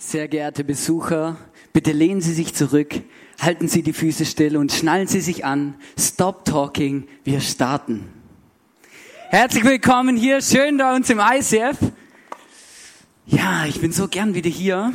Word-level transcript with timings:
Sehr 0.00 0.28
geehrte 0.28 0.62
Besucher, 0.62 1.36
bitte 1.72 1.90
lehnen 1.90 2.20
Sie 2.20 2.32
sich 2.32 2.54
zurück, 2.54 2.94
halten 3.40 3.66
Sie 3.66 3.82
die 3.82 3.92
Füße 3.92 4.26
still 4.26 4.56
und 4.56 4.70
schnallen 4.70 5.08
Sie 5.08 5.20
sich 5.20 5.44
an. 5.44 5.74
Stop 5.98 6.44
talking, 6.44 7.08
wir 7.24 7.40
starten. 7.40 8.04
Herzlich 9.30 9.64
willkommen 9.64 10.16
hier, 10.16 10.40
schön 10.40 10.78
bei 10.78 10.94
uns 10.94 11.10
im 11.10 11.18
ICF. 11.18 11.78
Ja, 13.26 13.64
ich 13.66 13.80
bin 13.80 13.90
so 13.90 14.06
gern 14.06 14.34
wieder 14.34 14.48
hier. 14.48 14.92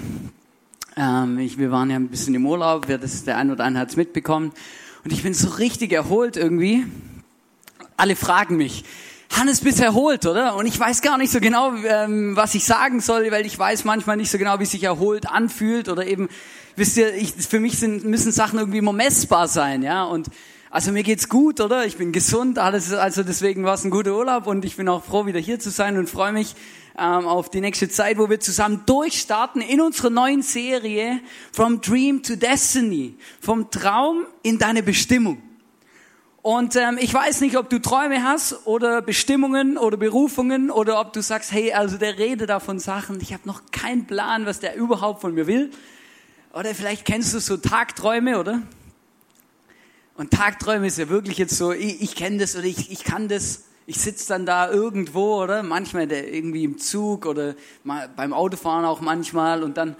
Ähm, 0.96 1.38
ich, 1.38 1.58
wir 1.58 1.70
waren 1.70 1.90
ja 1.90 1.98
ein 1.98 2.08
bisschen 2.08 2.34
im 2.34 2.46
Urlaub, 2.46 2.88
wer 2.88 2.98
das 2.98 3.26
der 3.26 3.36
ein 3.36 3.52
oder 3.52 3.66
andere 3.66 3.82
hat 3.82 3.90
es 3.90 3.98
mitbekommen. 3.98 4.54
Und 5.04 5.12
ich 5.12 5.22
bin 5.22 5.34
so 5.34 5.50
richtig 5.50 5.92
erholt 5.92 6.38
irgendwie. 6.38 6.86
Alle 7.98 8.16
fragen 8.16 8.56
mich, 8.56 8.86
Hannes 9.36 9.62
bist 9.62 9.80
erholt, 9.80 10.26
oder? 10.26 10.56
Und 10.56 10.68
ich 10.68 10.80
weiß 10.80 11.02
gar 11.02 11.18
nicht 11.18 11.32
so 11.32 11.40
genau, 11.40 11.74
ähm, 11.76 12.36
was 12.36 12.54
ich 12.54 12.66
sagen 12.66 13.00
soll, 13.00 13.32
weil 13.32 13.46
ich 13.46 13.58
weiß 13.58 13.84
manchmal 13.84 14.18
nicht 14.18 14.30
so 14.30 14.38
genau, 14.38 14.60
wie 14.60 14.66
sich 14.66 14.84
erholt 14.84 15.28
anfühlt 15.28 15.90
oder 15.90 16.06
eben, 16.06 16.30
wisst 16.76 16.98
ihr, 16.98 17.14
ich, 17.16 17.34
für 17.34 17.60
mich 17.60 17.80
sind, 17.80 18.06
müssen 18.06 18.32
Sachen 18.32 18.60
irgendwie 18.60 18.78
immer 18.78 18.94
messbar 18.94 19.48
sein, 19.48 19.82
ja? 19.82 20.04
Und 20.04 20.28
also 20.70 20.92
mir 20.92 21.04
geht's 21.04 21.30
gut, 21.30 21.62
oder? 21.62 21.86
Ich 21.86 21.98
bin 21.98 22.12
gesund, 22.12 22.60
alles, 22.60 22.94
also 22.94 23.24
deswegen 23.24 23.64
war 23.64 23.74
es 23.74 23.84
ein 23.84 23.92
guter 23.92 24.16
Urlaub 24.16 24.46
und 24.46 24.66
ich 24.66 24.76
bin 24.76 24.88
auch 24.88 25.04
froh, 25.04 25.26
wieder 25.26 25.40
hier 25.40 25.60
zu 25.60 25.72
sein 25.72 25.98
und 25.98 26.10
freue 26.10 26.32
mich 26.32 26.56
ähm, 26.98 27.26
auf 27.26 27.50
die 27.50 27.62
nächste 27.62 27.90
Zeit, 27.90 28.18
wo 28.20 28.30
wir 28.30 28.40
zusammen 28.40 28.84
durchstarten 28.86 29.62
in 29.62 29.82
unserer 29.82 30.12
neuen 30.12 30.44
Serie 30.44 31.20
From 31.52 31.82
Dream 31.82 32.22
to 32.22 32.36
Destiny, 32.36 33.18
vom 33.42 33.72
Traum 33.72 34.26
in 34.44 34.60
deine 34.60 34.84
Bestimmung. 34.84 35.42
Und 36.44 36.76
ähm, 36.76 36.98
ich 37.00 37.14
weiß 37.14 37.40
nicht, 37.40 37.56
ob 37.56 37.70
du 37.70 37.80
Träume 37.80 38.22
hast 38.22 38.68
oder 38.68 39.02
Bestimmungen 39.02 39.78
oder 39.78 39.96
Berufungen 39.96 40.72
oder 40.72 41.00
ob 41.00 41.14
du 41.14 41.22
sagst, 41.22 41.54
hey, 41.54 41.72
also 41.72 41.98
der 41.98 42.18
redet 42.18 42.50
da 42.50 42.60
von 42.60 42.80
Sachen, 42.80 43.22
ich 43.22 43.32
habe 43.32 43.48
noch 43.48 43.62
keinen 43.72 44.08
Plan, 44.08 44.46
was 44.46 44.60
der 44.60 44.76
überhaupt 44.76 45.22
von 45.22 45.34
mir 45.34 45.48
will. 45.48 45.72
Oder 46.52 46.76
vielleicht 46.76 47.06
kennst 47.06 47.34
du 47.34 47.40
so 47.40 47.56
Tagträume, 47.56 48.38
oder? 48.38 48.62
Und 50.16 50.32
Tagträume 50.32 50.88
ist 50.88 50.98
ja 50.98 51.08
wirklich 51.08 51.38
jetzt 51.38 51.58
so, 51.58 51.72
ich, 51.72 52.02
ich 52.02 52.14
kenne 52.14 52.40
das 52.40 52.58
oder 52.58 52.66
ich, 52.66 52.92
ich 52.92 53.06
kann 53.06 53.30
das. 53.30 53.64
Ich 53.86 54.02
sitze 54.02 54.28
dann 54.28 54.46
da 54.46 54.70
irgendwo, 54.70 55.42
oder? 55.42 55.64
Manchmal 55.64 56.12
irgendwie 56.12 56.66
im 56.66 56.78
Zug 56.78 57.26
oder 57.26 57.56
mal 57.86 58.10
beim 58.14 58.34
Autofahren 58.34 58.84
auch 58.84 59.00
manchmal 59.00 59.64
und 59.64 59.78
dann, 59.78 59.96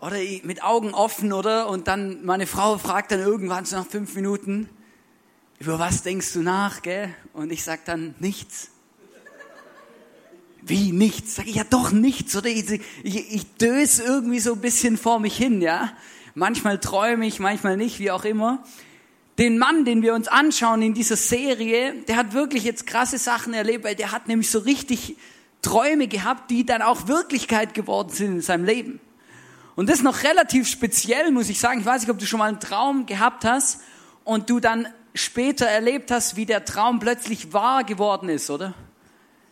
oder 0.00 0.16
mit 0.42 0.64
Augen 0.64 0.94
offen, 0.94 1.34
oder? 1.34 1.68
Und 1.68 1.86
dann 1.86 2.24
meine 2.24 2.46
Frau 2.46 2.78
fragt 2.78 3.12
dann 3.12 3.20
irgendwann 3.20 3.66
so 3.66 3.76
nach 3.76 3.86
fünf 3.86 4.14
Minuten, 4.14 4.70
über 5.58 5.78
was 5.78 6.02
denkst 6.02 6.32
du 6.34 6.40
nach, 6.40 6.82
gell? 6.82 7.14
Und 7.32 7.50
ich 7.50 7.64
sag 7.64 7.84
dann 7.84 8.14
nichts. 8.18 8.70
Wie 10.62 10.92
nichts? 10.92 11.36
Sag 11.36 11.46
ich 11.46 11.54
ja 11.54 11.64
doch 11.64 11.92
nichts, 11.92 12.36
oder? 12.36 12.48
Ich, 12.48 12.70
ich, 13.02 13.34
ich 13.34 13.46
döse 13.54 14.02
irgendwie 14.02 14.40
so 14.40 14.54
ein 14.54 14.60
bisschen 14.60 14.96
vor 14.98 15.20
mich 15.20 15.36
hin, 15.36 15.62
ja? 15.62 15.92
Manchmal 16.34 16.78
träume 16.78 17.26
ich, 17.26 17.38
manchmal 17.38 17.76
nicht, 17.76 17.98
wie 17.98 18.10
auch 18.10 18.24
immer. 18.24 18.62
Den 19.38 19.58
Mann, 19.58 19.84
den 19.84 20.02
wir 20.02 20.14
uns 20.14 20.28
anschauen 20.28 20.82
in 20.82 20.92
dieser 20.92 21.16
Serie, 21.16 21.94
der 22.08 22.16
hat 22.16 22.32
wirklich 22.32 22.64
jetzt 22.64 22.86
krasse 22.86 23.18
Sachen 23.18 23.54
erlebt, 23.54 23.84
weil 23.84 23.94
der 23.94 24.12
hat 24.12 24.28
nämlich 24.28 24.50
so 24.50 24.58
richtig 24.58 25.16
Träume 25.62 26.08
gehabt, 26.08 26.50
die 26.50 26.66
dann 26.66 26.82
auch 26.82 27.08
Wirklichkeit 27.08 27.72
geworden 27.72 28.10
sind 28.10 28.32
in 28.32 28.40
seinem 28.40 28.64
Leben. 28.64 29.00
Und 29.74 29.88
das 29.88 30.02
noch 30.02 30.22
relativ 30.22 30.68
speziell, 30.68 31.30
muss 31.30 31.48
ich 31.48 31.60
sagen. 31.60 31.80
Ich 31.80 31.86
weiß 31.86 32.02
nicht, 32.02 32.10
ob 32.10 32.18
du 32.18 32.26
schon 32.26 32.38
mal 32.38 32.48
einen 32.48 32.60
Traum 32.60 33.06
gehabt 33.06 33.44
hast 33.44 33.80
und 34.24 34.50
du 34.50 34.58
dann 34.58 34.88
später 35.16 35.66
erlebt 35.66 36.10
hast, 36.10 36.36
wie 36.36 36.46
der 36.46 36.64
Traum 36.64 37.00
plötzlich 37.00 37.52
wahr 37.52 37.84
geworden 37.84 38.28
ist, 38.28 38.50
oder? 38.50 38.74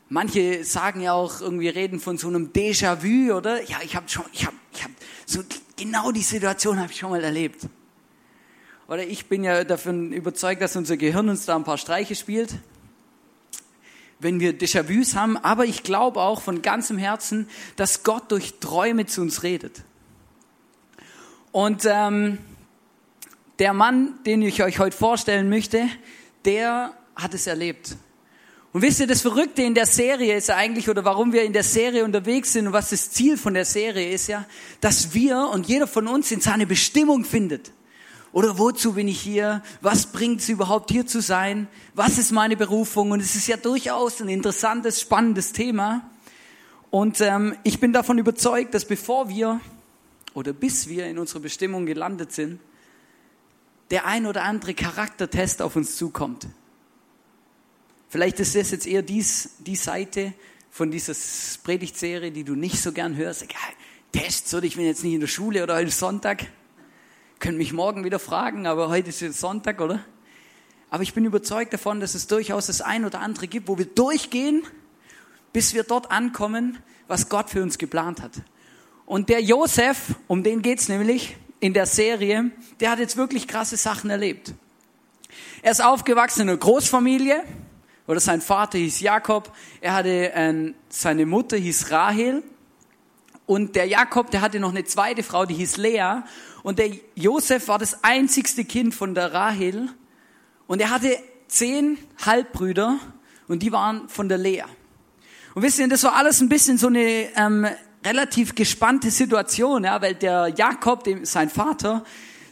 Manche 0.09 0.65
sagen 0.65 1.01
ja 1.01 1.15
auch 1.15 1.41
irgendwie 1.41 1.69
reden 1.69 1.99
von 1.99 2.19
so 2.19 2.29
einem 2.29 2.53
Déjà-vu, 2.53 3.33
oder? 3.33 3.63
Ja, 3.65 3.79
ich 3.83 3.97
habe 3.97 4.09
schon, 4.09 4.25
ich 4.33 4.47
habe, 4.47 4.57
ich 4.73 4.85
habe 4.85 4.93
so 5.27 5.43
genau 5.77 6.13
die 6.13 6.23
Situation 6.23 6.79
habe 6.79 6.93
ich 6.93 6.99
schon 6.99 7.11
mal 7.11 7.25
erlebt. 7.25 7.67
Oder 8.87 9.07
ich 9.07 9.27
bin 9.27 9.45
ja 9.45 9.65
davon 9.65 10.13
überzeugt, 10.13 10.61
dass 10.61 10.77
unser 10.77 10.99
Gehirn 10.99 11.29
uns 11.31 11.47
da 11.47 11.57
ein 11.57 11.65
paar 11.65 11.79
Streiche 11.79 12.15
spielt, 12.15 12.55
wenn 14.19 14.41
wir 14.41 14.53
Déjà-vus 14.53 15.17
haben. 15.17 15.39
Aber 15.39 15.65
ich 15.65 15.83
glaube 15.83 16.21
auch 16.21 16.43
von 16.43 16.61
ganzem 16.61 16.99
Herzen, 16.99 17.49
dass 17.77 18.03
Gott 18.03 18.31
durch 18.31 18.61
Träume 18.61 19.07
zu 19.07 19.23
uns 19.23 19.43
redet. 19.43 19.83
Und 21.51 21.87
ähm, 21.87 22.39
der 23.59 23.73
Mann, 23.73 24.19
den 24.27 24.43
ich 24.43 24.63
euch 24.63 24.79
heute 24.79 24.97
vorstellen 24.97 25.49
möchte, 25.49 25.89
der 26.45 26.93
hat 27.15 27.35
es 27.35 27.47
erlebt. 27.47 27.97
Und 28.73 28.83
wisst 28.83 28.99
ihr, 28.99 29.07
das 29.07 29.23
Verrückte 29.23 29.63
in 29.63 29.75
der 29.75 29.87
Serie 29.87 30.37
ist 30.37 30.51
eigentlich, 30.51 30.89
oder 30.89 31.05
warum 31.05 31.33
wir 31.33 31.45
in 31.45 31.53
der 31.53 31.63
Serie 31.63 32.05
unterwegs 32.05 32.53
sind 32.53 32.67
und 32.67 32.73
was 32.73 32.91
das 32.91 33.11
Ziel 33.13 33.37
von 33.37 33.55
der 33.55 33.65
Serie 33.65 34.11
ist 34.11 34.27
ja, 34.27 34.45
dass 34.81 35.15
wir 35.15 35.49
und 35.53 35.69
jeder 35.69 35.87
von 35.87 36.09
uns 36.09 36.33
in 36.33 36.41
seine 36.41 36.67
Bestimmung 36.67 37.25
findet. 37.25 37.71
Oder 38.33 38.59
wozu 38.59 38.95
bin 38.95 39.07
ich 39.07 39.21
hier? 39.21 39.63
Was 39.81 40.07
bringt 40.07 40.41
es 40.41 40.49
überhaupt 40.49 40.91
hier 40.91 41.07
zu 41.07 41.23
sein? 41.23 41.69
Was 41.95 42.19
ist 42.19 42.33
meine 42.33 42.57
Berufung? 42.57 43.13
Und 43.13 43.21
es 43.21 43.37
ist 43.37 43.47
ja 43.47 43.57
durchaus 43.57 44.21
ein 44.21 44.29
interessantes, 44.29 45.01
spannendes 45.01 45.53
Thema. 45.53 46.11
Und 46.91 47.21
ähm, 47.21 47.55
ich 47.63 47.79
bin 47.79 47.93
davon 47.93 48.19
überzeugt, 48.19 48.75
dass 48.75 48.87
bevor 48.87 49.29
wir 49.29 49.61
oder 50.35 50.53
bis 50.53 50.89
wir 50.89 51.07
in 51.07 51.21
unserer 51.21 51.41
Bestimmung 51.41 51.87
gelandet 51.87 52.33
sind, 52.33 52.59
der 53.91 54.07
ein 54.07 54.27
oder 54.27 54.43
andere 54.43 54.75
Charaktertest 54.75 55.63
auf 55.63 55.77
uns 55.77 55.97
zukommt. 55.97 56.47
Vielleicht 58.09 58.41
ist 58.41 58.55
das 58.55 58.71
jetzt 58.71 58.87
eher 58.87 59.03
dies, 59.03 59.57
die 59.59 59.77
Seite 59.77 60.35
von 60.71 60.91
dieser 60.91 61.15
Predigtserie, 61.63 62.31
die 62.31 62.45
du 62.45 62.55
nicht 62.55 62.81
so 62.81 62.93
gern 62.93 63.17
hörst. 63.17 63.43
Ja, 63.43 63.59
Tests, 64.13 64.55
oder 64.55 64.65
ich 64.65 64.77
bin 64.77 64.87
jetzt 64.87 65.03
nicht 65.03 65.15
in 65.15 65.21
der 65.21 65.27
Schule 65.27 65.63
oder 65.63 65.77
heute 65.77 65.91
Sonntag. 65.91 66.47
Können 67.41 67.59
mich 67.59 67.73
morgen 67.73 68.05
wieder 68.05 68.19
fragen, 68.19 68.67
aber 68.67 68.89
heute 68.89 69.09
ist 69.09 69.21
jetzt 69.21 69.41
Sonntag, 69.41 69.81
oder? 69.81 70.05
Aber 70.91 71.03
ich 71.03 71.13
bin 71.13 71.25
überzeugt 71.25 71.73
davon, 71.73 71.99
dass 71.99 72.15
es 72.15 72.29
durchaus 72.29 72.69
das 72.69 72.81
ein 72.81 73.05
oder 73.05 73.21
andere 73.21 73.49
gibt, 73.49 73.67
wo 73.67 73.77
wir 73.77 73.87
durchgehen, 73.87 74.63
bis 75.53 75.75
wir 75.75 75.83
dort 75.83 76.13
ankommen, 76.13 76.79
was 77.09 77.29
Gott 77.29 77.51
für 77.51 77.63
uns 77.63 77.79
geplant 77.79 78.23
hat. 78.23 78.33
Und 79.07 79.29
der 79.29 79.43
Josef, 79.43 80.15
um 80.29 80.43
den 80.43 80.63
geht's 80.63 80.89
nämlich, 80.89 81.37
in 81.65 81.73
der 81.73 81.87
Serie, 81.87 82.51
der 82.79 82.91
hat 82.91 82.99
jetzt 82.99 83.17
wirklich 83.17 83.49
krasse 83.49 83.79
Sachen 83.79 84.11
erlebt. 84.11 84.53
Er 85.63 85.71
ist 85.71 85.83
aufgewachsen 85.83 86.43
in 86.43 86.51
einer 86.51 86.59
Großfamilie, 86.59 87.43
oder 88.07 88.21
sein 88.21 88.43
Vater 88.43 88.77
hieß 88.77 89.01
Jakob, 89.01 89.51
er 89.81 89.95
hatte 89.95 90.35
äh, 90.35 90.75
seine 90.91 91.25
Mutter 91.25 91.57
hieß 91.57 91.91
Rahel 91.91 92.43
und 93.47 93.77
der 93.77 93.87
Jakob, 93.87 94.31
der 94.31 94.43
hatte 94.43 94.61
noch 94.61 94.73
eine 94.73 94.85
zweite 94.85 95.23
Frau, 95.23 95.47
die 95.47 95.55
hieß 95.55 95.79
Lea 95.79 96.17
und 96.65 96.79
der 96.79 96.91
Josef 97.15 97.67
war 97.69 97.79
das 97.79 98.05
einzigste 98.05 98.67
Kind 98.67 98.95
von 98.95 99.15
der 99.15 99.33
Rahel 99.33 99.89
und 100.67 100.83
er 100.83 100.91
hatte 100.91 101.17
zehn 101.49 101.97
Halbbrüder 102.27 102.99
und 103.49 103.63
die 103.63 103.73
waren 103.73 104.11
von 104.11 104.29
der 104.29 104.37
Lea. 104.37 104.65
Und 105.55 105.63
wisst 105.63 105.79
ihr, 105.79 105.89
das 105.89 106.03
war 106.03 106.15
alles 106.15 106.43
ein 106.43 106.51
bisschen 106.51 106.77
so 106.77 106.89
eine 106.89 107.35
ähm, 107.37 107.67
relativ 108.05 108.55
gespannte 108.55 109.11
Situation, 109.11 109.85
ja, 109.85 110.01
weil 110.03 110.15
der 110.15 110.49
Jakob, 110.49 111.05
dem, 111.05 111.25
sein 111.25 111.49
Vater, 111.49 112.05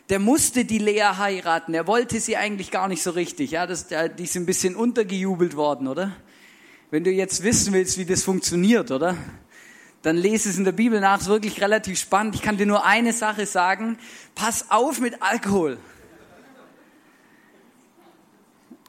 der 0.08 0.18
musste 0.18 0.64
die 0.64 0.78
Lea 0.78 1.16
heiraten. 1.18 1.74
Er 1.74 1.86
wollte 1.86 2.20
sie 2.20 2.36
eigentlich 2.36 2.70
gar 2.70 2.88
nicht 2.88 3.02
so 3.02 3.10
richtig. 3.12 3.52
Ja, 3.52 3.66
das, 3.66 3.86
die 3.88 4.24
ist 4.24 4.36
ein 4.36 4.46
bisschen 4.46 4.76
untergejubelt 4.76 5.56
worden, 5.56 5.88
oder? 5.88 6.12
Wenn 6.90 7.04
du 7.04 7.10
jetzt 7.10 7.42
wissen 7.42 7.72
willst, 7.72 7.98
wie 7.98 8.04
das 8.04 8.22
funktioniert, 8.22 8.90
oder? 8.90 9.16
Dann 10.02 10.16
lese 10.16 10.48
es 10.50 10.58
in 10.58 10.64
der 10.64 10.72
Bibel 10.72 11.00
nach, 11.00 11.20
ist 11.20 11.28
wirklich 11.28 11.60
relativ 11.60 11.98
spannend. 11.98 12.34
Ich 12.34 12.42
kann 12.42 12.56
dir 12.56 12.66
nur 12.66 12.84
eine 12.84 13.12
Sache 13.12 13.46
sagen. 13.46 13.98
Pass 14.34 14.70
auf 14.70 14.98
mit 14.98 15.22
Alkohol. 15.22 15.78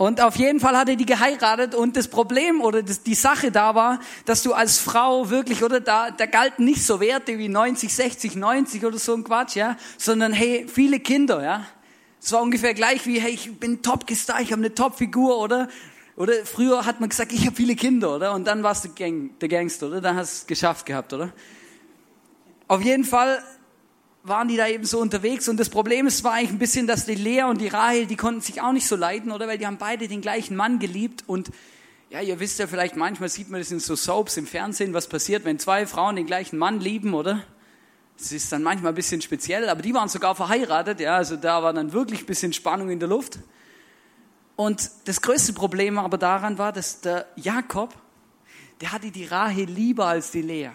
Und 0.03 0.19
auf 0.19 0.35
jeden 0.35 0.59
Fall 0.59 0.75
hat 0.75 0.89
er 0.89 0.97
die 0.97 1.05
geheiratet 1.05 1.73
und 1.73 1.95
das 1.95 2.09
Problem 2.09 2.59
oder 2.59 2.83
das, 2.83 3.03
die 3.03 3.15
Sache 3.15 3.51
da 3.51 3.73
war, 3.73 4.01
dass 4.25 4.43
du 4.43 4.51
als 4.51 4.77
Frau 4.77 5.29
wirklich, 5.29 5.63
oder 5.63 5.79
da, 5.79 6.11
da 6.11 6.25
galten 6.25 6.65
nicht 6.65 6.85
so 6.85 6.99
Werte 6.99 7.37
wie 7.37 7.47
90, 7.47 7.93
60, 7.93 8.35
90 8.35 8.83
oder 8.83 8.97
so 8.97 9.13
ein 9.13 9.23
Quatsch, 9.23 9.55
ja, 9.55 9.77
sondern 9.97 10.33
hey, 10.33 10.67
viele 10.67 10.99
Kinder, 10.99 11.41
ja. 11.41 11.65
Es 12.19 12.33
war 12.33 12.41
ungefähr 12.41 12.73
gleich 12.73 13.07
wie, 13.07 13.21
hey, 13.21 13.31
ich 13.31 13.57
bin 13.57 13.81
Top-Gestar, 13.81 14.41
ich 14.41 14.51
habe 14.51 14.59
eine 14.59 14.75
Top-Figur, 14.75 15.37
oder? 15.37 15.69
Oder 16.17 16.33
früher 16.43 16.85
hat 16.85 16.99
man 16.99 17.07
gesagt, 17.07 17.31
ich 17.31 17.45
habe 17.45 17.55
viele 17.55 17.77
Kinder, 17.77 18.13
oder? 18.13 18.33
Und 18.33 18.45
dann 18.45 18.61
warst 18.61 18.83
du 18.83 18.89
Gang, 18.89 19.39
der 19.39 19.47
Gangster, 19.47 19.87
oder? 19.87 20.01
Dann 20.01 20.17
hast 20.17 20.33
du 20.33 20.37
es 20.41 20.47
geschafft 20.47 20.85
gehabt, 20.85 21.13
oder? 21.13 21.31
Auf 22.67 22.81
jeden 22.81 23.05
Fall 23.05 23.41
waren 24.23 24.47
die 24.47 24.55
da 24.55 24.67
eben 24.67 24.85
so 24.85 24.99
unterwegs 24.99 25.49
und 25.49 25.59
das 25.59 25.69
Problem 25.69 26.07
ist, 26.07 26.23
war 26.23 26.33
eigentlich 26.33 26.51
ein 26.51 26.59
bisschen, 26.59 26.87
dass 26.87 27.05
die 27.05 27.15
Lea 27.15 27.43
und 27.43 27.59
die 27.59 27.67
Rahel, 27.67 28.05
die 28.05 28.15
konnten 28.15 28.39
sich 28.39 28.61
auch 28.61 28.71
nicht 28.71 28.87
so 28.87 28.95
leiden, 28.95 29.31
oder? 29.31 29.47
Weil 29.47 29.57
die 29.57 29.67
haben 29.67 29.77
beide 29.77 30.07
den 30.07 30.21
gleichen 30.21 30.55
Mann 30.55 30.79
geliebt 30.79 31.25
und 31.27 31.51
ja, 32.09 32.21
ihr 32.21 32.39
wisst 32.39 32.59
ja 32.59 32.67
vielleicht, 32.67 32.95
manchmal 32.95 33.27
sieht 33.27 33.49
man 33.49 33.59
das 33.59 33.71
in 33.71 33.79
so 33.79 33.95
Soaps 33.95 34.37
im 34.37 34.47
Fernsehen, 34.47 34.93
was 34.93 35.07
passiert, 35.07 35.43
wenn 35.45 35.59
zwei 35.59 35.85
Frauen 35.85 36.15
den 36.15 36.25
gleichen 36.25 36.57
Mann 36.57 36.79
lieben, 36.79 37.13
oder? 37.13 37.43
Das 38.17 38.31
ist 38.31 38.51
dann 38.51 38.63
manchmal 38.63 38.91
ein 38.93 38.95
bisschen 38.95 39.21
speziell, 39.21 39.67
aber 39.67 39.81
die 39.81 39.93
waren 39.93 40.07
sogar 40.07 40.35
verheiratet, 40.35 40.99
ja, 40.99 41.17
also 41.17 41.35
da 41.35 41.61
war 41.61 41.73
dann 41.73 41.91
wirklich 41.91 42.21
ein 42.21 42.25
bisschen 42.25 42.53
Spannung 42.53 42.91
in 42.91 42.99
der 42.99 43.09
Luft. 43.09 43.39
Und 44.55 44.89
das 45.05 45.21
größte 45.21 45.51
Problem 45.53 45.97
aber 45.97 46.17
daran 46.17 46.57
war, 46.57 46.71
dass 46.71 47.01
der 47.01 47.25
Jakob, 47.35 47.93
der 48.79 48.91
hatte 48.91 49.09
die 49.09 49.25
Rahel 49.25 49.65
lieber 49.65 50.05
als 50.05 50.31
die 50.31 50.43
Lea. 50.43 50.69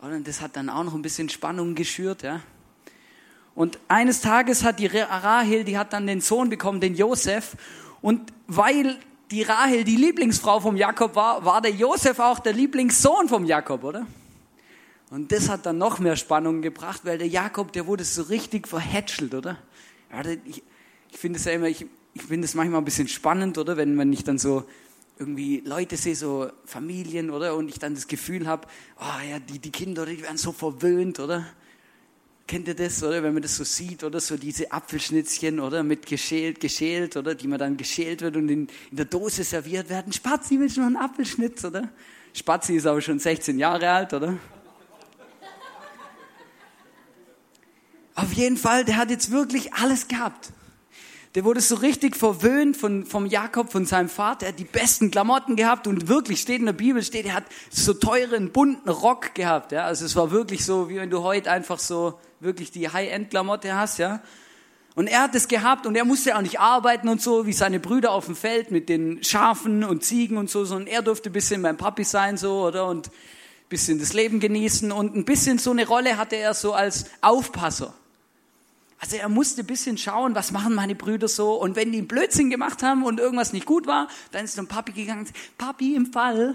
Und 0.00 0.28
das 0.28 0.40
hat 0.40 0.56
dann 0.56 0.68
auch 0.68 0.84
noch 0.84 0.94
ein 0.94 1.02
bisschen 1.02 1.28
Spannung 1.28 1.74
geschürt, 1.74 2.22
ja. 2.22 2.40
Und 3.54 3.78
eines 3.88 4.20
Tages 4.20 4.64
hat 4.64 4.78
die 4.78 4.86
Rahel, 4.86 5.64
die 5.64 5.78
hat 5.78 5.92
dann 5.92 6.06
den 6.06 6.20
Sohn 6.20 6.50
bekommen, 6.50 6.80
den 6.80 6.94
Josef. 6.94 7.56
Und 8.02 8.32
weil 8.46 8.98
die 9.30 9.42
Rahel 9.42 9.84
die 9.84 9.96
Lieblingsfrau 9.96 10.60
vom 10.60 10.76
Jakob 10.76 11.14
war, 11.16 11.44
war 11.44 11.62
der 11.62 11.72
Josef 11.72 12.18
auch 12.18 12.38
der 12.38 12.52
Lieblingssohn 12.52 13.28
vom 13.28 13.46
Jakob, 13.46 13.82
oder? 13.82 14.06
Und 15.10 15.32
das 15.32 15.48
hat 15.48 15.64
dann 15.64 15.78
noch 15.78 15.98
mehr 15.98 16.16
Spannung 16.16 16.60
gebracht, 16.60 17.00
weil 17.04 17.16
der 17.16 17.28
Jakob, 17.28 17.72
der 17.72 17.86
wurde 17.86 18.04
so 18.04 18.22
richtig 18.22 18.68
verhätschelt, 18.68 19.34
oder? 19.34 19.56
Ich 20.44 20.62
ich 21.16 21.20
finde 21.20 21.38
es 21.38 21.46
ja 21.46 21.52
immer, 21.52 21.66
ich, 21.66 21.86
ich 22.12 22.22
finde 22.22 22.44
es 22.44 22.54
manchmal 22.54 22.82
ein 22.82 22.84
bisschen 22.84 23.08
spannend, 23.08 23.56
oder? 23.56 23.78
Wenn 23.78 23.94
man 23.94 24.10
nicht 24.10 24.28
dann 24.28 24.36
so 24.36 24.64
irgendwie 25.18 25.62
Leute 25.64 25.96
sehe, 25.96 26.14
so 26.14 26.50
Familien, 26.64 27.30
oder? 27.30 27.56
Und 27.56 27.68
ich 27.68 27.78
dann 27.78 27.94
das 27.94 28.06
Gefühl 28.06 28.46
habe, 28.46 28.68
oh 28.98 29.28
ja, 29.28 29.38
die, 29.38 29.58
die 29.58 29.70
Kinder, 29.70 30.04
die 30.04 30.22
werden 30.22 30.36
so 30.36 30.52
verwöhnt, 30.52 31.20
oder? 31.20 31.46
Kennt 32.46 32.68
ihr 32.68 32.74
das, 32.74 33.02
oder? 33.02 33.22
Wenn 33.22 33.32
man 33.32 33.42
das 33.42 33.56
so 33.56 33.64
sieht, 33.64 34.04
oder? 34.04 34.20
So 34.20 34.36
diese 34.36 34.70
Apfelschnitzchen, 34.70 35.58
oder? 35.58 35.82
Mit 35.82 36.06
geschält, 36.06 36.60
geschält, 36.60 37.16
oder? 37.16 37.34
Die 37.34 37.48
man 37.48 37.58
dann 37.58 37.76
geschält 37.76 38.20
wird 38.20 38.36
und 38.36 38.48
in, 38.48 38.68
in 38.90 38.96
der 38.96 39.06
Dose 39.06 39.42
serviert 39.42 39.88
werden. 39.88 40.12
Spazi 40.12 40.60
willst 40.60 40.76
du 40.76 40.80
noch 40.80 40.86
einen 40.88 40.96
Apfelschnitz, 40.96 41.64
oder? 41.64 41.88
Spazi 42.34 42.76
ist 42.76 42.86
aber 42.86 43.00
schon 43.00 43.18
16 43.18 43.58
Jahre 43.58 43.90
alt, 43.90 44.12
oder? 44.12 44.38
Auf 48.14 48.32
jeden 48.32 48.56
Fall, 48.56 48.84
der 48.84 48.96
hat 48.96 49.10
jetzt 49.10 49.30
wirklich 49.30 49.72
alles 49.74 50.08
gehabt. 50.08 50.52
Der 51.36 51.44
wurde 51.44 51.60
so 51.60 51.74
richtig 51.74 52.16
verwöhnt 52.16 52.78
von, 52.78 53.04
vom 53.04 53.26
Jakob, 53.26 53.70
von 53.70 53.84
seinem 53.84 54.08
Vater. 54.08 54.46
Er 54.46 54.52
hat 54.52 54.58
die 54.58 54.64
besten 54.64 55.10
Klamotten 55.10 55.54
gehabt 55.54 55.86
und 55.86 56.08
wirklich 56.08 56.40
steht 56.40 56.60
in 56.60 56.64
der 56.64 56.72
Bibel, 56.72 57.02
steht, 57.02 57.26
er 57.26 57.34
hat 57.34 57.44
so 57.68 57.92
teuren, 57.92 58.52
bunten 58.52 58.88
Rock 58.88 59.34
gehabt. 59.34 59.70
Ja? 59.70 59.84
Also 59.84 60.06
es 60.06 60.16
war 60.16 60.30
wirklich 60.30 60.64
so, 60.64 60.88
wie 60.88 60.96
wenn 60.96 61.10
du 61.10 61.22
heute 61.22 61.50
einfach 61.50 61.78
so 61.78 62.18
wirklich 62.40 62.70
die 62.70 62.88
High-End-Klamotte 62.88 63.76
hast. 63.76 63.98
Ja? 63.98 64.22
Und 64.94 65.08
er 65.08 65.24
hat 65.24 65.34
es 65.34 65.46
gehabt 65.46 65.84
und 65.84 65.94
er 65.94 66.06
musste 66.06 66.38
auch 66.38 66.40
nicht 66.40 66.58
arbeiten 66.58 67.06
und 67.06 67.20
so, 67.20 67.44
wie 67.44 67.52
seine 67.52 67.80
Brüder 67.80 68.12
auf 68.12 68.24
dem 68.24 68.34
Feld 68.34 68.70
mit 68.70 68.88
den 68.88 69.22
Schafen 69.22 69.84
und 69.84 70.02
Ziegen 70.02 70.38
und 70.38 70.48
so, 70.48 70.64
sondern 70.64 70.86
er 70.86 71.02
durfte 71.02 71.28
ein 71.28 71.34
bisschen 71.34 71.60
beim 71.60 71.76
Papi 71.76 72.04
sein, 72.04 72.38
so, 72.38 72.64
oder? 72.64 72.86
Und 72.86 73.08
ein 73.08 73.68
bisschen 73.68 73.98
das 73.98 74.14
Leben 74.14 74.40
genießen 74.40 74.90
und 74.90 75.14
ein 75.14 75.26
bisschen 75.26 75.58
so 75.58 75.72
eine 75.72 75.86
Rolle 75.86 76.16
hatte 76.16 76.36
er 76.36 76.54
so 76.54 76.72
als 76.72 77.10
Aufpasser. 77.20 77.92
Also 78.98 79.16
er 79.16 79.28
musste 79.28 79.62
ein 79.62 79.66
bisschen 79.66 79.98
schauen, 79.98 80.34
was 80.34 80.52
machen 80.52 80.74
meine 80.74 80.94
Brüder 80.94 81.28
so. 81.28 81.54
Und 81.54 81.76
wenn 81.76 81.92
die 81.92 81.98
einen 81.98 82.08
Blödsinn 82.08 82.50
gemacht 82.50 82.82
haben 82.82 83.04
und 83.04 83.20
irgendwas 83.20 83.52
nicht 83.52 83.66
gut 83.66 83.86
war, 83.86 84.08
dann 84.32 84.44
ist 84.44 84.54
zum 84.54 84.66
Papi 84.66 84.92
gegangen, 84.92 85.28
Papi 85.58 85.94
im 85.94 86.12
Fall, 86.12 86.54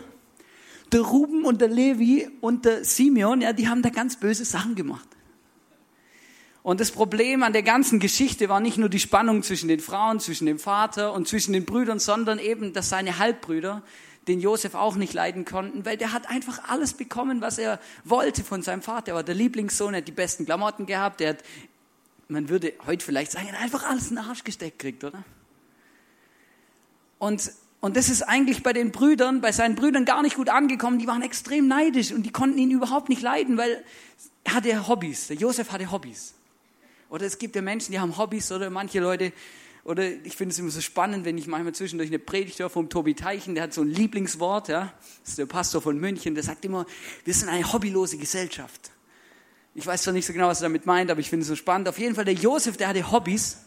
der 0.92 1.02
Ruben 1.02 1.46
und 1.46 1.62
der 1.62 1.70
Levi 1.70 2.30
und 2.42 2.66
der 2.66 2.84
Simeon, 2.84 3.42
ja, 3.42 3.54
die 3.54 3.68
haben 3.68 3.82
da 3.82 3.90
ganz 3.90 4.18
böse 4.18 4.44
Sachen 4.44 4.76
gemacht. 4.76 5.08
Und 6.64 6.80
das 6.80 6.92
Problem 6.92 7.42
an 7.44 7.54
der 7.54 7.64
ganzen 7.64 8.00
Geschichte 8.00 8.50
war 8.50 8.60
nicht 8.60 8.78
nur 8.78 8.90
die 8.90 9.00
Spannung 9.00 9.42
zwischen 9.42 9.68
den 9.68 9.80
Frauen, 9.80 10.20
zwischen 10.20 10.46
dem 10.46 10.60
Vater 10.60 11.14
und 11.14 11.28
zwischen 11.28 11.54
den 11.54 11.66
Brüdern, 11.66 12.00
sondern 12.00 12.38
eben, 12.38 12.74
dass 12.74 12.90
seine 12.90 13.18
Halbbrüder 13.18 13.82
den 14.28 14.40
Josef 14.40 14.76
auch 14.76 14.96
nicht 14.96 15.14
leiden 15.14 15.46
konnten, 15.46 15.86
weil 15.86 15.98
der 15.98 16.14
hat 16.14 16.30
einfach 16.30 16.70
alles 16.70 16.94
bekommen, 16.94 17.42
was 17.42 17.58
er 17.58 17.80
wollte 18.04 18.44
von 18.44 18.62
seinem 18.62 18.84
Vater. 18.84 19.14
Er 19.14 19.16
war 19.16 19.24
der 19.24 19.34
Lieblingssohn, 19.34 19.96
er 19.96 19.98
hat 20.02 20.08
die 20.08 20.12
besten 20.12 20.46
Klamotten 20.46 20.86
gehabt, 20.86 21.22
er 21.22 21.30
hat 21.30 21.44
man 22.32 22.50
würde 22.50 22.74
heute 22.86 23.06
vielleicht 23.06 23.32
sagen, 23.32 23.50
einfach 23.50 23.84
alles 23.84 24.10
in 24.10 24.16
den 24.16 24.26
Arsch 24.26 24.44
gesteckt 24.44 24.80
kriegt, 24.80 25.04
oder? 25.04 25.24
Und, 27.20 27.52
und 27.82 27.98
das 27.98 28.10
ist 28.10 28.24
eigentlich 28.24 28.64
bei 28.64 28.74
den 28.74 28.92
Brüdern, 28.92 29.42
bei 29.42 29.52
seinen 29.52 29.76
Brüdern 29.76 30.06
gar 30.06 30.24
nicht 30.24 30.38
gut 30.38 30.50
angekommen. 30.50 30.98
Die 30.98 31.08
waren 31.08 31.22
extrem 31.22 31.68
neidisch 31.68 32.12
und 32.12 32.24
die 32.24 32.32
konnten 32.32 32.58
ihn 32.58 32.72
überhaupt 32.72 33.10
nicht 33.10 33.22
leiden, 33.22 33.58
weil 33.58 33.84
er 34.44 34.56
hatte 34.56 34.88
Hobbys. 34.88 35.28
Der 35.28 35.36
Josef 35.36 35.72
hatte 35.72 35.92
Hobbys. 35.92 36.34
Oder 37.10 37.26
es 37.26 37.38
gibt 37.38 37.56
ja 37.56 37.62
Menschen, 37.62 37.92
die 37.92 38.00
haben 38.00 38.18
Hobbys 38.18 38.52
oder 38.52 38.70
manche 38.70 39.02
Leute, 39.02 39.34
oder 39.84 40.10
ich 40.10 40.38
finde 40.38 40.54
es 40.54 40.60
immer 40.60 40.72
so 40.72 40.80
spannend, 40.80 41.26
wenn 41.26 41.38
ich 41.38 41.48
manchmal 41.48 41.74
zwischendurch 41.74 42.10
eine 42.10 42.20
Predigt 42.20 42.60
höre 42.60 42.70
vom 42.70 42.88
Tobi 42.88 43.14
Teichen, 43.14 43.56
der 43.56 43.66
hat 43.66 43.74
so 43.74 43.82
ein 43.82 43.90
Lieblingswort, 43.90 44.70
ja. 44.70 44.94
Das 45.22 45.32
ist 45.32 45.38
der 45.38 45.48
Pastor 45.48 45.82
von 45.82 46.00
München, 46.00 46.34
der 46.34 46.44
sagt 46.44 46.64
immer, 46.64 46.86
wir 47.26 47.34
sind 47.34 47.50
eine 47.50 47.72
hobbylose 47.74 48.18
Gesellschaft. 48.18 48.92
Ich 49.74 49.86
weiß 49.86 50.04
zwar 50.04 50.14
nicht 50.14 50.26
so 50.26 50.34
genau, 50.34 50.48
was 50.48 50.60
er 50.60 50.66
damit 50.66 50.86
meint, 50.86 51.10
aber 51.12 51.20
ich 51.20 51.30
finde 51.30 51.44
es 51.44 51.48
so 51.48 51.56
spannend. 51.56 51.88
Auf 51.88 51.98
jeden 51.98 52.16
Fall, 52.16 52.26
der 52.26 52.34
Josef, 52.34 52.78
der 52.78 52.90
hatte 52.90 53.12
Hobbys. 53.12 53.58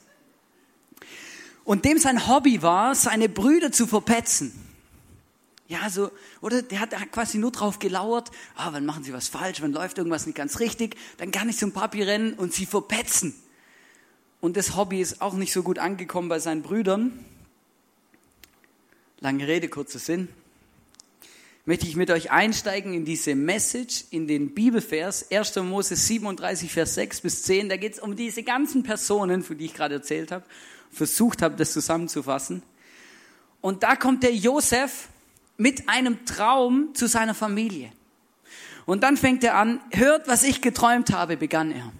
Und 1.64 1.84
dem 1.86 1.98
sein 1.98 2.28
Hobby 2.28 2.60
war, 2.60 2.94
seine 2.94 3.28
Brüder 3.28 3.72
zu 3.72 3.86
verpetzen. 3.86 4.52
Ja, 5.66 5.88
so, 5.88 6.10
oder 6.42 6.60
der 6.60 6.80
hat 6.80 6.90
quasi 7.10 7.38
nur 7.38 7.50
drauf 7.50 7.78
gelauert, 7.78 8.30
ah, 8.54 8.68
wann 8.72 8.84
machen 8.84 9.02
sie 9.02 9.14
was 9.14 9.28
falsch, 9.28 9.62
wann 9.62 9.72
läuft 9.72 9.96
irgendwas 9.96 10.26
nicht 10.26 10.34
ganz 10.34 10.60
richtig, 10.60 10.96
dann 11.16 11.30
kann 11.30 11.48
ich 11.48 11.56
zum 11.56 11.72
Papi 11.72 12.02
rennen 12.02 12.34
und 12.34 12.52
sie 12.52 12.66
verpetzen. 12.66 13.34
Und 14.42 14.58
das 14.58 14.76
Hobby 14.76 15.00
ist 15.00 15.22
auch 15.22 15.32
nicht 15.32 15.54
so 15.54 15.62
gut 15.62 15.78
angekommen 15.78 16.28
bei 16.28 16.38
seinen 16.38 16.60
Brüdern. 16.60 17.24
Lange 19.20 19.48
Rede, 19.48 19.70
kurzer 19.70 19.98
Sinn 19.98 20.28
möchte 21.66 21.86
ich 21.86 21.96
mit 21.96 22.10
euch 22.10 22.30
einsteigen 22.30 22.92
in 22.92 23.04
diese 23.04 23.34
Message, 23.34 24.04
in 24.10 24.26
den 24.26 24.54
Bibelvers 24.54 25.30
1. 25.30 25.56
Mose 25.56 25.96
37, 25.96 26.70
Vers 26.70 26.94
6 26.94 27.22
bis 27.22 27.42
10. 27.44 27.70
Da 27.70 27.76
geht 27.76 27.94
es 27.94 27.98
um 27.98 28.16
diese 28.16 28.42
ganzen 28.42 28.82
Personen, 28.82 29.42
von 29.42 29.56
die 29.56 29.66
ich 29.66 29.74
gerade 29.74 29.94
erzählt 29.94 30.30
habe, 30.30 30.44
versucht 30.90 31.40
habe, 31.40 31.56
das 31.56 31.72
zusammenzufassen. 31.72 32.62
Und 33.62 33.82
da 33.82 33.96
kommt 33.96 34.22
der 34.22 34.34
Josef 34.34 35.08
mit 35.56 35.88
einem 35.88 36.26
Traum 36.26 36.94
zu 36.94 37.06
seiner 37.06 37.34
Familie. 37.34 37.90
Und 38.84 39.02
dann 39.02 39.16
fängt 39.16 39.42
er 39.42 39.56
an, 39.56 39.80
hört, 39.92 40.28
was 40.28 40.44
ich 40.44 40.60
geträumt 40.60 41.10
habe, 41.12 41.38
begann 41.38 41.70
er. 41.70 41.90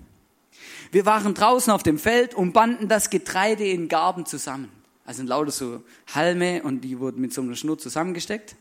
Wir 0.92 1.06
waren 1.06 1.32
draußen 1.32 1.72
auf 1.72 1.82
dem 1.82 1.98
Feld 1.98 2.34
und 2.34 2.52
banden 2.52 2.88
das 2.88 3.08
Getreide 3.08 3.64
in 3.64 3.88
Garben 3.88 4.26
zusammen. 4.26 4.68
Also 5.06 5.22
lauter 5.22 5.50
so 5.50 5.82
Halme 6.14 6.62
und 6.62 6.82
die 6.82 6.98
wurden 7.00 7.20
mit 7.22 7.32
so 7.32 7.40
einer 7.40 7.56
Schnur 7.56 7.78
zusammengesteckt. 7.78 8.56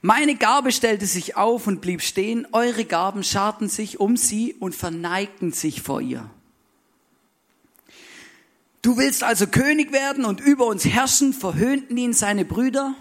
Meine 0.00 0.36
Garbe 0.36 0.70
stellte 0.70 1.06
sich 1.06 1.36
auf 1.36 1.66
und 1.66 1.80
blieb 1.80 2.02
stehen, 2.02 2.46
eure 2.52 2.84
Garben 2.84 3.24
scharten 3.24 3.68
sich 3.68 3.98
um 3.98 4.16
sie 4.16 4.54
und 4.54 4.74
verneigten 4.74 5.52
sich 5.52 5.82
vor 5.82 6.00
ihr. 6.00 6.30
Du 8.80 8.96
willst 8.96 9.24
also 9.24 9.48
König 9.48 9.92
werden 9.92 10.24
und 10.24 10.40
über 10.40 10.66
uns 10.66 10.84
herrschen, 10.84 11.32
verhöhnten 11.32 11.96
ihn 11.96 12.12
seine 12.12 12.44
Brüder. 12.44 12.94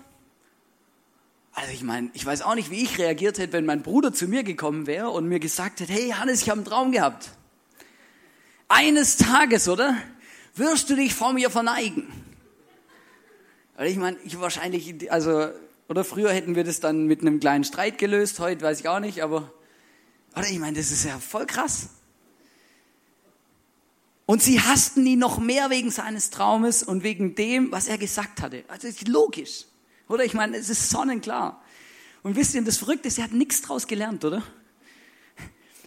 Also 1.53 1.71
ich 1.71 1.83
meine, 1.83 2.09
ich 2.13 2.25
weiß 2.25 2.41
auch 2.41 2.55
nicht, 2.55 2.71
wie 2.71 2.83
ich 2.83 2.97
reagiert 2.97 3.37
hätte, 3.37 3.53
wenn 3.53 3.65
mein 3.65 3.83
Bruder 3.83 4.11
zu 4.11 4.27
mir 4.27 4.43
gekommen 4.43 4.87
wäre 4.87 5.09
und 5.09 5.27
mir 5.27 5.39
gesagt 5.39 5.79
hätte, 5.79 5.93
hey 5.93 6.09
Hannes, 6.09 6.41
ich 6.41 6.49
habe 6.49 6.59
einen 6.59 6.65
Traum 6.65 6.91
gehabt. 6.91 7.29
Eines 8.67 9.17
Tages, 9.17 9.69
oder? 9.69 9.95
Wirst 10.55 10.89
du 10.89 10.95
dich 10.95 11.13
vor 11.13 11.33
mir 11.33 11.51
verneigen? 11.51 12.07
Weil 13.75 13.87
ich 13.87 13.97
meine, 13.97 14.17
ich 14.23 14.39
wahrscheinlich, 14.39 15.11
also 15.11 15.49
oder 15.87 16.03
früher 16.03 16.31
hätten 16.31 16.55
wir 16.55 16.63
das 16.63 16.79
dann 16.79 17.05
mit 17.05 17.21
einem 17.21 17.39
kleinen 17.39 17.63
Streit 17.63 17.97
gelöst, 17.97 18.39
heute 18.39 18.61
weiß 18.61 18.81
ich 18.81 18.87
auch 18.87 18.99
nicht, 18.99 19.21
aber 19.23 19.51
oder 20.35 20.47
ich 20.47 20.59
meine, 20.59 20.77
das 20.77 20.91
ist 20.91 21.03
ja 21.03 21.17
voll 21.17 21.47
krass. 21.47 21.89
Und 24.27 24.43
sie 24.43 24.59
hassten 24.59 25.05
ihn 25.05 25.19
noch 25.19 25.39
mehr 25.39 25.69
wegen 25.69 25.89
seines 25.89 26.29
Traumes 26.29 26.83
und 26.83 27.01
wegen 27.01 27.33
dem, 27.33 27.71
was 27.71 27.87
er 27.87 27.97
gesagt 27.97 28.41
hatte. 28.41 28.63
Also 28.67 28.87
ist 28.87 29.07
logisch. 29.07 29.65
Oder 30.09 30.25
ich 30.25 30.33
meine, 30.33 30.57
es 30.57 30.69
ist 30.69 30.89
sonnenklar. 30.89 31.61
Und 32.23 32.35
wisst 32.35 32.53
ihr, 32.53 32.61
das 32.61 32.77
Verrückte 32.77 33.07
ist, 33.07 33.15
sie 33.15 33.23
hat 33.23 33.31
nichts 33.31 33.61
draus 33.61 33.87
gelernt, 33.87 34.25
oder? 34.25 34.43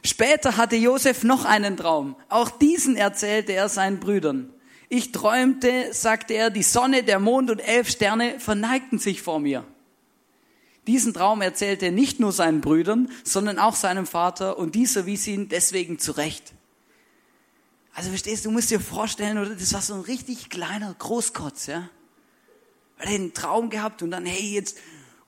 Später 0.05 0.57
hatte 0.57 0.77
Josef 0.77 1.23
noch 1.23 1.45
einen 1.45 1.77
Traum. 1.77 2.17
Auch 2.29 2.51
diesen 2.51 2.97
erzählte 2.97 3.53
er 3.53 3.69
seinen 3.69 4.01
Brüdern. 4.01 4.53
Ich 4.89 5.13
träumte, 5.13 5.93
sagte 5.93 6.35
er, 6.35 6.51
die 6.51 6.63
Sonne, 6.63 7.05
der 7.05 7.21
Mond 7.21 7.51
und 7.51 7.61
elf 7.61 7.91
Sterne 7.91 8.41
verneigten 8.41 8.99
sich 8.99 9.23
vor 9.23 9.39
mir. 9.39 9.65
Diesen 10.91 11.15
Traum 11.15 11.41
erzählte 11.41 11.87
er 11.87 11.93
nicht 11.93 12.19
nur 12.19 12.33
seinen 12.33 12.61
Brüdern, 12.61 13.13
sondern 13.23 13.61
auch 13.61 13.77
seinem 13.77 14.07
Vater 14.07 14.59
und 14.59 14.75
dieser 14.75 15.07
wies 15.07 15.25
ihn 15.29 15.49
deswegen 15.49 16.01
zurecht. 16.01 16.53
Also 17.95 18.09
verstehst 18.09 18.45
du, 18.45 18.49
du 18.49 18.55
musst 18.55 18.73
dir 18.73 18.81
vorstellen, 18.81 19.39
oder 19.39 19.55
das 19.55 19.73
war 19.73 19.83
so 19.83 19.95
ein 19.95 20.01
richtig 20.01 20.51
kleiner 20.51 20.93
Großkotz, 20.99 21.69
ja. 21.69 21.89
Er 22.99 23.07
hat 23.07 23.15
einen 23.15 23.33
Traum 23.35 23.71
gehabt 23.71 24.03
und 24.03 24.11
dann, 24.11 24.27
hey, 24.27 24.53
jetzt, 24.53 24.79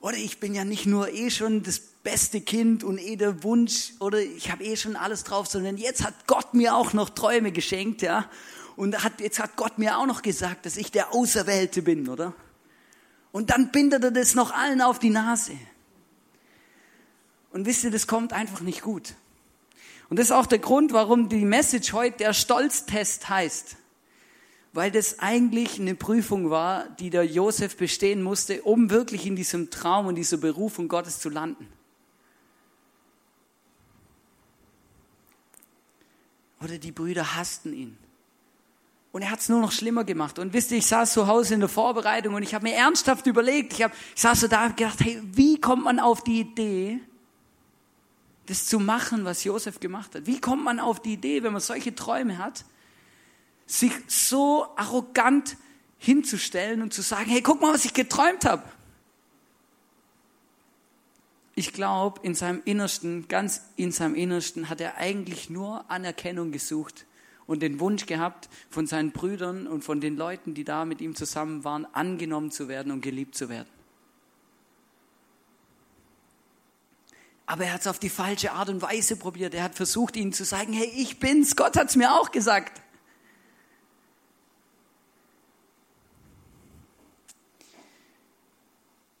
oder 0.01 0.17
ich 0.17 0.41
bin 0.41 0.53
ja 0.53 0.65
nicht 0.65 0.85
nur 0.85 1.13
eh 1.13 1.31
schon 1.31 1.63
das 1.63 1.79
beste 1.79 2.41
Kind 2.41 2.83
und 2.83 2.97
eh 2.97 3.15
der 3.15 3.41
Wunsch, 3.45 3.93
oder 4.01 4.19
ich 4.19 4.51
habe 4.51 4.65
eh 4.65 4.75
schon 4.75 4.97
alles 4.97 5.23
drauf, 5.23 5.47
sondern 5.47 5.77
jetzt 5.77 6.03
hat 6.03 6.27
Gott 6.27 6.53
mir 6.53 6.75
auch 6.75 6.91
noch 6.91 7.09
Träume 7.09 7.53
geschenkt, 7.53 8.01
ja. 8.01 8.29
Und 8.75 9.01
hat, 9.01 9.21
jetzt 9.21 9.39
hat 9.39 9.55
Gott 9.55 9.77
mir 9.77 9.97
auch 9.97 10.07
noch 10.07 10.23
gesagt, 10.23 10.65
dass 10.65 10.75
ich 10.75 10.91
der 10.91 11.13
Auserwählte 11.13 11.81
bin, 11.81 12.09
oder? 12.09 12.33
Und 13.33 13.49
dann 13.49 13.71
bindet 13.71 14.03
er 14.03 14.11
das 14.11 14.35
noch 14.35 14.51
allen 14.51 14.79
auf 14.79 14.99
die 14.99 15.09
Nase. 15.09 15.57
Und 17.51 17.65
wisst 17.65 17.83
ihr, 17.83 17.89
das 17.89 18.05
kommt 18.05 18.31
einfach 18.31 18.61
nicht 18.61 18.83
gut. 18.83 19.15
Und 20.07 20.19
das 20.19 20.27
ist 20.27 20.31
auch 20.31 20.45
der 20.45 20.59
Grund, 20.59 20.93
warum 20.93 21.29
die 21.29 21.43
Message 21.43 21.93
heute 21.93 22.19
der 22.19 22.33
Stolztest 22.33 23.27
heißt. 23.27 23.75
Weil 24.71 24.91
das 24.91 25.17
eigentlich 25.17 25.79
eine 25.79 25.95
Prüfung 25.95 26.51
war, 26.51 26.87
die 26.89 27.09
der 27.09 27.25
Josef 27.25 27.75
bestehen 27.75 28.21
musste, 28.21 28.61
um 28.61 28.91
wirklich 28.91 29.25
in 29.25 29.35
diesem 29.35 29.71
Traum 29.71 30.05
und 30.05 30.15
dieser 30.15 30.37
Berufung 30.37 30.87
Gottes 30.87 31.19
zu 31.19 31.29
landen. 31.29 31.67
Oder 36.61 36.77
die 36.77 36.91
Brüder 36.91 37.35
hassten 37.35 37.73
ihn. 37.73 37.97
Und 39.13 39.21
er 39.21 39.29
hat 39.29 39.39
es 39.39 39.47
nur 39.47 39.61
noch 39.61 39.71
schlimmer 39.71 40.03
gemacht. 40.03 40.39
Und 40.39 40.53
wisst 40.53 40.71
ihr, 40.71 40.79
ich 40.79 40.87
saß 40.87 41.13
zu 41.13 41.27
Hause 41.27 41.53
in 41.53 41.59
der 41.59 41.69
Vorbereitung 41.69 42.33
und 42.33 42.41
ich 42.43 42.55
habe 42.55 42.67
mir 42.67 42.73
ernsthaft 42.73 43.27
überlegt, 43.27 43.73
ich, 43.73 43.83
hab, 43.83 43.93
ich 44.15 44.21
saß 44.21 44.41
so 44.41 44.47
da 44.47 44.65
und 44.65 44.75
gedacht, 44.75 44.99
hey, 45.01 45.21
wie 45.23 45.61
kommt 45.61 45.83
man 45.83 45.99
auf 45.99 46.23
die 46.23 46.39
Idee, 46.39 46.99
das 48.47 48.65
zu 48.65 48.79
machen, 48.79 49.23
was 49.23 49.43
Josef 49.43 49.79
gemacht 49.79 50.15
hat? 50.15 50.25
Wie 50.25 50.41
kommt 50.41 50.63
man 50.63 50.79
auf 50.79 50.99
die 50.99 51.13
Idee, 51.13 51.43
wenn 51.43 51.53
man 51.53 51.61
solche 51.61 51.93
Träume 51.93 52.39
hat, 52.39 52.65
sich 53.67 53.93
so 54.07 54.65
arrogant 54.75 55.57
hinzustellen 55.99 56.81
und 56.81 56.93
zu 56.93 57.01
sagen, 57.01 57.29
hey, 57.29 57.41
guck 57.41 57.61
mal, 57.61 57.73
was 57.73 57.85
ich 57.85 57.93
geträumt 57.93 58.45
habe. 58.45 58.63
Ich 61.55 61.71
glaube, 61.71 62.19
in 62.23 62.33
seinem 62.33 62.61
Innersten, 62.65 63.27
ganz 63.27 63.61
in 63.75 63.91
seinem 63.91 64.15
Innersten, 64.15 64.69
hat 64.69 64.81
er 64.81 64.97
eigentlich 64.97 65.51
nur 65.51 65.89
Anerkennung 65.89 66.51
gesucht 66.51 67.05
und 67.45 67.61
den 67.61 67.79
Wunsch 67.79 68.05
gehabt, 68.05 68.49
von 68.69 68.87
seinen 68.87 69.11
Brüdern 69.11 69.67
und 69.67 69.83
von 69.83 70.01
den 70.01 70.15
Leuten, 70.15 70.53
die 70.53 70.63
da 70.63 70.85
mit 70.85 71.01
ihm 71.01 71.15
zusammen 71.15 71.63
waren, 71.63 71.85
angenommen 71.93 72.51
zu 72.51 72.67
werden 72.67 72.91
und 72.91 73.01
geliebt 73.01 73.35
zu 73.35 73.49
werden. 73.49 73.69
Aber 77.45 77.65
er 77.65 77.73
hat 77.73 77.81
es 77.81 77.87
auf 77.87 77.99
die 77.99 78.09
falsche 78.09 78.53
Art 78.53 78.69
und 78.69 78.81
Weise 78.81 79.17
probiert. 79.17 79.53
Er 79.53 79.63
hat 79.63 79.75
versucht, 79.75 80.15
ihnen 80.15 80.31
zu 80.31 80.45
sagen, 80.45 80.73
hey, 80.73 80.89
ich 80.95 81.19
bin's, 81.19 81.55
Gott 81.55 81.75
hat 81.75 81.89
es 81.89 81.95
mir 81.95 82.13
auch 82.13 82.31
gesagt. 82.31 82.81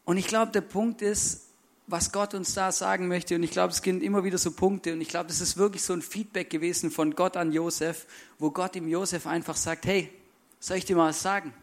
Und 0.05 0.17
ich 0.17 0.27
glaube, 0.27 0.51
der 0.51 0.61
Punkt 0.61 1.01
ist, 1.01 1.42
was 1.87 2.11
Gott 2.11 2.33
uns 2.33 2.53
da 2.53 2.71
sagen 2.71 3.07
möchte. 3.07 3.35
Und 3.35 3.43
ich 3.43 3.51
glaube, 3.51 3.73
es 3.73 3.81
gibt 3.81 4.03
immer 4.03 4.23
wieder 4.23 4.37
so 4.37 4.51
Punkte. 4.51 4.93
Und 4.93 5.01
ich 5.01 5.09
glaube, 5.09 5.27
das 5.27 5.41
ist 5.41 5.57
wirklich 5.57 5.83
so 5.83 5.93
ein 5.93 6.01
Feedback 6.01 6.49
gewesen 6.49 6.91
von 6.91 7.15
Gott 7.15 7.35
an 7.35 7.51
Josef, 7.51 8.05
wo 8.39 8.51
Gott 8.51 8.75
ihm 8.75 8.87
Josef 8.87 9.27
einfach 9.27 9.57
sagt, 9.57 9.85
hey, 9.85 10.11
soll 10.59 10.77
ich 10.77 10.85
dir 10.85 10.95
mal 10.95 11.09
was 11.09 11.21
sagen? 11.21 11.53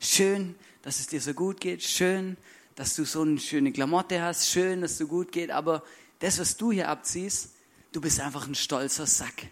Schön, 0.00 0.54
dass 0.82 1.00
es 1.00 1.06
dir 1.06 1.20
so 1.20 1.34
gut 1.34 1.60
geht. 1.60 1.82
Schön, 1.82 2.36
dass 2.74 2.96
du 2.96 3.04
so 3.04 3.22
eine 3.22 3.38
schöne 3.38 3.72
Klamotte 3.72 4.22
hast. 4.22 4.48
Schön, 4.48 4.80
dass 4.80 4.96
du 4.96 5.06
gut 5.06 5.32
geht. 5.32 5.50
Aber 5.50 5.82
das, 6.18 6.38
was 6.38 6.56
du 6.56 6.72
hier 6.72 6.88
abziehst, 6.88 7.50
du 7.92 8.00
bist 8.00 8.20
einfach 8.20 8.46
ein 8.46 8.54
stolzer 8.54 9.06
Sack. 9.06 9.48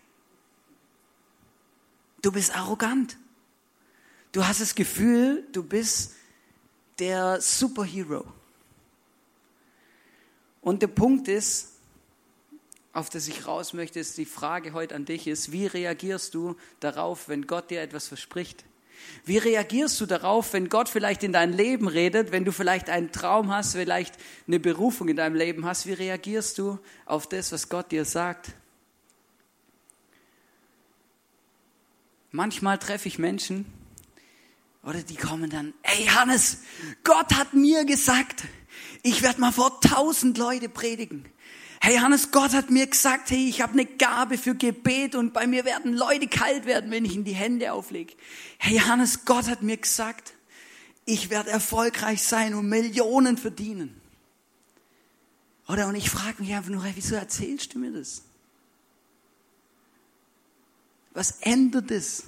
Du 2.22 2.32
bist 2.32 2.56
arrogant. 2.56 3.18
Du 4.32 4.46
hast 4.46 4.60
das 4.60 4.74
Gefühl, 4.74 5.46
du 5.52 5.62
bist 5.62 6.14
der 6.98 7.40
Superhero. 7.42 8.24
Und 10.64 10.80
der 10.80 10.88
Punkt 10.88 11.28
ist, 11.28 11.72
auf 12.94 13.10
das 13.10 13.28
ich 13.28 13.46
raus 13.46 13.74
möchte, 13.74 14.00
ist 14.00 14.16
die 14.16 14.24
Frage 14.24 14.72
heute 14.72 14.94
an 14.94 15.04
dich 15.04 15.26
ist, 15.26 15.52
wie 15.52 15.66
reagierst 15.66 16.32
du 16.32 16.56
darauf, 16.80 17.28
wenn 17.28 17.46
Gott 17.46 17.70
dir 17.70 17.82
etwas 17.82 18.08
verspricht? 18.08 18.64
Wie 19.26 19.36
reagierst 19.36 20.00
du 20.00 20.06
darauf, 20.06 20.54
wenn 20.54 20.70
Gott 20.70 20.88
vielleicht 20.88 21.22
in 21.22 21.34
dein 21.34 21.52
Leben 21.52 21.86
redet, 21.86 22.32
wenn 22.32 22.46
du 22.46 22.52
vielleicht 22.52 22.88
einen 22.88 23.12
Traum 23.12 23.52
hast, 23.52 23.72
vielleicht 23.72 24.16
eine 24.46 24.58
Berufung 24.58 25.08
in 25.08 25.16
deinem 25.16 25.34
Leben 25.34 25.66
hast? 25.66 25.84
Wie 25.86 25.92
reagierst 25.92 26.56
du 26.56 26.78
auf 27.04 27.28
das, 27.28 27.52
was 27.52 27.68
Gott 27.68 27.92
dir 27.92 28.06
sagt? 28.06 28.52
Manchmal 32.30 32.78
treffe 32.78 33.08
ich 33.08 33.18
Menschen, 33.18 33.66
oder 34.82 35.02
die 35.02 35.16
kommen 35.16 35.50
dann, 35.50 35.74
ey 35.82 36.06
Hannes, 36.06 36.62
Gott 37.04 37.34
hat 37.34 37.52
mir 37.52 37.84
gesagt, 37.84 38.44
ich 39.02 39.22
werde 39.22 39.40
mal 39.40 39.52
vor 39.52 39.80
tausend 39.80 40.38
Leute 40.38 40.68
predigen. 40.68 41.24
Hey 41.80 41.96
Hannes, 41.96 42.30
Gott 42.30 42.54
hat 42.54 42.70
mir 42.70 42.86
gesagt, 42.86 43.30
hey, 43.30 43.46
ich 43.46 43.60
habe 43.60 43.74
eine 43.74 43.84
Gabe 43.84 44.38
für 44.38 44.54
Gebet 44.54 45.14
und 45.14 45.34
bei 45.34 45.46
mir 45.46 45.66
werden 45.66 45.92
Leute 45.92 46.28
kalt 46.28 46.64
werden, 46.64 46.90
wenn 46.90 47.04
ich 47.04 47.14
in 47.14 47.24
die 47.24 47.34
Hände 47.34 47.72
auflege. 47.72 48.14
Hey 48.58 48.78
Hannes, 48.78 49.26
Gott 49.26 49.48
hat 49.48 49.62
mir 49.62 49.76
gesagt, 49.76 50.32
ich 51.04 51.28
werde 51.28 51.50
erfolgreich 51.50 52.22
sein 52.22 52.54
und 52.54 52.68
Millionen 52.68 53.36
verdienen. 53.36 54.00
Oder 55.68 55.88
und 55.88 55.94
ich 55.96 56.08
frage 56.10 56.42
mich 56.42 56.54
einfach 56.54 56.70
nur, 56.70 56.84
hey, 56.84 56.92
wieso 56.94 57.14
erzählst 57.14 57.74
du 57.74 57.78
mir 57.78 57.92
das? 57.92 58.22
Was 61.12 61.32
ändert 61.42 61.90
es? 61.90 62.24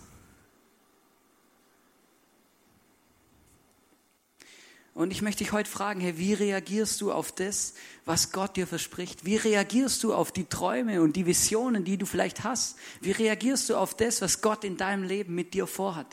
Und 4.96 5.10
ich 5.10 5.20
möchte 5.20 5.44
dich 5.44 5.52
heute 5.52 5.68
fragen, 5.68 6.00
hey, 6.00 6.16
wie 6.16 6.32
reagierst 6.32 7.02
du 7.02 7.12
auf 7.12 7.30
das, 7.30 7.74
was 8.06 8.32
Gott 8.32 8.56
dir 8.56 8.66
verspricht? 8.66 9.26
Wie 9.26 9.36
reagierst 9.36 10.02
du 10.02 10.14
auf 10.14 10.32
die 10.32 10.46
Träume 10.46 11.02
und 11.02 11.16
die 11.16 11.26
Visionen, 11.26 11.84
die 11.84 11.98
du 11.98 12.06
vielleicht 12.06 12.44
hast? 12.44 12.78
Wie 13.02 13.10
reagierst 13.10 13.68
du 13.68 13.76
auf 13.76 13.94
das, 13.94 14.22
was 14.22 14.40
Gott 14.40 14.64
in 14.64 14.78
deinem 14.78 15.04
Leben 15.04 15.34
mit 15.34 15.52
dir 15.52 15.66
vorhat? 15.66 16.06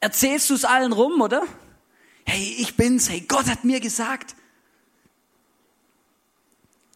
Erzählst 0.00 0.50
du 0.50 0.54
es 0.54 0.64
allen 0.64 0.92
rum, 0.92 1.20
oder? 1.20 1.44
Hey, 2.24 2.56
ich 2.58 2.76
bin's, 2.76 3.08
hey, 3.08 3.20
Gott 3.20 3.46
hat 3.46 3.62
mir 3.62 3.78
gesagt. 3.78 4.34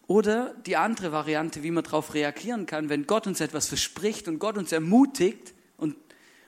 Oder 0.05 0.53
die 0.65 0.75
andere 0.75 1.13
Variante, 1.13 1.63
wie 1.63 1.71
man 1.71 1.85
darauf 1.85 2.13
reagieren 2.13 2.65
kann, 2.65 2.89
wenn 2.89 3.07
Gott 3.07 3.25
uns 3.25 3.39
etwas 3.39 3.69
verspricht 3.69 4.27
und 4.27 4.39
Gott 4.39 4.57
uns 4.57 4.73
ermutigt 4.73 5.53
und 5.77 5.95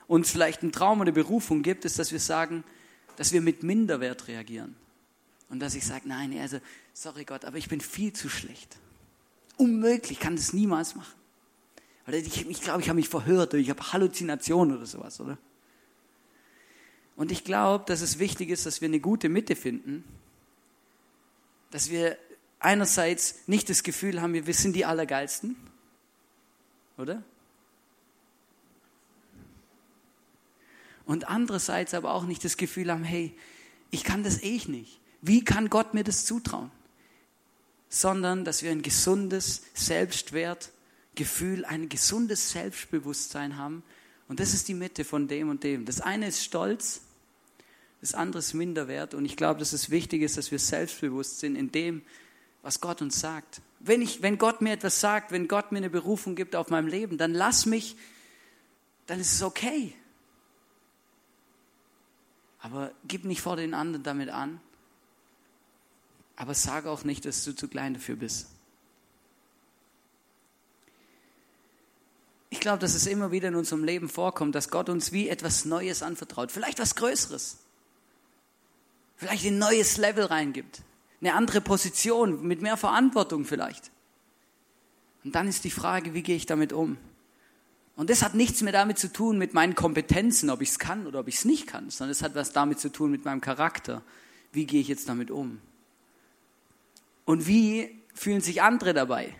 uns 0.08 0.30
vielleicht 0.30 0.60
einen 0.60 0.72
Traum 0.72 1.00
oder 1.00 1.12
Berufung 1.12 1.62
gibt, 1.62 1.86
ist, 1.86 1.98
dass 1.98 2.12
wir 2.12 2.20
sagen, 2.20 2.64
dass 3.18 3.32
wir 3.32 3.40
mit 3.40 3.64
Minderwert 3.64 4.28
reagieren. 4.28 4.76
Und 5.48 5.58
dass 5.58 5.74
ich 5.74 5.84
sage, 5.84 6.08
nein, 6.08 6.38
also, 6.38 6.60
sorry 6.94 7.24
Gott, 7.24 7.44
aber 7.44 7.56
ich 7.56 7.68
bin 7.68 7.80
viel 7.80 8.12
zu 8.12 8.28
schlecht. 8.28 8.76
Unmöglich, 9.56 10.20
kann 10.20 10.36
das 10.36 10.52
niemals 10.52 10.94
machen. 10.94 11.18
Oder 12.06 12.18
ich, 12.18 12.48
ich 12.48 12.62
glaube, 12.62 12.80
ich 12.80 12.88
habe 12.88 12.96
mich 12.96 13.08
verhört 13.08 13.54
oder 13.54 13.60
ich 13.60 13.70
habe 13.70 13.92
Halluzinationen 13.92 14.76
oder 14.76 14.86
sowas, 14.86 15.20
oder? 15.20 15.36
Und 17.16 17.32
ich 17.32 17.42
glaube, 17.42 17.84
dass 17.86 18.02
es 18.02 18.20
wichtig 18.20 18.50
ist, 18.50 18.66
dass 18.66 18.80
wir 18.80 18.86
eine 18.86 19.00
gute 19.00 19.28
Mitte 19.28 19.56
finden, 19.56 20.04
dass 21.72 21.90
wir 21.90 22.16
einerseits 22.60 23.48
nicht 23.48 23.68
das 23.68 23.82
Gefühl 23.82 24.22
haben, 24.22 24.32
wir 24.32 24.54
sind 24.54 24.76
die 24.76 24.84
Allergeilsten, 24.84 25.56
oder? 26.96 27.24
Und 31.08 31.26
andererseits 31.26 31.94
aber 31.94 32.12
auch 32.12 32.24
nicht 32.24 32.44
das 32.44 32.58
Gefühl 32.58 32.92
haben, 32.92 33.02
hey, 33.02 33.34
ich 33.90 34.04
kann 34.04 34.22
das 34.22 34.42
eh 34.42 34.60
nicht. 34.66 35.00
Wie 35.22 35.42
kann 35.42 35.70
Gott 35.70 35.94
mir 35.94 36.04
das 36.04 36.26
zutrauen? 36.26 36.70
Sondern, 37.88 38.44
dass 38.44 38.62
wir 38.62 38.70
ein 38.70 38.82
gesundes 38.82 39.62
Selbstwertgefühl, 39.72 41.64
ein 41.64 41.88
gesundes 41.88 42.50
Selbstbewusstsein 42.50 43.56
haben. 43.56 43.82
Und 44.28 44.38
das 44.38 44.52
ist 44.52 44.68
die 44.68 44.74
Mitte 44.74 45.06
von 45.06 45.28
dem 45.28 45.48
und 45.48 45.64
dem. 45.64 45.86
Das 45.86 46.02
eine 46.02 46.28
ist 46.28 46.44
Stolz, 46.44 47.00
das 48.02 48.12
andere 48.12 48.40
ist 48.40 48.52
Minderwert. 48.52 49.14
Und 49.14 49.24
ich 49.24 49.38
glaube, 49.38 49.60
dass 49.60 49.72
es 49.72 49.88
wichtig 49.88 50.20
ist, 50.20 50.36
dass 50.36 50.50
wir 50.50 50.58
selbstbewusst 50.58 51.40
sind 51.40 51.56
in 51.56 51.72
dem, 51.72 52.02
was 52.60 52.82
Gott 52.82 53.00
uns 53.00 53.18
sagt. 53.18 53.62
Wenn, 53.80 54.02
ich, 54.02 54.20
wenn 54.20 54.36
Gott 54.36 54.60
mir 54.60 54.72
etwas 54.72 55.00
sagt, 55.00 55.32
wenn 55.32 55.48
Gott 55.48 55.72
mir 55.72 55.78
eine 55.78 55.88
Berufung 55.88 56.34
gibt 56.34 56.54
auf 56.54 56.68
meinem 56.68 56.86
Leben, 56.86 57.16
dann 57.16 57.32
lass 57.32 57.64
mich, 57.64 57.96
dann 59.06 59.18
ist 59.20 59.32
es 59.32 59.42
okay. 59.42 59.94
Aber 62.60 62.92
gib 63.06 63.24
nicht 63.24 63.40
vor 63.40 63.56
den 63.56 63.74
anderen 63.74 64.02
damit 64.02 64.30
an. 64.30 64.60
Aber 66.36 66.54
sag 66.54 66.86
auch 66.86 67.04
nicht, 67.04 67.24
dass 67.24 67.44
du 67.44 67.54
zu 67.54 67.68
klein 67.68 67.94
dafür 67.94 68.16
bist. 68.16 68.48
Ich 72.50 72.60
glaube, 72.60 72.78
dass 72.78 72.94
es 72.94 73.06
immer 73.06 73.30
wieder 73.30 73.48
in 73.48 73.54
unserem 73.54 73.84
Leben 73.84 74.08
vorkommt, 74.08 74.54
dass 74.54 74.70
Gott 74.70 74.88
uns 74.88 75.12
wie 75.12 75.28
etwas 75.28 75.64
Neues 75.64 76.02
anvertraut. 76.02 76.50
Vielleicht 76.50 76.78
was 76.78 76.94
Größeres. 76.94 77.58
Vielleicht 79.16 79.44
ein 79.44 79.58
neues 79.58 79.96
Level 79.96 80.24
reingibt. 80.24 80.82
Eine 81.20 81.34
andere 81.34 81.60
Position 81.60 82.46
mit 82.46 82.62
mehr 82.62 82.76
Verantwortung 82.76 83.44
vielleicht. 83.44 83.90
Und 85.24 85.34
dann 85.34 85.48
ist 85.48 85.64
die 85.64 85.70
Frage, 85.70 86.14
wie 86.14 86.22
gehe 86.22 86.36
ich 86.36 86.46
damit 86.46 86.72
um? 86.72 86.96
Und 87.98 88.10
das 88.10 88.22
hat 88.22 88.34
nichts 88.34 88.62
mehr 88.62 88.72
damit 88.72 88.96
zu 88.96 89.12
tun 89.12 89.38
mit 89.38 89.54
meinen 89.54 89.74
Kompetenzen, 89.74 90.50
ob 90.50 90.62
ich 90.62 90.68
es 90.68 90.78
kann 90.78 91.08
oder 91.08 91.18
ob 91.18 91.26
ich 91.26 91.34
es 91.34 91.44
nicht 91.44 91.66
kann, 91.66 91.90
sondern 91.90 92.12
es 92.12 92.22
hat 92.22 92.36
was 92.36 92.52
damit 92.52 92.78
zu 92.78 92.92
tun 92.92 93.10
mit 93.10 93.24
meinem 93.24 93.40
Charakter. 93.40 94.02
Wie 94.52 94.66
gehe 94.66 94.80
ich 94.80 94.86
jetzt 94.86 95.08
damit 95.08 95.32
um? 95.32 95.58
Und 97.24 97.48
wie 97.48 98.00
fühlen 98.14 98.40
sich 98.40 98.62
andere 98.62 98.94
dabei? 98.94 99.34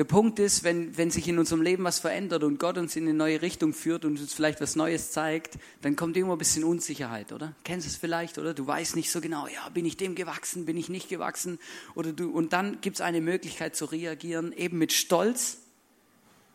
Der 0.00 0.04
Punkt 0.04 0.38
ist, 0.38 0.64
wenn, 0.64 0.96
wenn 0.96 1.10
sich 1.10 1.28
in 1.28 1.38
unserem 1.38 1.60
Leben 1.60 1.84
was 1.84 1.98
verändert 1.98 2.42
und 2.42 2.58
Gott 2.58 2.78
uns 2.78 2.96
in 2.96 3.02
eine 3.02 3.12
neue 3.12 3.42
Richtung 3.42 3.74
führt 3.74 4.06
und 4.06 4.18
uns 4.18 4.32
vielleicht 4.32 4.62
was 4.62 4.74
Neues 4.74 5.10
zeigt, 5.10 5.58
dann 5.82 5.94
kommt 5.94 6.16
immer 6.16 6.32
ein 6.32 6.38
bisschen 6.38 6.64
Unsicherheit, 6.64 7.32
oder? 7.32 7.54
Kennst 7.64 7.86
du 7.86 7.90
es 7.90 7.96
vielleicht, 7.96 8.38
oder? 8.38 8.54
Du 8.54 8.66
weißt 8.66 8.96
nicht 8.96 9.10
so 9.10 9.20
genau, 9.20 9.46
ja, 9.46 9.68
bin 9.68 9.84
ich 9.84 9.98
dem 9.98 10.14
gewachsen, 10.14 10.64
bin 10.64 10.78
ich 10.78 10.88
nicht 10.88 11.10
gewachsen? 11.10 11.58
Oder 11.94 12.14
du, 12.14 12.30
und 12.30 12.54
dann 12.54 12.80
gibt 12.80 12.96
es 12.96 13.02
eine 13.02 13.20
Möglichkeit 13.20 13.76
zu 13.76 13.84
reagieren, 13.84 14.54
eben 14.54 14.78
mit 14.78 14.94
Stolz 14.94 15.58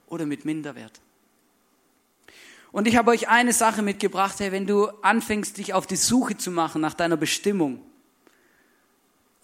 oder 0.08 0.26
mit 0.26 0.44
Minderwert. 0.44 1.00
Und 2.72 2.88
ich 2.88 2.98
habe 2.98 3.12
euch 3.12 3.30
eine 3.30 3.54
Sache 3.54 3.84
mitgebracht, 3.84 4.40
hey, 4.40 4.52
wenn 4.52 4.66
du 4.66 4.88
anfängst, 5.04 5.60
dich 5.60 5.76
auf 5.76 5.86
die 5.86 5.98
Suche 5.98 6.36
zu 6.36 6.50
machen 6.50 6.82
nach 6.82 6.96
deiner 6.96 7.16
Bestimmung, 7.16 7.80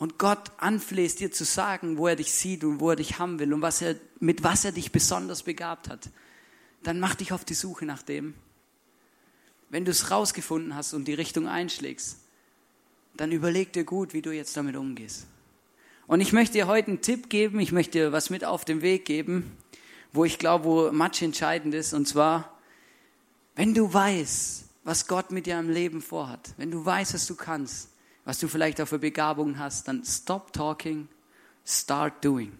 und 0.02 0.18
Gott 0.18 0.52
anflehst, 0.58 1.20
dir 1.20 1.32
zu 1.32 1.44
sagen, 1.46 2.00
wo 2.00 2.08
er 2.08 2.16
dich 2.16 2.34
sieht 2.34 2.64
und 2.64 2.80
wo 2.80 2.90
er 2.90 2.96
dich 2.96 3.20
haben 3.20 3.38
will 3.38 3.54
und 3.54 3.62
was 3.62 3.84
er, 3.84 3.96
mit 4.20 4.44
was 4.44 4.66
er 4.66 4.72
dich 4.72 4.92
besonders 4.92 5.44
begabt 5.44 5.90
hat, 5.90 6.10
dann 6.82 7.00
mach 7.00 7.14
dich 7.14 7.34
auf 7.34 7.46
die 7.46 7.54
Suche 7.54 7.86
nach 7.86 8.02
dem. 8.02 8.34
Wenn 9.70 9.86
du 9.86 9.92
es 9.92 10.10
rausgefunden 10.10 10.74
hast 10.74 10.96
und 10.96 11.08
die 11.08 11.14
Richtung 11.14 11.48
einschlägst, 11.48 12.18
dann 13.16 13.32
überleg 13.32 13.74
dir 13.74 13.84
gut, 13.84 14.16
wie 14.16 14.24
du 14.24 14.32
jetzt 14.32 14.58
damit 14.58 14.76
umgehst. 14.76 15.28
Und 16.08 16.20
ich 16.20 16.34
möchte 16.34 16.54
dir 16.54 16.66
heute 16.66 16.88
einen 16.88 17.02
Tipp 17.02 17.30
geben, 17.30 17.60
ich 17.60 17.72
möchte 17.72 18.00
dir 18.00 18.12
was 18.12 18.32
mit 18.32 18.44
auf 18.44 18.66
den 18.66 18.82
Weg 18.82 19.06
geben, 19.06 19.56
wo 20.14 20.26
ich 20.26 20.40
glaube, 20.40 20.66
wo 20.66 20.92
much 20.92 21.22
entscheidend 21.22 21.76
ist, 21.76 21.94
und 21.94 22.08
zwar, 22.08 22.58
wenn 23.56 23.76
du 23.76 23.94
weißt, 23.94 24.66
was 24.84 25.06
Gott 25.06 25.30
mit 25.30 25.46
dir 25.46 25.60
im 25.60 25.70
Leben 25.70 26.02
vorhat, 26.02 26.56
wenn 26.58 26.72
du 26.72 26.84
weißt, 26.84 27.14
was 27.14 27.28
du 27.28 27.36
kannst, 27.36 27.91
was 28.26 28.40
du 28.40 28.48
vielleicht 28.48 28.80
auch 28.82 28.88
für 28.88 29.00
Begabungen 29.00 29.60
hast, 29.60 29.88
dann 29.88 30.04
stop 30.06 30.54
talking, 30.54 31.08
start 31.66 32.24
doing. 32.24 32.52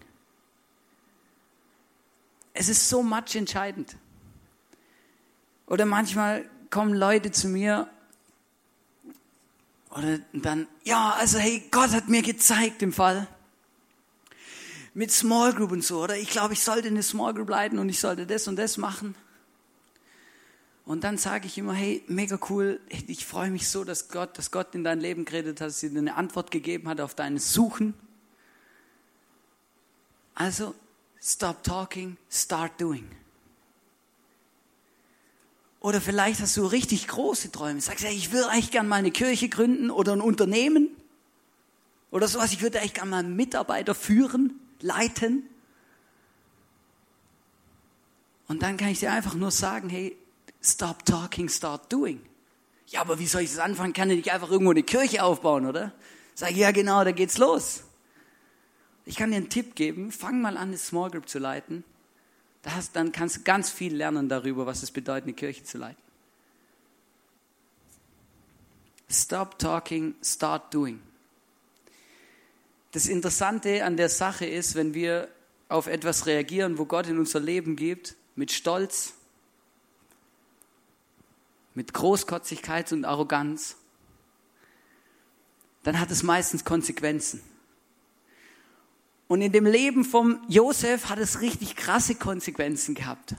Es 2.54 2.68
ist 2.68 2.88
so 2.88 3.02
much 3.02 3.34
entscheidend. 3.34 3.96
Oder 5.66 5.86
manchmal 5.86 6.48
kommen 6.70 6.94
Leute 6.94 7.30
zu 7.30 7.48
mir 7.48 7.88
oder 9.90 10.18
dann, 10.32 10.66
ja, 10.84 11.12
also 11.12 11.38
hey, 11.38 11.62
Gott 11.70 11.90
hat 11.90 12.08
mir 12.08 12.22
gezeigt 12.22 12.82
im 12.82 12.92
Fall 12.92 13.26
mit 14.94 15.10
Small 15.10 15.54
Group 15.54 15.72
und 15.72 15.84
so, 15.84 16.02
oder 16.02 16.16
ich 16.16 16.30
glaube, 16.30 16.54
ich 16.54 16.62
sollte 16.62 16.88
eine 16.88 17.02
Small 17.02 17.34
Group 17.34 17.48
leiten 17.48 17.78
und 17.78 17.88
ich 17.88 18.00
sollte 18.00 18.26
das 18.26 18.48
und 18.48 18.56
das 18.56 18.76
machen. 18.76 19.14
Und 20.84 21.04
dann 21.04 21.16
sage 21.16 21.46
ich 21.46 21.58
immer, 21.58 21.74
hey, 21.74 22.02
mega 22.08 22.38
cool, 22.50 22.80
ich 22.88 23.24
freue 23.24 23.50
mich 23.50 23.68
so, 23.68 23.84
dass 23.84 24.08
Gott, 24.08 24.36
dass 24.36 24.50
Gott 24.50 24.74
in 24.74 24.82
dein 24.82 25.00
Leben 25.00 25.24
geredet 25.24 25.60
hat, 25.60 25.68
dass 25.68 25.80
dir 25.80 25.90
eine 25.90 26.16
Antwort 26.16 26.50
gegeben 26.50 26.88
hat 26.88 27.00
auf 27.00 27.14
deine 27.14 27.38
Suchen. 27.38 27.94
Also, 30.34 30.74
stop 31.20 31.62
talking, 31.62 32.16
start 32.28 32.80
doing. 32.80 33.08
Oder 35.78 36.00
vielleicht 36.00 36.40
hast 36.40 36.56
du 36.56 36.66
richtig 36.66 37.08
große 37.08 37.50
Träume. 37.52 37.80
Sagst, 37.80 38.04
hey, 38.04 38.14
ich 38.14 38.32
würde 38.32 38.48
eigentlich 38.48 38.70
gerne 38.70 38.88
mal 38.88 38.96
eine 38.96 39.10
Kirche 39.10 39.48
gründen 39.48 39.90
oder 39.90 40.12
ein 40.12 40.20
Unternehmen 40.20 40.88
oder 42.10 42.28
sowas. 42.28 42.52
Ich 42.52 42.60
würde 42.60 42.78
eigentlich 42.78 42.94
gerne 42.94 43.10
mal 43.10 43.24
Mitarbeiter 43.24 43.94
führen, 43.94 44.60
leiten. 44.80 45.42
Und 48.46 48.62
dann 48.62 48.76
kann 48.76 48.88
ich 48.88 49.00
dir 49.00 49.12
einfach 49.12 49.34
nur 49.34 49.50
sagen, 49.50 49.88
hey, 49.88 50.16
Stop 50.62 51.04
talking, 51.04 51.48
start 51.48 51.92
doing. 51.92 52.20
Ja, 52.86 53.00
aber 53.00 53.18
wie 53.18 53.26
soll 53.26 53.42
ich 53.42 53.50
das 53.50 53.58
anfangen? 53.58 53.92
Kann 53.92 54.10
ich 54.10 54.16
nicht 54.16 54.32
einfach 54.32 54.50
irgendwo 54.50 54.70
eine 54.70 54.82
Kirche 54.82 55.24
aufbauen, 55.24 55.66
oder? 55.66 55.92
Sag 56.34 56.52
ja 56.52 56.70
genau, 56.70 57.02
da 57.04 57.12
geht's 57.12 57.38
los. 57.38 57.82
Ich 59.04 59.16
kann 59.16 59.30
dir 59.30 59.38
einen 59.38 59.48
Tipp 59.48 59.74
geben, 59.74 60.12
fang 60.12 60.40
mal 60.40 60.56
an, 60.56 60.68
eine 60.68 60.78
Small 60.78 61.10
Group 61.10 61.28
zu 61.28 61.38
leiten. 61.38 61.84
Das, 62.62 62.92
dann 62.92 63.10
kannst 63.10 63.38
du 63.38 63.40
ganz 63.42 63.70
viel 63.70 63.94
lernen 63.94 64.28
darüber, 64.28 64.66
was 64.66 64.82
es 64.82 64.92
bedeutet, 64.92 65.24
eine 65.24 65.32
Kirche 65.32 65.64
zu 65.64 65.78
leiten. 65.78 66.00
Stop 69.10 69.58
talking, 69.58 70.14
start 70.22 70.72
doing. 70.72 71.00
Das 72.92 73.06
Interessante 73.06 73.84
an 73.84 73.96
der 73.96 74.08
Sache 74.08 74.46
ist, 74.46 74.74
wenn 74.74 74.94
wir 74.94 75.28
auf 75.68 75.86
etwas 75.86 76.26
reagieren, 76.26 76.78
wo 76.78 76.84
Gott 76.84 77.08
in 77.08 77.18
unser 77.18 77.40
Leben 77.40 77.74
gibt, 77.74 78.14
mit 78.36 78.52
Stolz, 78.52 79.14
mit 81.74 81.94
Großkotzigkeit 81.94 82.92
und 82.92 83.04
Arroganz, 83.04 83.76
dann 85.82 85.98
hat 85.98 86.10
es 86.10 86.22
meistens 86.22 86.64
Konsequenzen. 86.64 87.42
Und 89.28 89.40
in 89.40 89.52
dem 89.52 89.66
Leben 89.66 90.04
vom 90.04 90.42
Josef 90.48 91.08
hat 91.08 91.18
es 91.18 91.40
richtig 91.40 91.74
krasse 91.74 92.14
Konsequenzen 92.14 92.94
gehabt. 92.94 93.34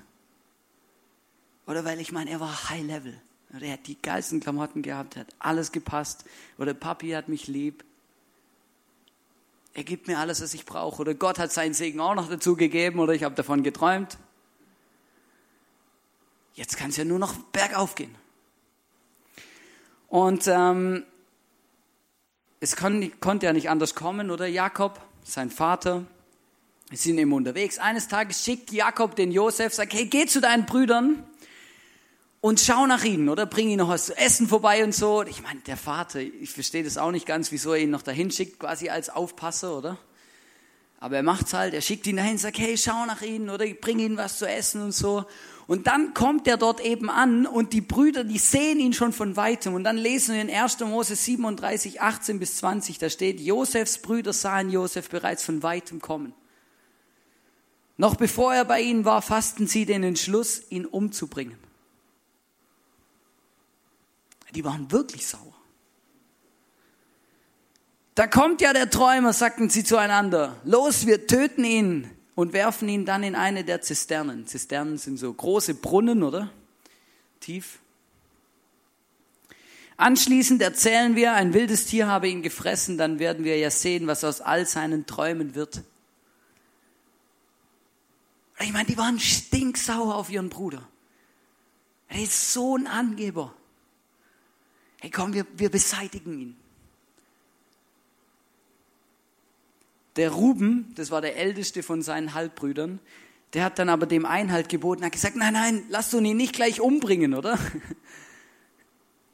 Oder 1.68 1.86
weil 1.86 2.00
ich 2.00 2.12
meine, 2.12 2.32
er 2.32 2.40
war 2.40 2.70
High 2.70 2.84
Level. 2.84 3.22
Er 3.62 3.74
hat 3.74 3.86
die 3.86 4.02
geilsten 4.02 4.40
Klamotten 4.40 4.82
gehabt, 4.82 5.16
hat 5.16 5.28
alles 5.38 5.72
gepasst. 5.72 6.26
Oder 6.58 6.74
Papi 6.74 7.12
hat 7.12 7.30
mich 7.30 7.48
lieb. 7.48 7.84
Er 9.76 9.84
gibt 9.84 10.08
mir 10.08 10.18
alles, 10.18 10.42
was 10.42 10.54
ich 10.56 10.66
brauche. 10.66 11.02
Oder 11.02 11.14
Gott 11.14 11.38
hat 11.38 11.52
seinen 11.52 11.74
Segen 11.76 12.00
auch 12.00 12.16
noch 12.16 12.30
dazu 12.30 12.56
gegeben. 12.56 13.00
Oder 13.00 13.14
ich 13.14 13.24
habe 13.24 13.36
davon 13.36 13.62
geträumt. 13.62 14.18
Jetzt 16.56 16.78
kann 16.78 16.90
es 16.90 16.98
ja 16.98 17.06
nur 17.06 17.20
noch 17.20 17.36
bergauf 17.36 17.96
gehen. 17.96 18.16
Und 20.14 20.46
ähm, 20.46 21.06
es 22.60 22.76
kon, 22.76 23.12
konnte 23.20 23.48
ja 23.48 23.52
nicht 23.52 23.72
anders 23.72 23.96
kommen, 23.96 24.30
oder? 24.30 24.46
Jakob, 24.46 25.02
sein 25.24 25.50
Vater, 25.50 26.06
sind 26.92 27.18
immer 27.18 27.36
unterwegs. 27.36 27.80
Eines 27.80 28.10
Tages 28.10 28.44
schickt 28.44 28.72
Jakob 28.72 29.16
den 29.16 29.32
Josef, 29.32 29.74
sagt, 29.74 29.92
hey, 29.96 30.06
geh 30.06 30.28
zu 30.28 30.40
deinen 30.40 30.68
Brüdern 30.68 31.24
und 32.42 32.60
schau 32.60 32.86
nach 32.86 33.04
ihnen, 33.04 33.28
oder? 33.28 33.48
Bring 33.48 33.70
ihnen 33.70 33.80
noch 33.80 33.90
was 33.90 34.06
zu 34.06 34.16
essen 34.16 34.48
vorbei 34.48 34.84
und 34.84 34.94
so. 34.94 35.24
Ich 35.24 35.42
meine, 35.42 35.62
der 35.62 35.78
Vater, 35.78 36.20
ich 36.20 36.52
verstehe 36.52 36.84
das 36.84 37.00
auch 37.00 37.10
nicht 37.10 37.26
ganz, 37.26 37.52
wieso 37.52 37.74
er 37.74 37.80
ihn 37.80 37.90
noch 37.90 38.04
dahin 38.04 38.30
schickt, 38.30 38.60
quasi 38.60 38.90
als 38.90 39.10
Aufpasser, 39.10 39.76
oder? 39.76 39.98
Aber 41.04 41.18
er 41.18 41.24
macht's 41.24 41.54
halt, 41.54 41.74
er 41.74 41.82
schickt 41.82 42.08
ihn 42.08 42.16
dahin, 42.16 42.38
sagt, 42.38 42.58
hey, 42.60 42.78
schau 42.78 43.06
nach 43.06 43.22
ihnen, 43.22 43.50
oder 43.50 43.66
bring 43.74 44.00
ihnen 44.00 44.16
was 44.16 44.38
zu 44.38 44.48
essen 44.48 44.82
und 44.82 44.94
so. 44.94 45.26
Und 45.68 45.86
dann 45.86 46.14
kommt 46.14 46.48
er 46.48 46.56
dort 46.56 46.80
eben 46.80 47.10
an 47.10 47.46
und 47.46 47.74
die 47.74 47.82
Brüder, 47.82 48.24
die 48.24 48.38
sehen 48.38 48.80
ihn 48.80 48.94
schon 48.94 49.12
von 49.12 49.36
weitem. 49.36 49.74
Und 49.74 49.84
dann 49.84 49.98
lesen 49.98 50.34
wir 50.34 50.42
in 50.42 50.50
1. 50.50 50.80
Mose 50.80 51.18
37, 51.18 52.00
18 52.02 52.40
bis 52.40 52.56
20, 52.56 53.00
da 53.00 53.10
steht, 53.10 53.42
Josefs 53.42 53.98
Brüder 53.98 54.32
sahen 54.32 54.70
Josef 54.70 55.10
bereits 55.10 55.44
von 55.44 55.62
weitem 55.62 56.00
kommen. 56.00 56.34
Noch 57.98 58.16
bevor 58.16 58.54
er 58.54 58.64
bei 58.64 58.80
ihnen 58.80 59.04
war, 59.04 59.22
fassten 59.22 59.68
sie 59.68 59.86
den 59.86 60.04
Entschluss, 60.04 60.62
ihn 60.70 60.86
umzubringen. 60.86 61.58
Die 64.56 64.64
waren 64.64 64.90
wirklich 64.90 65.28
sauer. 65.28 65.53
Da 68.16 68.28
kommt 68.28 68.62
ja 68.62 68.74
der 68.74 68.90
Träumer, 68.90 69.34
sagten 69.34 69.70
sie 69.70 69.84
zueinander. 69.84 70.60
Los, 70.66 71.08
wir 71.08 71.26
töten 71.26 71.64
ihn 71.64 72.10
und 72.36 72.54
werfen 72.54 72.88
ihn 72.88 73.06
dann 73.06 73.24
in 73.24 73.36
eine 73.36 73.64
der 73.64 73.82
Zisternen. 73.82 74.46
Zisternen 74.46 74.98
sind 74.98 75.18
so 75.18 75.34
große 75.34 75.76
Brunnen, 75.76 76.22
oder? 76.22 76.52
Tief. 77.40 77.80
Anschließend 79.98 80.62
erzählen 80.62 81.16
wir, 81.16 81.34
ein 81.34 81.54
wildes 81.54 81.86
Tier 81.86 82.08
habe 82.08 82.28
ihn 82.28 82.42
gefressen, 82.42 82.98
dann 82.98 83.20
werden 83.20 83.46
wir 83.46 83.58
ja 83.58 83.70
sehen, 83.70 84.08
was 84.08 84.24
aus 84.24 84.42
all 84.42 84.66
seinen 84.66 85.06
Träumen 85.06 85.56
wird. 85.56 85.84
Ich 88.60 88.74
meine, 88.74 88.86
die 88.86 88.98
waren 88.98 89.20
stinksauer 89.20 90.16
auf 90.16 90.30
ihren 90.30 90.50
Bruder. 90.50 90.88
Er 92.08 92.22
ist 92.22 92.54
so 92.54 92.76
ein 92.76 92.88
Angeber. 92.88 93.54
Hey, 95.00 95.10
komm, 95.10 95.34
wir, 95.34 95.46
wir 95.56 95.70
beseitigen 95.70 96.40
ihn. 96.40 96.63
Der 100.16 100.32
Ruben, 100.32 100.94
das 100.96 101.12
war 101.12 101.22
der 101.22 101.38
älteste 101.38 101.84
von 101.84 102.02
seinen 102.02 102.34
Halbbrüdern, 102.34 103.00
der 103.54 103.64
hat 103.64 103.80
dann 103.80 103.90
aber 103.90 104.06
dem 104.06 104.26
Einhalt 104.26 104.70
geboten, 104.70 105.04
hat 105.06 105.12
gesagt, 105.12 105.36
nein, 105.36 105.54
nein, 105.54 105.84
lasst 105.90 106.14
uns 106.14 106.28
ihn 106.28 106.38
nicht 106.38 106.54
gleich 106.54 106.82
umbringen, 106.82 107.34
oder? 107.34 107.58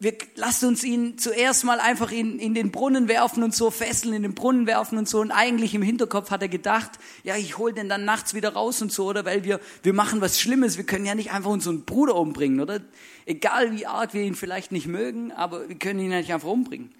Wir, 0.01 0.13
lasst 0.35 0.63
uns 0.63 0.85
ihn 0.85 1.17
zuerst 1.17 1.65
mal 1.65 1.81
einfach 1.81 2.09
in, 2.13 2.39
in 2.39 2.53
den 2.53 2.71
Brunnen 2.71 3.09
werfen 3.09 3.43
und 3.43 3.53
so 3.53 3.69
fesseln, 3.69 4.13
in 4.13 4.23
den 4.23 4.33
Brunnen 4.33 4.65
werfen 4.65 4.97
und 4.97 5.09
so. 5.09 5.19
Und 5.19 5.31
eigentlich 5.31 5.75
im 5.75 5.81
Hinterkopf 5.81 6.31
hat 6.31 6.41
er 6.41 6.47
gedacht, 6.47 6.91
ja, 7.23 7.35
ich 7.35 7.57
hol 7.57 7.73
den 7.73 7.89
dann 7.89 8.05
nachts 8.05 8.33
wieder 8.33 8.53
raus 8.53 8.81
und 8.81 8.93
so, 8.93 9.07
oder? 9.07 9.25
Weil 9.25 9.43
wir, 9.43 9.59
wir 9.83 9.91
machen 9.91 10.21
was 10.21 10.39
Schlimmes. 10.39 10.77
Wir 10.77 10.85
können 10.85 11.05
ja 11.05 11.15
nicht 11.15 11.33
einfach 11.33 11.49
unseren 11.49 11.83
Bruder 11.83 12.15
umbringen, 12.15 12.61
oder? 12.61 12.79
Egal 13.25 13.73
wie 13.75 13.87
arg 13.87 14.13
wir 14.13 14.21
ihn 14.21 14.35
vielleicht 14.35 14.71
nicht 14.71 14.87
mögen, 14.87 15.33
aber 15.33 15.67
wir 15.67 15.77
können 15.77 15.99
ihn 15.99 16.11
ja 16.11 16.19
nicht 16.19 16.33
einfach 16.33 16.47
umbringen. 16.47 16.95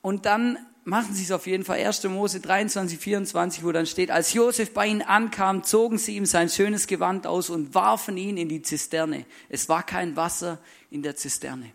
Und 0.00 0.24
dann 0.24 0.58
machen 0.88 1.14
Sie 1.14 1.22
es 1.22 1.30
auf 1.30 1.46
jeden 1.46 1.64
Fall. 1.64 1.84
1. 1.84 2.04
Mose 2.04 2.40
23, 2.40 2.98
24, 2.98 3.62
wo 3.62 3.72
dann 3.72 3.86
steht, 3.86 4.10
als 4.10 4.32
Josef 4.32 4.72
bei 4.72 4.86
ihnen 4.86 5.02
ankam, 5.02 5.62
zogen 5.62 5.98
sie 5.98 6.16
ihm 6.16 6.24
sein 6.24 6.48
schönes 6.48 6.86
Gewand 6.86 7.26
aus 7.26 7.50
und 7.50 7.74
warfen 7.74 8.16
ihn 8.16 8.36
in 8.38 8.48
die 8.48 8.62
Zisterne. 8.62 9.26
Es 9.48 9.68
war 9.68 9.82
kein 9.82 10.16
Wasser 10.16 10.58
in 10.90 11.02
der 11.02 11.14
Zisterne. 11.14 11.72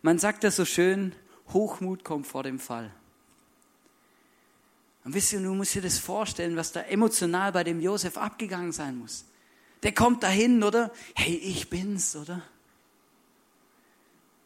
Man 0.00 0.18
sagt 0.18 0.44
das 0.44 0.56
so 0.56 0.64
schön, 0.64 1.14
Hochmut 1.52 2.04
kommt 2.04 2.26
vor 2.26 2.42
dem 2.42 2.58
Fall. 2.58 2.90
Und 5.04 5.14
wisst 5.14 5.34
ihr, 5.34 5.40
du 5.40 5.54
musst 5.54 5.74
dir 5.74 5.82
das 5.82 5.98
vorstellen, 5.98 6.56
was 6.56 6.72
da 6.72 6.80
emotional 6.80 7.52
bei 7.52 7.64
dem 7.64 7.80
Josef 7.80 8.16
abgegangen 8.16 8.72
sein 8.72 8.98
muss. 8.98 9.26
Der 9.82 9.92
kommt 9.92 10.22
dahin, 10.22 10.62
oder? 10.62 10.90
Hey, 11.14 11.34
ich 11.34 11.68
bin's, 11.68 12.16
oder? 12.16 12.42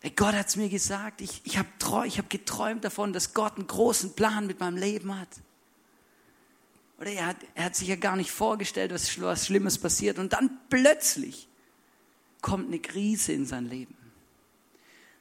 Hey, 0.01 0.13
Gott 0.17 0.35
hat's 0.35 0.57
mir 0.57 0.69
gesagt. 0.69 1.21
Ich, 1.21 1.43
ich 1.45 1.59
habe 1.59 1.69
hab 1.81 2.31
geträumt 2.31 2.85
davon, 2.85 3.13
dass 3.13 3.35
Gott 3.35 3.57
einen 3.57 3.67
großen 3.67 4.15
Plan 4.15 4.47
mit 4.47 4.61
meinem 4.61 4.77
Leben 4.77 5.19
hat. 5.19 5.29
Oder 6.99 7.11
er 7.13 7.27
hat, 7.27 7.37
er 7.55 7.65
hat 7.65 7.77
sich 7.77 7.89
ja 7.89 7.97
gar 7.97 8.17
nicht 8.17 8.31
vorgestellt, 8.31 8.93
was, 8.93 9.21
was 9.21 9.47
Schlimmes 9.47 9.79
passiert. 9.79 10.19
Und 10.19 10.33
dann 10.33 10.59
plötzlich 10.69 11.49
kommt 12.41 12.69
eine 12.69 12.79
Krise 12.79 13.33
in 13.33 13.47
sein 13.47 13.69
Leben. 13.69 13.97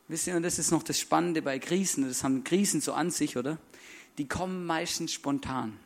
Wisst 0.08 0.28
ihr, 0.28 0.36
und 0.36 0.44
das 0.44 0.60
ist 0.60 0.72
noch 0.72 0.84
das 0.84 1.00
Spannende 1.00 1.42
bei 1.42 1.60
Krisen, 1.60 2.08
das 2.08 2.24
haben 2.24 2.44
Krisen 2.44 2.82
so 2.82 2.94
an 2.94 3.12
sich, 3.12 3.38
oder? 3.38 3.60
die 4.20 4.28
kommen 4.28 4.66
meistens 4.66 5.14
spontan. 5.14 5.80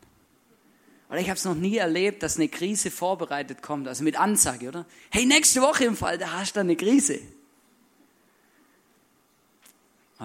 Oder 1.09 1.19
ich 1.19 1.29
habe 1.29 1.37
es 1.37 1.45
noch 1.45 1.55
nie 1.55 1.77
erlebt, 1.77 2.23
dass 2.23 2.35
eine 2.37 2.49
Krise 2.49 2.89
vorbereitet 2.89 3.61
kommt, 3.61 3.87
also 3.87 4.03
mit 4.03 4.19
Ansage, 4.19 4.67
oder? 4.67 4.85
Hey, 5.11 5.25
nächste 5.25 5.61
Woche 5.61 5.85
im 5.85 5.95
Fall, 5.95 6.17
da 6.17 6.31
hast 6.33 6.55
du 6.55 6.61
eine 6.61 6.75
Krise. 6.75 7.19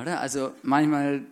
Oder? 0.00 0.20
Also 0.20 0.52
manchmal 0.62 1.22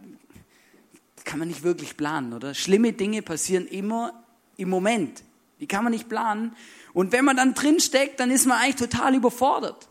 kann 1.25 1.39
man 1.39 1.49
nicht 1.49 1.63
wirklich 1.63 1.97
planen, 1.97 2.33
oder? 2.33 2.55
Schlimme 2.55 2.93
Dinge 2.93 3.23
passieren 3.23 3.67
immer 3.67 4.25
im 4.57 4.69
Moment. 4.69 5.23
Die 5.61 5.67
kann 5.67 5.85
man 5.85 5.93
nicht 5.93 6.09
planen. 6.09 6.55
Und 6.93 7.13
wenn 7.13 7.25
man 7.25 7.37
dann 7.37 7.55
drin 7.55 7.81
steckt, 7.81 8.21
dann 8.21 8.31
ist 8.31 8.47
man 8.47 8.59
eigentlich 8.59 8.77
total 8.77 9.15
überfordert. 9.15 9.89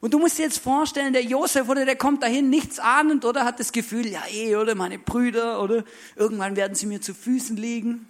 Und 0.00 0.14
du 0.14 0.18
musst 0.18 0.38
dir 0.38 0.42
jetzt 0.42 0.58
vorstellen, 0.58 1.12
der 1.12 1.22
Josef, 1.22 1.68
oder 1.68 1.84
der 1.84 1.94
kommt 1.94 2.24
dahin 2.24 2.50
nichts 2.50 2.80
ahnend, 2.80 3.24
oder 3.24 3.44
hat 3.44 3.60
das 3.60 3.70
Gefühl, 3.70 4.06
ja 4.06 4.22
eh, 4.32 4.56
oder 4.56 4.74
meine 4.74 4.98
Brüder, 4.98 5.62
oder 5.62 5.84
irgendwann 6.16 6.56
werden 6.56 6.74
sie 6.74 6.86
mir 6.86 7.00
zu 7.00 7.14
Füßen 7.14 7.56
liegen. 7.56 8.08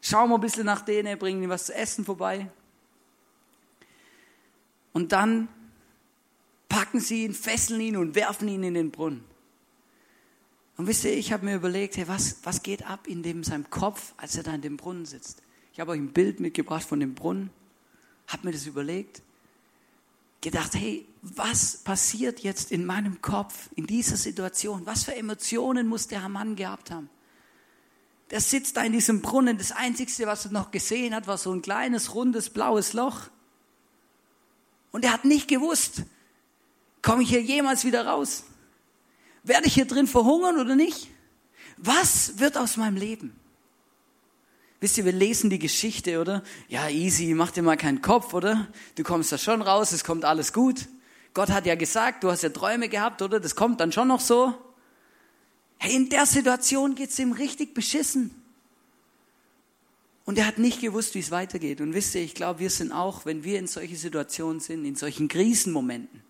Schauen 0.00 0.30
wir 0.30 0.36
ein 0.36 0.40
bisschen 0.40 0.66
nach 0.66 0.80
denen, 0.80 1.16
bringen 1.18 1.42
ihnen 1.42 1.50
was 1.50 1.66
zu 1.66 1.74
essen 1.74 2.04
vorbei. 2.04 2.50
Und 4.92 5.12
dann 5.12 5.48
packen 6.68 7.00
sie 7.00 7.24
ihn, 7.24 7.34
fesseln 7.34 7.80
ihn 7.80 7.96
und 7.96 8.14
werfen 8.14 8.48
ihn 8.48 8.62
in 8.62 8.74
den 8.74 8.90
Brunnen. 8.90 9.24
Und 10.76 10.86
wisst 10.86 11.04
ihr, 11.04 11.16
ich 11.16 11.32
habe 11.32 11.44
mir 11.44 11.56
überlegt, 11.56 11.96
hey, 11.96 12.06
was, 12.06 12.38
was 12.42 12.62
geht 12.62 12.86
ab 12.86 13.06
in 13.06 13.22
dem, 13.22 13.44
seinem 13.44 13.70
Kopf, 13.70 14.12
als 14.16 14.36
er 14.36 14.42
da 14.42 14.54
in 14.54 14.60
dem 14.60 14.76
Brunnen 14.76 15.06
sitzt? 15.06 15.42
Ich 15.72 15.80
habe 15.80 15.92
euch 15.92 15.98
ein 15.98 16.12
Bild 16.12 16.40
mitgebracht 16.40 16.84
von 16.84 17.00
dem 17.00 17.14
Brunnen, 17.14 17.50
habe 18.26 18.46
mir 18.46 18.52
das 18.52 18.66
überlegt 18.66 19.22
gedacht, 20.46 20.76
hey, 20.76 21.04
was 21.22 21.78
passiert 21.78 22.38
jetzt 22.40 22.70
in 22.70 22.84
meinem 22.84 23.20
Kopf 23.20 23.68
in 23.74 23.84
dieser 23.86 24.16
Situation? 24.16 24.86
Was 24.86 25.02
für 25.02 25.14
Emotionen 25.16 25.88
muss 25.88 26.06
der 26.06 26.28
Mann 26.28 26.54
gehabt 26.54 26.92
haben? 26.92 27.10
Der 28.30 28.40
sitzt 28.40 28.76
da 28.76 28.82
in 28.82 28.92
diesem 28.92 29.22
Brunnen. 29.22 29.58
Das 29.58 29.72
Einzige, 29.72 30.26
was 30.26 30.44
er 30.44 30.52
noch 30.52 30.70
gesehen 30.70 31.16
hat, 31.16 31.26
war 31.26 31.36
so 31.36 31.52
ein 31.52 31.62
kleines, 31.62 32.14
rundes, 32.14 32.50
blaues 32.50 32.92
Loch. 32.92 33.22
Und 34.92 35.04
er 35.04 35.12
hat 35.12 35.24
nicht 35.24 35.48
gewusst, 35.48 36.02
komme 37.06 37.22
ich 37.22 37.28
hier 37.28 37.40
jemals 37.40 37.84
wieder 37.84 38.04
raus? 38.04 38.42
Werde 39.44 39.68
ich 39.68 39.74
hier 39.74 39.86
drin 39.86 40.08
verhungern 40.08 40.58
oder 40.58 40.74
nicht? 40.74 41.08
Was 41.76 42.40
wird 42.40 42.56
aus 42.56 42.76
meinem 42.76 42.96
Leben? 42.96 43.32
Wisst 44.80 44.98
ihr, 44.98 45.04
wir 45.04 45.12
lesen 45.12 45.48
die 45.48 45.60
Geschichte, 45.60 46.20
oder? 46.20 46.42
Ja, 46.68 46.88
easy, 46.88 47.32
mach 47.32 47.52
dir 47.52 47.62
mal 47.62 47.76
keinen 47.76 48.02
Kopf, 48.02 48.34
oder? 48.34 48.66
Du 48.96 49.04
kommst 49.04 49.30
da 49.30 49.38
schon 49.38 49.62
raus, 49.62 49.92
es 49.92 50.02
kommt 50.02 50.24
alles 50.24 50.52
gut. 50.52 50.88
Gott 51.32 51.50
hat 51.50 51.64
ja 51.64 51.76
gesagt, 51.76 52.24
du 52.24 52.30
hast 52.30 52.42
ja 52.42 52.48
Träume 52.48 52.88
gehabt, 52.88 53.22
oder? 53.22 53.38
Das 53.38 53.54
kommt 53.54 53.80
dann 53.80 53.92
schon 53.92 54.08
noch 54.08 54.20
so. 54.20 54.54
Hey, 55.78 55.94
in 55.94 56.08
der 56.08 56.26
Situation 56.26 56.96
geht's 56.96 57.18
ihm 57.20 57.32
richtig 57.32 57.72
beschissen. 57.72 58.32
Und 60.24 60.38
er 60.38 60.46
hat 60.46 60.58
nicht 60.58 60.80
gewusst, 60.80 61.14
wie 61.14 61.20
es 61.20 61.30
weitergeht. 61.30 61.80
Und 61.80 61.94
wisst 61.94 62.16
ihr, 62.16 62.22
ich 62.22 62.34
glaube, 62.34 62.58
wir 62.58 62.70
sind 62.70 62.90
auch, 62.90 63.26
wenn 63.26 63.44
wir 63.44 63.60
in 63.60 63.68
solche 63.68 63.94
Situationen 63.94 64.58
sind, 64.58 64.84
in 64.84 64.96
solchen 64.96 65.28
Krisenmomenten, 65.28 66.26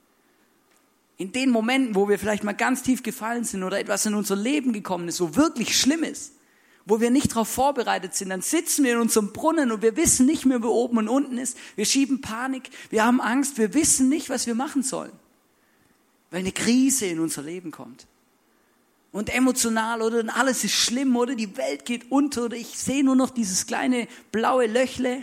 in 1.19 1.33
den 1.33 1.51
Momenten, 1.51 1.95
wo 1.95 2.09
wir 2.09 2.19
vielleicht 2.19 2.45
mal 2.45 2.53
ganz 2.53 2.83
tief 2.83 3.03
gefallen 3.03 3.45
sind 3.45 3.63
oder 3.63 3.79
etwas 3.79 4.05
in 4.07 4.15
unser 4.15 4.37
Leben 4.37 4.73
gekommen 4.73 5.09
ist, 5.09 5.21
wo 5.21 5.35
wirklich 5.35 5.79
schlimm 5.79 6.03
ist, 6.03 6.33
wo 6.85 7.01
wir 7.01 7.11
nicht 7.11 7.33
darauf 7.33 7.49
vorbereitet 7.49 8.15
sind, 8.15 8.31
dann 8.31 8.43
sitzen 8.43 8.85
wir 8.85 8.93
in 8.93 9.01
unserem 9.01 9.33
Brunnen 9.33 9.73
und 9.73 9.83
wir 9.83 9.97
wissen 9.97 10.27
nicht 10.27 10.45
mehr, 10.45 10.63
wo 10.63 10.69
oben 10.69 10.99
und 10.99 11.09
unten 11.09 11.39
ist. 11.39 11.57
Wir 11.75 11.87
schieben 11.87 12.21
Panik, 12.21 12.71
wir 12.91 13.05
haben 13.05 13.21
Angst, 13.21 13.57
wir 13.59 13.73
wissen 13.75 14.09
nicht, 14.09 14.29
was 14.29 14.47
wir 14.47 14.55
machen 14.55 14.83
sollen, 14.83 15.13
weil 16.31 16.41
eine 16.41 16.53
Krise 16.53 17.07
in 17.07 17.19
unser 17.19 17.43
Leben 17.43 17.71
kommt. 17.71 18.07
Und 19.11 19.35
emotional 19.35 20.03
oder 20.03 20.21
und 20.21 20.29
alles 20.29 20.63
ist 20.63 20.75
schlimm 20.75 21.17
oder 21.17 21.35
die 21.35 21.57
Welt 21.57 21.87
geht 21.87 22.11
unter 22.11 22.45
oder 22.45 22.57
ich 22.57 22.79
sehe 22.79 23.03
nur 23.03 23.17
noch 23.17 23.31
dieses 23.31 23.67
kleine 23.67 24.09
blaue 24.31 24.67
Löchle. 24.67 25.23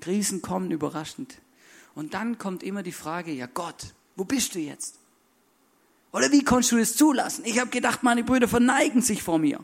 Krisen 0.00 0.40
kommen 0.40 0.70
überraschend. 0.70 1.41
Und 1.94 2.14
dann 2.14 2.38
kommt 2.38 2.62
immer 2.62 2.82
die 2.82 2.92
Frage, 2.92 3.32
ja 3.32 3.46
Gott, 3.46 3.94
wo 4.16 4.24
bist 4.24 4.54
du 4.54 4.58
jetzt? 4.58 4.98
Oder 6.12 6.30
wie 6.30 6.44
konntest 6.44 6.72
du 6.72 6.78
das 6.78 6.96
zulassen? 6.96 7.44
Ich 7.44 7.58
habe 7.58 7.70
gedacht, 7.70 8.02
meine 8.02 8.22
Brüder 8.22 8.48
verneigen 8.48 9.02
sich 9.02 9.22
vor 9.22 9.38
mir. 9.38 9.60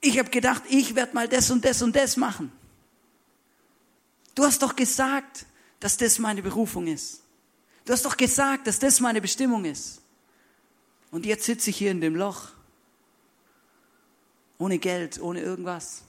Ich 0.00 0.18
habe 0.18 0.30
gedacht, 0.30 0.62
ich 0.68 0.94
werde 0.94 1.14
mal 1.14 1.28
das 1.28 1.50
und 1.50 1.64
das 1.64 1.82
und 1.82 1.94
das 1.94 2.16
machen. 2.16 2.52
Du 4.34 4.44
hast 4.44 4.62
doch 4.62 4.76
gesagt, 4.76 5.44
dass 5.80 5.96
das 5.96 6.18
meine 6.18 6.42
Berufung 6.42 6.86
ist. 6.86 7.22
Du 7.84 7.92
hast 7.92 8.04
doch 8.04 8.16
gesagt, 8.16 8.66
dass 8.66 8.78
das 8.78 9.00
meine 9.00 9.20
Bestimmung 9.20 9.64
ist. 9.64 10.00
Und 11.10 11.26
jetzt 11.26 11.44
sitze 11.44 11.70
ich 11.70 11.76
hier 11.76 11.90
in 11.90 12.00
dem 12.00 12.14
Loch. 12.14 12.50
Ohne 14.58 14.78
Geld, 14.78 15.20
ohne 15.20 15.40
irgendwas. 15.40 16.02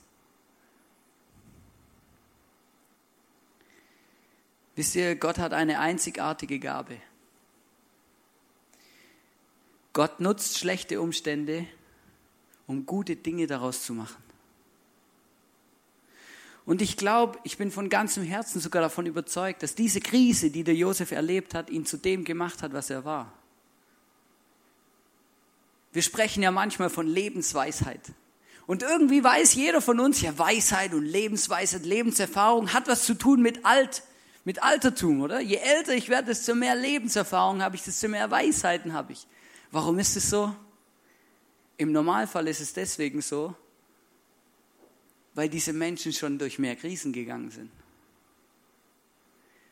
Wisst 4.74 4.94
ihr, 4.94 5.16
Gott 5.16 5.38
hat 5.38 5.52
eine 5.52 5.80
einzigartige 5.80 6.58
Gabe. 6.58 6.96
Gott 9.92 10.20
nutzt 10.20 10.58
schlechte 10.58 11.00
Umstände, 11.00 11.66
um 12.66 12.86
gute 12.86 13.16
Dinge 13.16 13.46
daraus 13.46 13.82
zu 13.82 13.92
machen. 13.92 14.22
Und 16.64 16.80
ich 16.80 16.96
glaube, 16.96 17.38
ich 17.42 17.58
bin 17.58 17.70
von 17.70 17.88
ganzem 17.88 18.22
Herzen 18.22 18.60
sogar 18.60 18.82
davon 18.82 19.06
überzeugt, 19.06 19.62
dass 19.62 19.74
diese 19.74 20.00
Krise, 20.00 20.50
die 20.50 20.64
der 20.64 20.76
Josef 20.76 21.10
erlebt 21.10 21.54
hat, 21.54 21.70
ihn 21.70 21.84
zu 21.84 21.96
dem 21.96 22.24
gemacht 22.24 22.62
hat, 22.62 22.72
was 22.72 22.88
er 22.88 23.04
war. 23.04 23.32
Wir 25.92 26.02
sprechen 26.02 26.42
ja 26.42 26.50
manchmal 26.50 26.88
von 26.88 27.06
Lebensweisheit. 27.06 28.00
Und 28.66 28.82
irgendwie 28.82 29.22
weiß 29.22 29.54
jeder 29.54 29.82
von 29.82 29.98
uns, 30.00 30.22
ja, 30.22 30.38
Weisheit 30.38 30.94
und 30.94 31.04
Lebensweisheit, 31.04 31.84
Lebenserfahrung 31.84 32.72
hat 32.72 32.86
was 32.86 33.04
zu 33.04 33.14
tun 33.14 33.42
mit 33.42 33.66
Alt, 33.66 34.04
mit 34.44 34.62
Altertum, 34.62 35.20
oder? 35.20 35.40
Je 35.40 35.56
älter 35.56 35.94
ich 35.94 36.08
werde, 36.08 36.28
desto 36.28 36.54
mehr 36.54 36.74
Lebenserfahrung 36.74 37.62
habe 37.62 37.76
ich, 37.76 37.82
desto 37.82 38.08
mehr 38.08 38.30
Weisheiten 38.30 38.92
habe 38.92 39.12
ich. 39.12 39.26
Warum 39.70 39.98
ist 39.98 40.16
es 40.16 40.28
so? 40.28 40.54
Im 41.76 41.92
Normalfall 41.92 42.48
ist 42.48 42.60
es 42.60 42.72
deswegen 42.72 43.22
so, 43.22 43.54
weil 45.34 45.48
diese 45.48 45.72
Menschen 45.72 46.12
schon 46.12 46.38
durch 46.38 46.58
mehr 46.58 46.76
Krisen 46.76 47.12
gegangen 47.12 47.50
sind. 47.50 47.70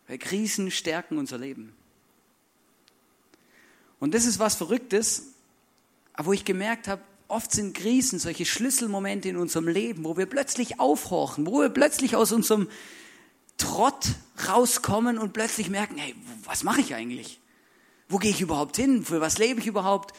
Weil 0.09 0.19
Krisen 0.19 0.71
stärken 0.71 1.19
unser 1.19 1.39
Leben. 1.39 1.75
Und 3.99 4.15
das 4.15 4.25
ist 4.25 4.39
was 4.39 4.57
Verrücktes, 4.57 5.35
wo 6.17 6.33
ich 6.33 6.45
gemerkt 6.45 6.89
habe, 6.89 7.03
oft 7.29 7.53
sind 7.53 7.77
Krisen 7.77 8.19
solche 8.19 8.45
Schlüsselmomente 8.45 9.29
in 9.29 9.37
unserem 9.37 9.69
Leben, 9.69 10.05
wo 10.05 10.17
wir 10.17 10.27
plötzlich 10.27 10.81
aufhorchen, 10.81 11.47
wo 11.47 11.61
wir 11.61 11.69
plötzlich 11.69 12.17
aus 12.17 12.33
unserem 12.33 12.69
Trott 13.61 14.07
rauskommen 14.49 15.19
und 15.19 15.33
plötzlich 15.33 15.69
merken, 15.71 15.99
hey, 15.99 16.15
was 16.45 16.65
mache 16.65 16.81
ich 16.81 16.95
eigentlich? 16.95 17.41
Wo 18.09 18.19
gehe 18.19 18.31
ich 18.31 18.41
überhaupt 18.41 18.77
hin? 18.77 19.05
Für 19.05 19.21
was 19.21 19.39
lebe 19.39 19.61
ich 19.61 19.67
überhaupt? 19.67 20.17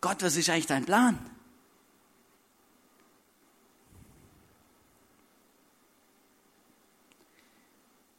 Gott, 0.00 0.22
was 0.22 0.36
ist 0.36 0.48
eigentlich 0.48 0.66
dein 0.66 0.84
Plan? 0.84 1.18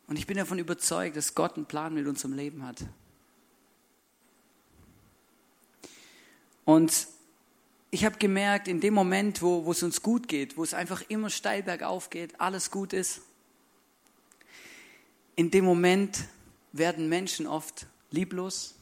Und 0.08 0.18
ich 0.20 0.28
bin 0.28 0.38
davon 0.38 0.60
überzeugt, 0.60 1.16
dass 1.16 1.34
Gott 1.34 1.56
einen 1.56 1.66
Plan 1.66 1.94
mit 1.94 2.06
unserem 2.06 2.34
Leben 2.34 2.64
hat. 2.64 2.86
Und 6.66 7.08
ich 7.92 8.06
habe 8.06 8.18
gemerkt, 8.18 8.68
in 8.68 8.82
dem 8.82 8.94
Moment, 8.94 9.42
wo, 9.42 9.72
es 9.72 9.82
uns 9.82 10.02
gut 10.02 10.28
geht, 10.28 10.58
wo 10.58 10.64
es 10.64 10.74
einfach 10.74 11.02
immer 11.08 11.30
steil 11.30 11.64
bergauf 11.64 12.10
geht, 12.10 12.40
alles 12.42 12.72
gut 12.72 12.94
ist, 12.94 13.22
in 15.36 15.52
dem 15.52 15.66
Moment 15.66 16.26
werden 16.72 17.10
Menschen 17.10 17.48
oft 17.48 17.88
lieblos, 18.12 18.76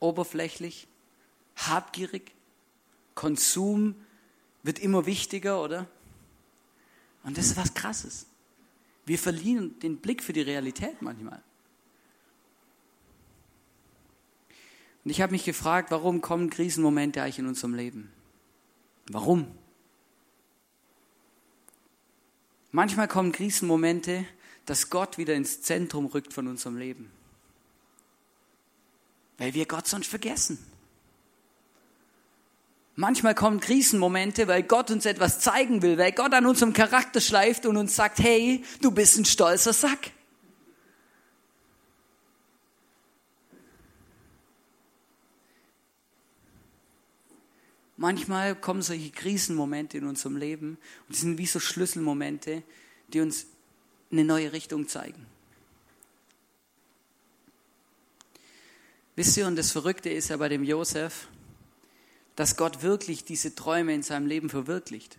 oberflächlich, 0.00 0.88
habgierig, 1.56 2.32
Konsum 3.14 3.94
wird 4.62 4.78
immer 4.78 5.06
wichtiger, 5.06 5.62
oder? 5.62 5.86
Und 7.24 7.38
das 7.38 7.46
ist 7.46 7.56
was 7.56 7.74
Krasses. 7.74 8.26
Wir 9.04 9.18
verlieren 9.18 9.78
den 9.80 9.98
Blick 9.98 10.22
für 10.22 10.32
die 10.32 10.40
Realität 10.40 11.02
manchmal. 11.02 11.42
Und 15.04 15.10
ich 15.10 15.20
habe 15.20 15.32
mich 15.32 15.44
gefragt, 15.44 15.90
warum 15.90 16.20
kommen 16.20 16.50
Krisenmomente 16.50 17.22
eigentlich 17.22 17.40
in 17.40 17.46
unserem 17.46 17.74
Leben? 17.74 18.12
Warum? 19.08 19.46
Manchmal 22.70 23.08
kommen 23.08 23.32
Krisenmomente, 23.32 24.24
dass 24.72 24.88
Gott 24.88 25.18
wieder 25.18 25.34
ins 25.34 25.60
Zentrum 25.60 26.06
rückt 26.06 26.32
von 26.32 26.48
unserem 26.48 26.78
Leben. 26.78 27.10
Weil 29.36 29.52
wir 29.52 29.66
Gott 29.66 29.86
sonst 29.86 30.06
vergessen. 30.06 30.58
Manchmal 32.96 33.34
kommen 33.34 33.60
Krisenmomente, 33.60 34.48
weil 34.48 34.62
Gott 34.62 34.90
uns 34.90 35.04
etwas 35.04 35.40
zeigen 35.40 35.82
will, 35.82 35.98
weil 35.98 36.12
Gott 36.12 36.32
an 36.32 36.46
unserem 36.46 36.72
Charakter 36.72 37.20
schleift 37.20 37.66
und 37.66 37.76
uns 37.76 37.94
sagt, 37.94 38.18
hey, 38.20 38.64
du 38.80 38.90
bist 38.90 39.18
ein 39.18 39.26
stolzer 39.26 39.74
Sack. 39.74 40.10
Manchmal 47.98 48.56
kommen 48.56 48.80
solche 48.80 49.10
Krisenmomente 49.10 49.98
in 49.98 50.06
unserem 50.06 50.38
Leben 50.38 50.78
und 51.08 51.14
sind 51.14 51.36
wie 51.36 51.44
so 51.44 51.60
Schlüsselmomente, 51.60 52.62
die 53.08 53.20
uns 53.20 53.51
eine 54.12 54.24
neue 54.24 54.52
Richtung 54.52 54.88
zeigen. 54.88 55.26
Wisst 59.16 59.36
ihr, 59.36 59.46
und 59.46 59.56
das 59.56 59.72
Verrückte 59.72 60.08
ist 60.10 60.28
ja 60.28 60.36
bei 60.36 60.48
dem 60.48 60.64
Josef, 60.64 61.28
dass 62.36 62.56
Gott 62.56 62.82
wirklich 62.82 63.24
diese 63.24 63.54
Träume 63.54 63.94
in 63.94 64.02
seinem 64.02 64.26
Leben 64.26 64.48
verwirklicht. 64.48 65.18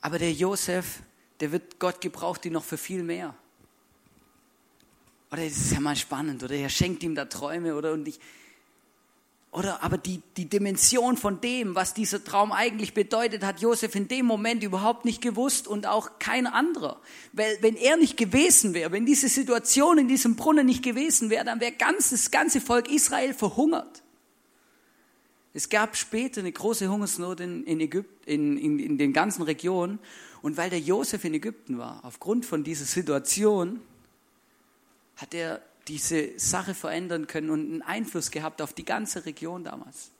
Aber 0.00 0.18
der 0.18 0.32
Josef, 0.32 1.02
der 1.40 1.52
wird 1.52 1.78
Gott 1.78 2.00
gebraucht, 2.00 2.44
die 2.44 2.50
noch 2.50 2.64
für 2.64 2.76
viel 2.76 3.02
mehr. 3.02 3.34
Oder 5.30 5.44
das 5.44 5.56
ist 5.56 5.72
ja 5.72 5.80
mal 5.80 5.96
spannend, 5.96 6.42
oder 6.42 6.54
er 6.54 6.68
schenkt 6.68 7.02
ihm 7.02 7.14
da 7.14 7.24
Träume, 7.24 7.74
oder 7.76 7.92
und 7.92 8.08
ich, 8.08 8.20
oder 9.50 9.82
aber 9.82 9.96
die, 9.96 10.20
die 10.36 10.46
Dimension 10.46 11.16
von 11.16 11.40
dem, 11.40 11.74
was 11.74 11.94
dieser 11.94 12.22
Traum 12.22 12.52
eigentlich 12.52 12.92
bedeutet, 12.92 13.42
hat 13.42 13.60
Josef 13.60 13.94
in 13.94 14.06
dem 14.06 14.26
Moment 14.26 14.62
überhaupt 14.62 15.06
nicht 15.06 15.22
gewusst 15.22 15.66
und 15.66 15.86
auch 15.86 16.18
kein 16.18 16.46
anderer. 16.46 17.00
Weil 17.32 17.56
wenn 17.62 17.74
er 17.74 17.96
nicht 17.96 18.18
gewesen 18.18 18.74
wäre, 18.74 18.92
wenn 18.92 19.06
diese 19.06 19.28
Situation 19.28 19.96
in 19.98 20.08
diesem 20.08 20.36
Brunnen 20.36 20.66
nicht 20.66 20.82
gewesen 20.82 21.30
wäre, 21.30 21.46
dann 21.46 21.60
wäre 21.60 21.72
ganz, 21.72 22.10
das 22.10 22.30
ganze 22.30 22.60
Volk 22.60 22.90
Israel 22.90 23.32
verhungert. 23.32 24.02
Es 25.54 25.70
gab 25.70 25.96
später 25.96 26.40
eine 26.40 26.52
große 26.52 26.88
Hungersnot 26.88 27.40
in, 27.40 27.64
in 27.64 27.80
Ägypten, 27.80 28.30
in, 28.30 28.58
in, 28.58 28.78
in 28.78 28.98
den 28.98 29.14
ganzen 29.14 29.42
Regionen. 29.42 29.98
Und 30.42 30.58
weil 30.58 30.68
der 30.68 30.78
Josef 30.78 31.24
in 31.24 31.32
Ägypten 31.32 31.78
war, 31.78 32.00
aufgrund 32.04 32.44
von 32.44 32.64
dieser 32.64 32.84
Situation, 32.84 33.80
hat 35.16 35.34
er 35.34 35.62
diese 35.88 36.38
Sache 36.38 36.74
verändern 36.74 37.26
können 37.26 37.50
und 37.50 37.60
einen 37.60 37.82
Einfluss 37.82 38.30
gehabt 38.30 38.60
auf 38.60 38.74
die 38.74 38.84
ganze 38.84 39.24
Region 39.24 39.64
damals. 39.64 40.10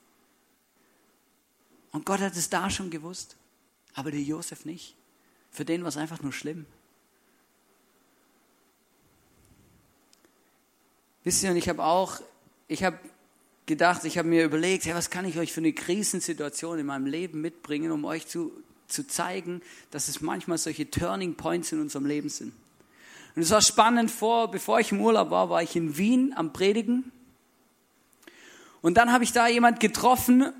Und 1.93 2.07
Gott 2.07 2.21
hat 2.21 2.37
es 2.37 2.51
da 2.51 2.71
schon 2.71 2.91
gewusst, 2.91 3.37
aber 3.95 4.11
der 4.11 4.21
Josef 4.21 4.65
nicht. 4.65 4.97
Für 5.51 5.65
den 5.65 5.83
war 5.83 5.89
es 5.89 5.97
einfach 5.97 6.23
nur 6.23 6.33
schlimm. 6.33 6.67
Wisst 11.25 11.43
ihr, 11.43 11.51
und 11.51 11.57
ich 11.57 11.69
habe 11.69 11.85
auch, 11.85 12.21
ich 12.69 12.85
habe 12.85 12.99
gedacht, 13.67 14.05
ich 14.05 14.17
habe 14.17 14.29
mir 14.29 14.45
überlegt, 14.45 14.87
hey, 14.87 14.95
was 14.95 15.11
kann 15.11 15.27
ich 15.27 15.39
euch 15.39 15.53
für 15.53 15.61
eine 15.61 15.73
Krisensituation 15.73 16.79
in 16.79 16.87
meinem 16.87 17.07
Leben 17.07 17.41
mitbringen, 17.41 17.93
um 17.93 18.05
euch 18.05 18.27
zu, 18.27 18.53
zu 18.87 19.07
zeigen, 19.07 19.61
dass 19.91 20.09
es 20.09 20.21
manchmal 20.21 20.57
solche 20.57 20.91
Turning 20.91 21.35
Points 21.35 21.73
in 21.73 21.81
unserem 21.81 22.07
Leben 22.07 22.31
sind. 22.31 22.55
Und 23.35 23.43
es 23.43 23.51
war 23.51 23.63
spannend 23.63 24.11
vor, 24.11 24.51
bevor 24.51 24.81
ich 24.81 24.93
im 24.93 25.01
Urlaub 25.01 25.31
war, 25.31 25.51
war 25.51 25.63
ich 25.63 25.77
in 25.77 25.97
Wien 25.97 26.33
am 26.37 26.53
Predigen. 26.53 27.13
Und 28.81 28.97
dann 28.97 29.13
habe 29.13 29.25
ich 29.25 29.33
da 29.33 29.49
jemand 29.49 29.81
getroffen, 29.81 30.53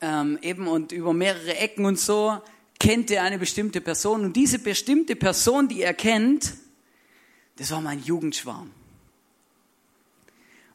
ähm, 0.00 0.38
eben 0.42 0.68
und 0.68 0.92
über 0.92 1.12
mehrere 1.12 1.56
Ecken 1.56 1.84
und 1.84 1.98
so, 1.98 2.40
kennt 2.78 3.10
er 3.10 3.22
eine 3.22 3.38
bestimmte 3.38 3.80
Person. 3.80 4.24
Und 4.24 4.36
diese 4.36 4.58
bestimmte 4.58 5.16
Person, 5.16 5.68
die 5.68 5.82
er 5.82 5.94
kennt, 5.94 6.54
das 7.56 7.70
war 7.70 7.80
mein 7.80 8.02
Jugendschwarm. 8.02 8.70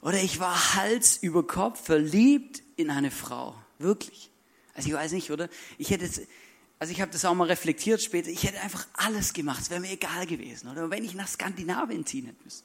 Oder 0.02 0.22
ich 0.22 0.40
war 0.40 0.76
Hals 0.76 1.18
über 1.18 1.46
Kopf 1.46 1.86
verliebt 1.86 2.64
in 2.76 2.90
eine 2.90 3.12
Frau. 3.12 3.56
Wirklich. 3.78 4.32
Also 4.74 4.90
ich 4.90 4.96
weiß 4.96 5.12
nicht, 5.12 5.30
oder? 5.30 5.48
Ich 5.78 5.92
hätte 5.92 6.10
also 6.82 6.94
ich 6.94 7.00
habe 7.00 7.12
das 7.12 7.24
auch 7.26 7.36
mal 7.36 7.46
reflektiert 7.46 8.02
später, 8.02 8.32
ich 8.32 8.44
hätte 8.44 8.60
einfach 8.60 8.88
alles 8.94 9.34
gemacht, 9.34 9.62
es 9.62 9.70
wäre 9.70 9.80
mir 9.80 9.92
egal 9.92 10.26
gewesen. 10.26 10.68
Oder 10.68 10.90
wenn 10.90 11.06
ich 11.06 11.14
nach 11.14 11.28
Skandinavien 11.28 12.08
ziehen 12.08 12.26
hätte 12.26 12.44
müssen. 12.44 12.64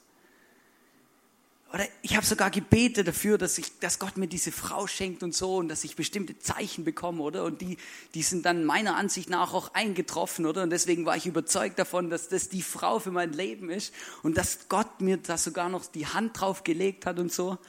Oder 1.71 1.85
ich 2.01 2.15
habe 2.15 2.25
sogar 2.25 2.49
gebetet 2.49 3.07
dafür, 3.07 3.37
dass, 3.37 3.59
ich, 3.59 3.77
dass 3.77 3.99
Gott 3.99 4.17
mir 4.17 4.25
diese 4.25 4.51
Frau 4.51 4.87
schenkt 4.87 5.21
und 5.21 5.35
so 5.35 5.57
und 5.57 5.67
dass 5.67 5.83
ich 5.83 5.95
bestimmte 5.95 6.39
Zeichen 6.39 6.83
bekomme, 6.83 7.21
oder? 7.21 7.43
Und 7.43 7.61
die, 7.61 7.77
die 8.15 8.23
sind 8.23 8.43
dann 8.47 8.65
meiner 8.65 8.95
Ansicht 8.95 9.29
nach 9.29 9.53
auch 9.53 9.75
eingetroffen, 9.75 10.47
oder? 10.47 10.63
Und 10.63 10.71
deswegen 10.71 11.05
war 11.05 11.15
ich 11.15 11.27
überzeugt 11.27 11.77
davon, 11.77 12.09
dass 12.09 12.27
das 12.27 12.49
die 12.49 12.63
Frau 12.63 12.97
für 12.97 13.11
mein 13.11 13.33
Leben 13.33 13.69
ist 13.69 13.93
und 14.23 14.35
dass 14.35 14.67
Gott 14.67 14.99
mir 14.99 15.17
da 15.17 15.37
sogar 15.37 15.69
noch 15.69 15.85
die 15.85 16.07
Hand 16.07 16.41
drauf 16.41 16.63
gelegt 16.63 17.05
hat 17.05 17.19
und 17.19 17.31
so. 17.31 17.59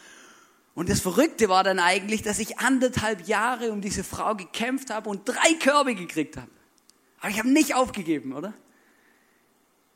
Und 0.78 0.88
das 0.88 1.00
Verrückte 1.00 1.48
war 1.48 1.64
dann 1.64 1.80
eigentlich, 1.80 2.22
dass 2.22 2.38
ich 2.38 2.60
anderthalb 2.60 3.26
Jahre 3.26 3.72
um 3.72 3.80
diese 3.80 4.04
Frau 4.04 4.36
gekämpft 4.36 4.90
habe 4.90 5.10
und 5.10 5.28
drei 5.28 5.54
Körbe 5.58 5.96
gekriegt 5.96 6.36
habe. 6.36 6.46
Aber 7.18 7.30
ich 7.30 7.40
habe 7.40 7.48
nicht 7.48 7.74
aufgegeben, 7.74 8.32
oder? 8.32 8.54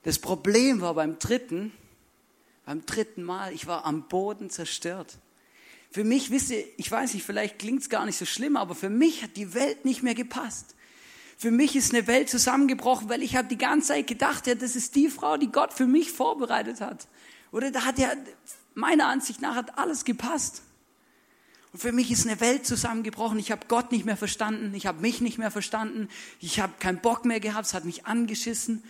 Das 0.03 0.19
Problem 0.19 0.81
war 0.81 0.95
beim 0.95 1.21
dritten, 1.21 1.73
beim 2.67 2.85
dritten 2.85 3.23
Mal, 3.23 3.53
ich 3.53 3.69
war 3.69 3.85
am 3.85 4.09
Boden 4.09 4.51
zerstört. 4.51 5.19
Für 5.93 6.03
mich, 6.03 6.33
wisst 6.33 6.51
ihr, 6.51 6.65
ich 6.77 6.91
weiß 6.91 7.15
nicht, 7.15 7.25
vielleicht 7.25 7.61
klingt 7.61 7.83
es 7.83 7.89
gar 7.89 8.05
nicht 8.05 8.19
so 8.19 8.25
schlimm, 8.25 8.57
aber 8.57 8.75
für 8.75 8.91
mich 8.91 9.23
hat 9.23 9.37
die 9.37 9.55
Welt 9.55 9.85
nicht 9.85 10.03
mehr 10.03 10.17
gepasst. 10.17 10.75
Für 11.39 11.53
mich 11.53 11.77
ist 11.77 11.95
eine 11.95 12.09
Welt 12.09 12.29
zusammengebrochen, 12.29 13.09
weil 13.09 13.23
ich 13.23 13.37
habe 13.37 13.47
die 13.47 13.57
ganze 13.57 13.91
Zeit 13.91 14.09
gedacht, 14.09 14.49
ja, 14.49 14.57
das 14.57 14.75
ist 14.75 14.97
die 14.97 15.09
Frau, 15.09 15.37
die 15.37 15.53
Gott 15.53 15.73
für 15.73 15.87
mich 15.87 16.11
vorbereitet 16.11 16.81
hat. 16.81 17.07
Oder 17.53 17.71
da 17.71 17.85
hat 17.85 18.01
ja, 18.01 18.11
meiner 18.75 19.07
Ansicht 19.07 19.41
nach 19.41 19.55
hat 19.55 19.79
alles 19.79 20.05
gepasst. 20.05 20.63
Und 21.73 21.81
für 21.81 21.93
mich 21.93 22.11
ist 22.11 22.27
eine 22.27 22.41
Welt 22.41 22.67
zusammengebrochen. 22.67 23.39
Ich 23.39 23.51
habe 23.51 23.67
Gott 23.67 23.93
nicht 23.93 24.05
mehr 24.05 24.17
verstanden. 24.17 24.75
Ich 24.75 24.87
habe 24.87 25.01
mich 25.01 25.21
nicht 25.21 25.39
mehr 25.39 25.51
verstanden. 25.51 26.09
Ich 26.41 26.61
habe 26.61 26.75
keinen 26.79 27.01
Bock 27.01 27.25
mehr 27.25 27.41
gehabt. 27.41 27.67
Es 27.67 27.75
hat 27.75 27.85
mich 27.85 28.07
angeschissen. 28.07 28.83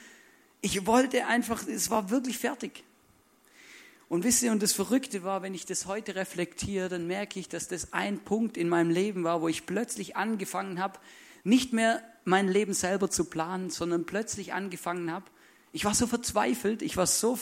Ich 0.60 0.86
wollte 0.86 1.26
einfach, 1.26 1.66
es 1.66 1.90
war 1.90 2.10
wirklich 2.10 2.38
fertig. 2.38 2.84
Und 4.08 4.24
wisst 4.24 4.42
ihr, 4.42 4.52
und 4.52 4.62
das 4.62 4.72
Verrückte 4.72 5.22
war, 5.22 5.42
wenn 5.42 5.54
ich 5.54 5.64
das 5.64 5.86
heute 5.86 6.16
reflektiere, 6.16 6.88
dann 6.88 7.06
merke 7.06 7.40
ich, 7.40 7.48
dass 7.48 7.68
das 7.68 7.92
ein 7.92 8.18
Punkt 8.18 8.56
in 8.56 8.68
meinem 8.68 8.90
Leben 8.90 9.24
war, 9.24 9.40
wo 9.40 9.48
ich 9.48 9.64
plötzlich 9.64 10.16
angefangen 10.16 10.80
habe, 10.80 10.98
nicht 11.44 11.72
mehr 11.72 12.02
mein 12.24 12.46
Leben 12.46 12.74
selber 12.74 13.10
zu 13.10 13.24
planen, 13.24 13.70
sondern 13.70 14.04
plötzlich 14.04 14.52
angefangen 14.52 15.10
habe. 15.10 15.24
Ich 15.72 15.84
war 15.84 15.94
so 15.94 16.06
verzweifelt, 16.06 16.82
ich 16.82 16.96
war 16.96 17.06
so, 17.06 17.38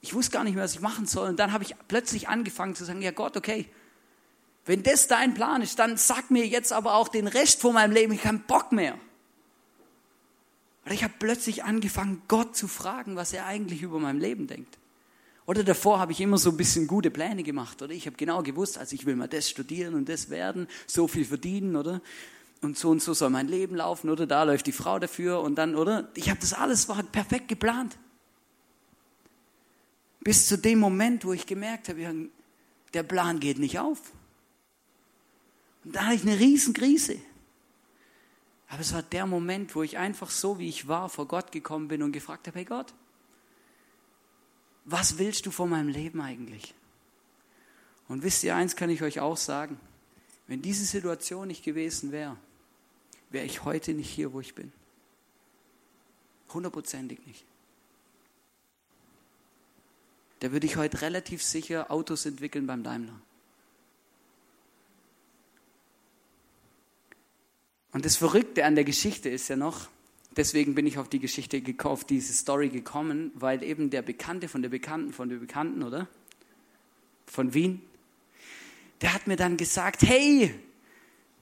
ich 0.00 0.14
wusste 0.14 0.32
gar 0.32 0.44
nicht 0.44 0.54
mehr, 0.54 0.64
was 0.64 0.74
ich 0.74 0.80
machen 0.80 1.06
soll. 1.06 1.30
Und 1.30 1.40
dann 1.40 1.52
habe 1.52 1.64
ich 1.64 1.74
plötzlich 1.88 2.28
angefangen 2.28 2.76
zu 2.76 2.84
sagen, 2.84 3.02
ja 3.02 3.10
Gott, 3.10 3.36
okay, 3.36 3.66
wenn 4.66 4.82
das 4.82 5.08
dein 5.08 5.34
Plan 5.34 5.62
ist, 5.62 5.78
dann 5.78 5.96
sag 5.96 6.30
mir 6.30 6.46
jetzt 6.46 6.72
aber 6.72 6.94
auch 6.94 7.08
den 7.08 7.26
Rest 7.26 7.60
von 7.60 7.74
meinem 7.74 7.92
Leben, 7.92 8.12
ich 8.12 8.24
habe 8.24 8.38
Bock 8.38 8.72
mehr. 8.72 8.98
Oder 10.84 10.94
ich 10.94 11.04
habe 11.04 11.14
plötzlich 11.18 11.64
angefangen, 11.64 12.22
Gott 12.28 12.56
zu 12.56 12.68
fragen, 12.68 13.16
was 13.16 13.32
er 13.32 13.46
eigentlich 13.46 13.82
über 13.82 13.98
mein 13.98 14.18
Leben 14.18 14.46
denkt. 14.46 14.78
Oder 15.46 15.62
davor 15.62 15.98
habe 15.98 16.12
ich 16.12 16.20
immer 16.20 16.38
so 16.38 16.50
ein 16.50 16.56
bisschen 16.56 16.86
gute 16.86 17.10
Pläne 17.10 17.42
gemacht, 17.42 17.82
oder 17.82 17.92
ich 17.92 18.06
habe 18.06 18.16
genau 18.16 18.42
gewusst, 18.42 18.78
also 18.78 18.94
ich 18.94 19.04
will 19.04 19.16
mal 19.16 19.28
das 19.28 19.50
studieren 19.50 19.94
und 19.94 20.08
das 20.08 20.30
werden, 20.30 20.66
so 20.86 21.06
viel 21.06 21.26
verdienen, 21.26 21.76
oder? 21.76 22.00
Und 22.62 22.78
so 22.78 22.88
und 22.88 23.02
so 23.02 23.12
soll 23.12 23.28
mein 23.28 23.48
Leben 23.48 23.76
laufen, 23.76 24.08
oder 24.08 24.26
da 24.26 24.44
läuft 24.44 24.66
die 24.66 24.72
Frau 24.72 24.98
dafür 24.98 25.40
und 25.40 25.56
dann, 25.56 25.74
oder? 25.74 26.08
Ich 26.14 26.30
habe 26.30 26.40
das 26.40 26.54
alles 26.54 26.88
war 26.88 27.02
perfekt 27.02 27.48
geplant. 27.48 27.98
Bis 30.20 30.48
zu 30.48 30.56
dem 30.56 30.78
Moment, 30.78 31.26
wo 31.26 31.34
ich 31.34 31.44
gemerkt 31.44 31.90
habe, 31.90 32.30
der 32.94 33.02
Plan 33.02 33.38
geht 33.38 33.58
nicht 33.58 33.78
auf. 33.78 34.00
Und 35.84 35.94
da 35.94 36.06
hatte 36.06 36.16
ich 36.16 36.22
eine 36.22 36.38
Riesenkrise. 36.38 37.18
Aber 38.68 38.80
es 38.80 38.92
war 38.92 39.02
der 39.02 39.26
Moment, 39.26 39.74
wo 39.74 39.82
ich 39.82 39.98
einfach 39.98 40.30
so, 40.30 40.58
wie 40.58 40.68
ich 40.68 40.88
war, 40.88 41.08
vor 41.08 41.28
Gott 41.28 41.52
gekommen 41.52 41.88
bin 41.88 42.02
und 42.02 42.12
gefragt 42.12 42.46
habe, 42.46 42.58
hey 42.58 42.64
Gott, 42.64 42.92
was 44.84 45.18
willst 45.18 45.46
du 45.46 45.50
von 45.50 45.70
meinem 45.70 45.88
Leben 45.88 46.20
eigentlich? 46.20 46.74
Und 48.08 48.22
wisst 48.22 48.44
ihr, 48.44 48.54
eins 48.56 48.76
kann 48.76 48.90
ich 48.90 49.02
euch 49.02 49.20
auch 49.20 49.36
sagen, 49.36 49.78
wenn 50.46 50.60
diese 50.60 50.84
Situation 50.84 51.48
nicht 51.48 51.64
gewesen 51.64 52.12
wäre, 52.12 52.36
wäre 53.30 53.46
ich 53.46 53.64
heute 53.64 53.94
nicht 53.94 54.10
hier, 54.10 54.32
wo 54.32 54.40
ich 54.40 54.54
bin. 54.54 54.72
Hundertprozentig 56.52 57.24
nicht. 57.26 57.44
Da 60.40 60.52
würde 60.52 60.66
ich 60.66 60.76
heute 60.76 61.00
relativ 61.00 61.42
sicher 61.42 61.90
Autos 61.90 62.26
entwickeln 62.26 62.66
beim 62.66 62.82
Daimler. 62.82 63.18
Und 67.94 68.04
das 68.04 68.16
Verrückte 68.16 68.64
an 68.64 68.74
der 68.74 68.82
Geschichte 68.82 69.28
ist 69.28 69.46
ja 69.48 69.54
noch, 69.54 69.86
deswegen 70.36 70.74
bin 70.74 70.84
ich 70.84 70.98
auf 70.98 71.08
die 71.08 71.20
Geschichte, 71.20 71.62
auf 71.84 72.04
diese 72.04 72.32
Story 72.32 72.68
gekommen, 72.68 73.30
weil 73.34 73.62
eben 73.62 73.88
der 73.88 74.02
Bekannte 74.02 74.48
von 74.48 74.62
der 74.62 74.68
Bekannten 74.68 75.12
von 75.12 75.28
der 75.28 75.36
Bekannten, 75.36 75.84
oder? 75.84 76.08
Von 77.26 77.54
Wien, 77.54 77.80
der 79.00 79.14
hat 79.14 79.28
mir 79.28 79.36
dann 79.36 79.56
gesagt, 79.56 80.02
hey, 80.02 80.52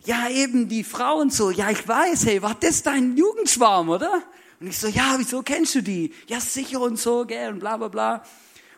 ja 0.05 0.29
eben 0.29 0.69
die 0.69 0.85
Frau 0.85 1.21
und 1.21 1.33
so, 1.33 1.51
ja 1.51 1.71
ich 1.71 1.89
weiß, 1.89 2.27
hey, 2.27 2.43
war 2.43 2.55
das 2.55 2.83
dein 2.83 3.17
Jugendschwarm, 3.17 3.89
oder? 3.89 4.23
Und 4.61 4.67
ich 4.67 4.79
so, 4.79 4.89
ja, 4.89 5.15
wieso 5.17 5.43
kennst 5.43 5.75
du 5.75 5.83
die? 5.83 6.13
Ja, 6.27 6.39
sicher 6.39 6.83
und 6.83 6.99
so, 6.99 7.25
gell, 7.25 7.51
und 7.51 7.61
bla 7.61 7.79
bla 7.79 7.89
bla. 7.89 8.25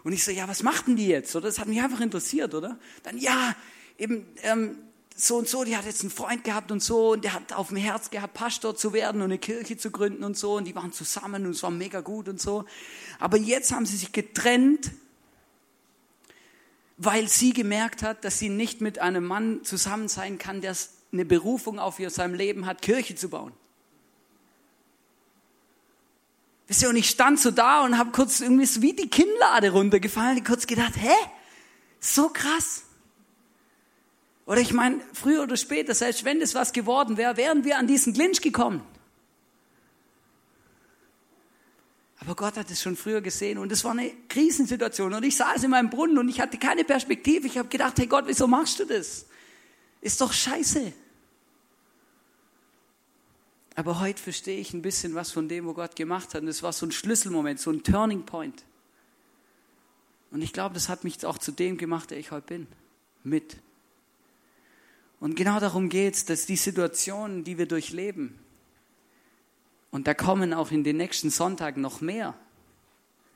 Und 0.05 0.13
ich 0.13 0.23
so, 0.23 0.31
ja, 0.31 0.47
was 0.47 0.63
machten 0.63 0.95
die 0.95 1.09
jetzt? 1.09 1.35
Oder? 1.35 1.49
Das 1.49 1.59
hat 1.59 1.67
mich 1.67 1.83
einfach 1.83 2.01
interessiert, 2.01 2.55
oder? 2.55 2.79
Dann, 3.03 3.19
ja, 3.19 3.57
eben, 3.99 4.27
ähm, 4.45 4.79
so 5.17 5.37
und 5.37 5.49
so, 5.49 5.65
die 5.65 5.77
hat 5.77 5.85
jetzt 5.85 6.01
einen 6.01 6.11
Freund 6.11 6.45
gehabt 6.45 6.73
und 6.73 6.83
so 6.83 7.13
und 7.13 7.25
der 7.25 7.35
hat 7.35 7.53
auf 7.53 7.69
dem 7.69 7.77
Herz 7.77 8.11
gehabt, 8.11 8.35
Pastor 8.35 8.77
zu 8.77 8.93
werden 8.93 9.21
und 9.21 9.27
eine 9.27 9.39
Kirche 9.39 9.77
zu 9.77 9.91
gründen 9.91 10.25
und 10.25 10.37
so 10.37 10.57
und 10.57 10.65
die 10.65 10.75
waren 10.75 10.93
zusammen 10.93 11.47
und 11.47 11.53
es 11.53 11.63
war 11.63 11.71
mega 11.71 12.01
gut 12.01 12.29
und 12.29 12.41
so. 12.41 12.65
Aber 13.21 13.37
jetzt 13.37 13.73
haben 13.73 13.87
sie 13.87 13.97
sich 13.97 14.13
getrennt 14.13 14.91
weil 16.97 17.29
sie 17.29 17.53
gemerkt 17.53 18.03
hat, 18.03 18.25
dass 18.25 18.39
sie 18.39 18.49
nicht 18.49 18.81
mit 18.81 18.99
einem 18.99 19.25
Mann 19.25 19.65
zusammen 19.65 20.09
sein 20.09 20.39
kann, 20.39 20.61
der 20.61 20.77
eine 21.13 21.25
Berufung 21.25 21.79
auf 21.79 21.99
ihr 21.99 22.11
seinem 22.11 22.35
Leben 22.35 22.67
hat, 22.67 22.83
Kirche 22.83 23.15
zu 23.15 23.29
bauen. 23.29 23.53
Wisst 26.67 26.83
ihr, 26.83 26.89
und 26.89 26.97
ich 26.97 27.11
stand 27.11 27.39
so 27.41 27.51
da 27.51 27.85
und 27.85 27.99
habe 27.99 28.11
kurz 28.11 28.41
irgendwie 28.41 28.67
so 28.67 28.81
wie 28.81 28.95
die 28.95 29.09
Kinnlade 29.09 29.71
runtergefallen, 29.71 30.43
kurz 30.45 30.67
gedacht, 30.67 30.95
hä? 30.97 31.13
So 32.01 32.29
krass. 32.29 32.84
Oder 34.47 34.61
ich 34.61 34.73
meine, 34.73 35.01
früher 35.13 35.43
oder 35.43 35.57
später, 35.57 35.95
selbst 35.95 36.25
wenn 36.25 36.41
das 36.41 36.55
was 36.55 36.73
geworden 36.73 37.17
wäre, 37.17 37.37
wären 37.37 37.65
wir 37.65 37.79
an 37.79 37.87
diesen 37.87 38.13
Clinch 38.13 38.41
gekommen. 38.41 38.83
Aber 42.21 42.35
Gott 42.35 42.57
hat 42.57 42.71
es 42.71 42.81
schon 42.81 42.97
früher 42.97 43.21
gesehen 43.21 43.59
und 43.59 43.71
es 43.71 43.85
war 43.85 43.93
eine 43.93 44.11
Krisensituation 44.29 45.13
und 45.13 45.23
ich 45.25 45.37
saß 45.37 45.63
in 45.65 45.71
meinem 45.71 45.91
Brunnen 45.91 46.17
und 46.19 46.29
ich 46.29 46.41
hatte 46.41 46.59
keine 46.59 46.85
Perspektive. 46.85 47.47
Ich 47.47 47.59
habe 47.59 47.69
gedacht, 47.69 47.99
hey 47.99 48.07
Gott, 48.07 48.25
wieso 48.27 48.47
machst 48.47 48.81
du 48.81 48.87
das? 48.87 49.27
Ist 50.01 50.21
doch 50.21 50.33
scheiße. 50.33 50.93
Aber 53.77 54.01
heute 54.01 54.23
verstehe 54.23 54.59
ich 54.59 54.73
ein 54.73 54.83
bisschen 54.83 55.15
was 55.15 55.33
von 55.33 55.49
dem, 55.49 55.67
wo 55.67 55.75
Gott 55.75 55.97
gemacht 55.97 56.35
hat. 56.35 56.43
Und 56.43 56.49
es 56.49 56.63
war 56.63 56.73
so 56.73 56.87
ein 56.87 56.93
Schlüsselmoment, 56.93 57.59
so 57.59 57.71
ein 57.71 57.83
Turning 57.83 58.25
Point. 58.25 58.65
Und 60.31 60.43
ich 60.43 60.53
glaube, 60.53 60.75
das 60.75 60.89
hat 60.89 61.05
mich 61.05 61.25
auch 61.27 61.39
zu 61.39 61.53
dem 61.53 61.77
gemacht, 61.77 62.11
der 62.11 62.19
ich 62.19 62.31
heute 62.31 62.47
bin. 62.47 62.67
Mit. 63.23 63.57
Und 65.25 65.37
genau 65.37 65.59
darum 65.59 65.89
geht 65.89 66.17
es, 66.17 66.27
dass 66.27 66.45
die 66.45 66.57
Situationen, 66.57 67.45
die 67.45 67.57
wir 67.57 67.65
durchleben, 67.65 68.39
und 69.91 70.07
da 70.07 70.13
kommen 70.13 70.53
auch 70.53 70.71
in 70.71 70.85
den 70.85 70.99
nächsten 70.99 71.31
Sonntagen 71.31 71.81
noch 71.81 72.03
mehr 72.03 72.35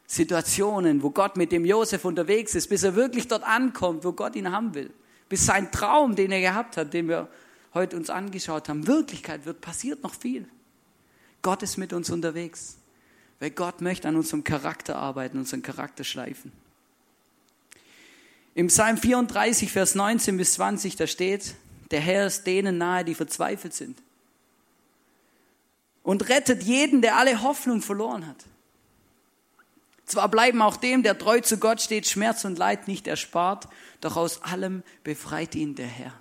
Situationen, 0.07 1.03
wo 1.03 1.09
Gott 1.09 1.39
mit 1.39 1.51
dem 1.51 1.65
Josef 1.65 2.05
unterwegs 2.05 2.55
ist, 2.55 2.69
bis 2.69 2.83
er 2.83 2.95
wirklich 2.95 3.27
dort 3.27 3.43
ankommt, 3.43 4.05
wo 4.05 4.13
Gott 4.13 4.37
ihn 4.37 4.53
haben 4.53 4.75
will. 4.75 4.91
Bis 5.31 5.47
sein 5.47 5.73
Traum, 5.73 6.15
den 6.15 6.31
er 6.31 6.43
gehabt 6.43 6.77
hat, 6.77 6.93
den 6.93 7.09
wir 7.09 7.27
heute 7.73 7.97
uns 7.97 8.11
angeschaut 8.11 8.69
haben, 8.69 8.87
Wirklichkeit 8.87 9.47
wird, 9.47 9.63
passiert 9.63 10.03
noch 10.03 10.13
viel. 10.13 10.47
Gott 11.41 11.63
ist 11.63 11.79
mit 11.79 11.95
uns 11.95 12.11
unterwegs, 12.11 12.77
weil 13.41 13.51
Gott 13.51 13.81
möchte 13.81 14.09
an 14.09 14.17
unserem 14.17 14.45
Charakter 14.45 14.97
arbeiten, 14.97 15.39
unseren 15.39 15.63
Charakter 15.63 16.05
schleifen. 16.05 16.53
Im 18.55 18.67
Psalm 18.67 18.99
34, 18.99 19.73
Vers 19.73 19.95
19 19.95 20.37
bis 20.37 20.53
20, 20.53 20.97
da 20.97 21.07
steht, 21.07 21.55
der 21.91 22.01
Herr 22.01 22.27
ist 22.27 22.47
denen 22.47 22.79
nahe, 22.79 23.05
die 23.05 23.15
verzweifelt 23.15 23.75
sind. 23.75 24.03
Und 26.03 26.29
rettet 26.29 26.63
jeden, 26.63 27.03
der 27.03 27.17
alle 27.17 27.43
Hoffnung 27.43 27.83
verloren 27.83 28.27
hat. 28.27 28.45
Zwar 30.07 30.29
bleiben 30.31 30.63
auch 30.63 30.77
dem, 30.77 31.03
der 31.03 31.19
treu 31.19 31.41
zu 31.41 31.59
Gott 31.59 31.83
steht, 31.83 32.07
Schmerz 32.07 32.45
und 32.47 32.59
Leid 32.59 32.89
nicht 32.89 33.07
erspart, 33.07 33.69
doch 34.01 34.17
aus 34.17 34.43
allem 34.43 34.83
befreit 35.05 35.55
ihn 35.55 35.75
der 35.75 35.87
Herr. 35.87 36.15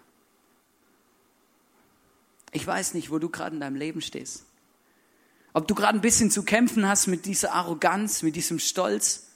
Ich 2.51 2.67
weiß 2.67 2.93
nicht, 2.95 3.11
wo 3.11 3.19
du 3.19 3.29
gerade 3.29 3.55
in 3.55 3.61
deinem 3.61 3.75
Leben 3.75 4.01
stehst. 4.01 4.43
Ob 5.53 5.67
du 5.67 5.75
gerade 5.75 5.97
ein 5.97 6.01
bisschen 6.01 6.31
zu 6.31 6.43
kämpfen 6.43 6.87
hast 6.87 7.07
mit 7.07 7.25
dieser 7.25 7.53
Arroganz, 7.53 8.23
mit 8.23 8.35
diesem 8.35 8.59
Stolz. 8.59 9.29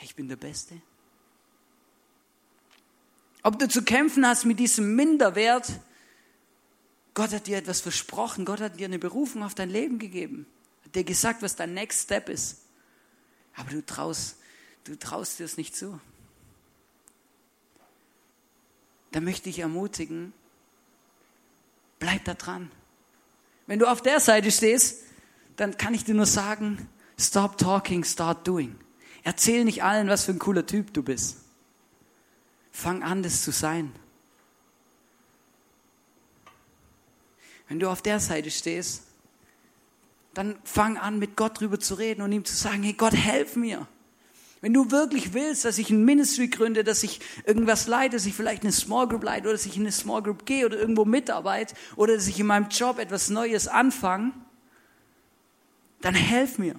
Ich 0.00 0.14
bin 0.14 0.28
der 0.28 0.36
Beste. 0.36 0.80
Ob 3.48 3.58
du 3.58 3.66
zu 3.66 3.82
kämpfen 3.82 4.26
hast 4.26 4.44
mit 4.44 4.58
diesem 4.58 4.94
Minderwert. 4.94 5.72
Gott 7.14 7.32
hat 7.32 7.46
dir 7.46 7.56
etwas 7.56 7.80
versprochen. 7.80 8.44
Gott 8.44 8.60
hat 8.60 8.78
dir 8.78 8.84
eine 8.84 8.98
Berufung 8.98 9.42
auf 9.42 9.54
dein 9.54 9.70
Leben 9.70 9.98
gegeben. 9.98 10.44
Hat 10.84 10.94
dir 10.94 11.02
gesagt, 11.02 11.40
was 11.40 11.56
dein 11.56 11.72
Next 11.72 12.02
Step 12.02 12.28
ist. 12.28 12.58
Aber 13.56 13.70
du 13.70 13.82
traust, 13.82 14.36
du 14.84 14.96
traust 14.96 15.38
dir 15.38 15.44
es 15.44 15.56
nicht 15.56 15.74
zu. 15.74 15.98
Da 19.12 19.22
möchte 19.22 19.48
ich 19.48 19.60
ermutigen, 19.60 20.34
Bleib 22.00 22.26
da 22.26 22.34
dran. 22.34 22.70
Wenn 23.66 23.78
du 23.78 23.86
auf 23.86 24.02
der 24.02 24.20
Seite 24.20 24.50
stehst, 24.50 25.04
dann 25.56 25.78
kann 25.78 25.94
ich 25.94 26.04
dir 26.04 26.14
nur 26.14 26.26
sagen, 26.26 26.86
stop 27.18 27.56
talking, 27.56 28.04
start 28.04 28.46
doing. 28.46 28.76
Erzähl 29.24 29.64
nicht 29.64 29.82
allen, 29.82 30.06
was 30.08 30.26
für 30.26 30.32
ein 30.32 30.38
cooler 30.38 30.66
Typ 30.66 30.92
du 30.92 31.02
bist. 31.02 31.47
Fang 32.78 33.02
an, 33.02 33.24
das 33.24 33.42
zu 33.42 33.50
sein. 33.50 33.90
Wenn 37.66 37.80
du 37.80 37.90
auf 37.90 38.02
der 38.02 38.20
Seite 38.20 38.52
stehst, 38.52 39.02
dann 40.32 40.54
fang 40.62 40.96
an, 40.96 41.18
mit 41.18 41.34
Gott 41.34 41.58
drüber 41.58 41.80
zu 41.80 41.96
reden 41.96 42.22
und 42.22 42.30
ihm 42.30 42.44
zu 42.44 42.54
sagen, 42.54 42.84
hey 42.84 42.92
Gott, 42.92 43.14
helf 43.14 43.56
mir. 43.56 43.88
Wenn 44.60 44.72
du 44.72 44.92
wirklich 44.92 45.34
willst, 45.34 45.64
dass 45.64 45.78
ich 45.78 45.90
ein 45.90 46.04
Ministry 46.04 46.46
gründe, 46.46 46.84
dass 46.84 47.02
ich 47.02 47.18
irgendwas 47.44 47.88
leite, 47.88 48.14
dass 48.14 48.26
ich 48.26 48.34
vielleicht 48.34 48.62
eine 48.62 48.70
Small 48.70 49.08
Group 49.08 49.24
leite 49.24 49.48
oder 49.48 49.54
dass 49.54 49.66
ich 49.66 49.74
in 49.74 49.82
eine 49.82 49.90
Small 49.90 50.22
Group 50.22 50.46
gehe 50.46 50.64
oder 50.64 50.78
irgendwo 50.78 51.04
mitarbeite 51.04 51.74
oder 51.96 52.14
dass 52.14 52.28
ich 52.28 52.38
in 52.38 52.46
meinem 52.46 52.68
Job 52.68 53.00
etwas 53.00 53.28
Neues 53.28 53.66
anfange, 53.66 54.30
dann 56.00 56.14
helf 56.14 56.58
mir. 56.58 56.76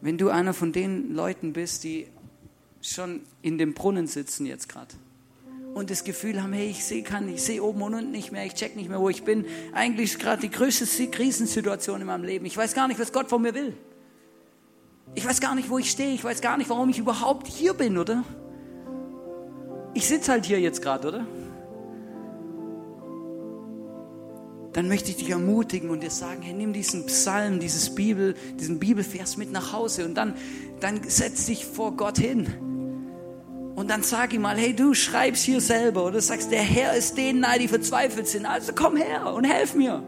Wenn 0.00 0.18
du 0.18 0.28
einer 0.28 0.54
von 0.54 0.72
den 0.72 1.14
Leuten 1.14 1.52
bist, 1.52 1.84
die 1.84 2.08
schon 2.82 3.20
in 3.42 3.58
dem 3.58 3.74
Brunnen 3.74 4.06
sitzen 4.06 4.46
jetzt 4.46 4.68
gerade 4.68 4.94
und 5.74 5.90
das 5.90 6.02
Gefühl 6.04 6.42
haben, 6.42 6.52
hey, 6.52 6.68
ich 6.70 6.84
sehe 6.84 7.02
kann, 7.02 7.28
ich 7.28 7.42
sehe 7.42 7.62
oben 7.62 7.82
und 7.82 7.94
unten 7.94 8.10
nicht 8.10 8.32
mehr, 8.32 8.44
ich 8.44 8.54
check 8.54 8.74
nicht 8.74 8.88
mehr, 8.88 9.00
wo 9.00 9.08
ich 9.08 9.22
bin. 9.22 9.44
Eigentlich 9.72 10.12
ist 10.12 10.18
gerade 10.18 10.40
die 10.40 10.50
größte 10.50 11.06
Krisensituation 11.06 12.00
in 12.00 12.06
meinem 12.06 12.24
Leben. 12.24 12.46
Ich 12.46 12.56
weiß 12.56 12.74
gar 12.74 12.88
nicht, 12.88 12.98
was 12.98 13.12
Gott 13.12 13.28
von 13.28 13.42
mir 13.42 13.54
will. 13.54 13.76
Ich 15.14 15.24
weiß 15.24 15.40
gar 15.40 15.54
nicht, 15.54 15.70
wo 15.70 15.78
ich 15.78 15.90
stehe. 15.90 16.12
Ich 16.14 16.24
weiß 16.24 16.40
gar 16.40 16.56
nicht, 16.56 16.68
warum 16.68 16.88
ich 16.90 16.98
überhaupt 16.98 17.46
hier 17.46 17.74
bin, 17.74 17.96
oder? 17.96 18.24
Ich 19.94 20.06
sitze 20.06 20.32
halt 20.32 20.46
hier 20.46 20.60
jetzt 20.60 20.82
gerade, 20.82 21.08
oder? 21.08 21.26
Dann 24.78 24.86
möchte 24.86 25.10
ich 25.10 25.16
dich 25.16 25.30
ermutigen 25.30 25.90
und 25.90 26.04
dir 26.04 26.10
sagen, 26.10 26.40
hey, 26.40 26.54
nimm 26.54 26.72
diesen 26.72 27.04
Psalm, 27.06 27.58
dieses 27.58 27.96
Bibel, 27.96 28.36
diesen 28.60 28.78
Bibelvers 28.78 29.36
mit 29.36 29.50
nach 29.50 29.72
Hause 29.72 30.04
und 30.04 30.14
dann, 30.14 30.34
dann 30.78 31.00
setz 31.02 31.46
dich 31.46 31.64
vor 31.64 31.96
Gott 31.96 32.16
hin. 32.16 32.46
Und 33.74 33.90
dann 33.90 34.04
sag 34.04 34.32
ihm 34.32 34.42
mal, 34.42 34.56
hey, 34.56 34.76
du 34.76 34.94
schreibst 34.94 35.42
hier 35.42 35.60
selber 35.60 36.06
oder 36.06 36.20
sagst, 36.20 36.52
der 36.52 36.62
Herr 36.62 36.94
ist 36.94 37.16
denen 37.16 37.40
nahe, 37.40 37.58
die 37.58 37.66
verzweifelt 37.66 38.28
sind. 38.28 38.46
Also 38.46 38.70
komm 38.72 38.96
her 38.96 39.34
und 39.34 39.42
helf 39.42 39.74
mir. 39.74 40.00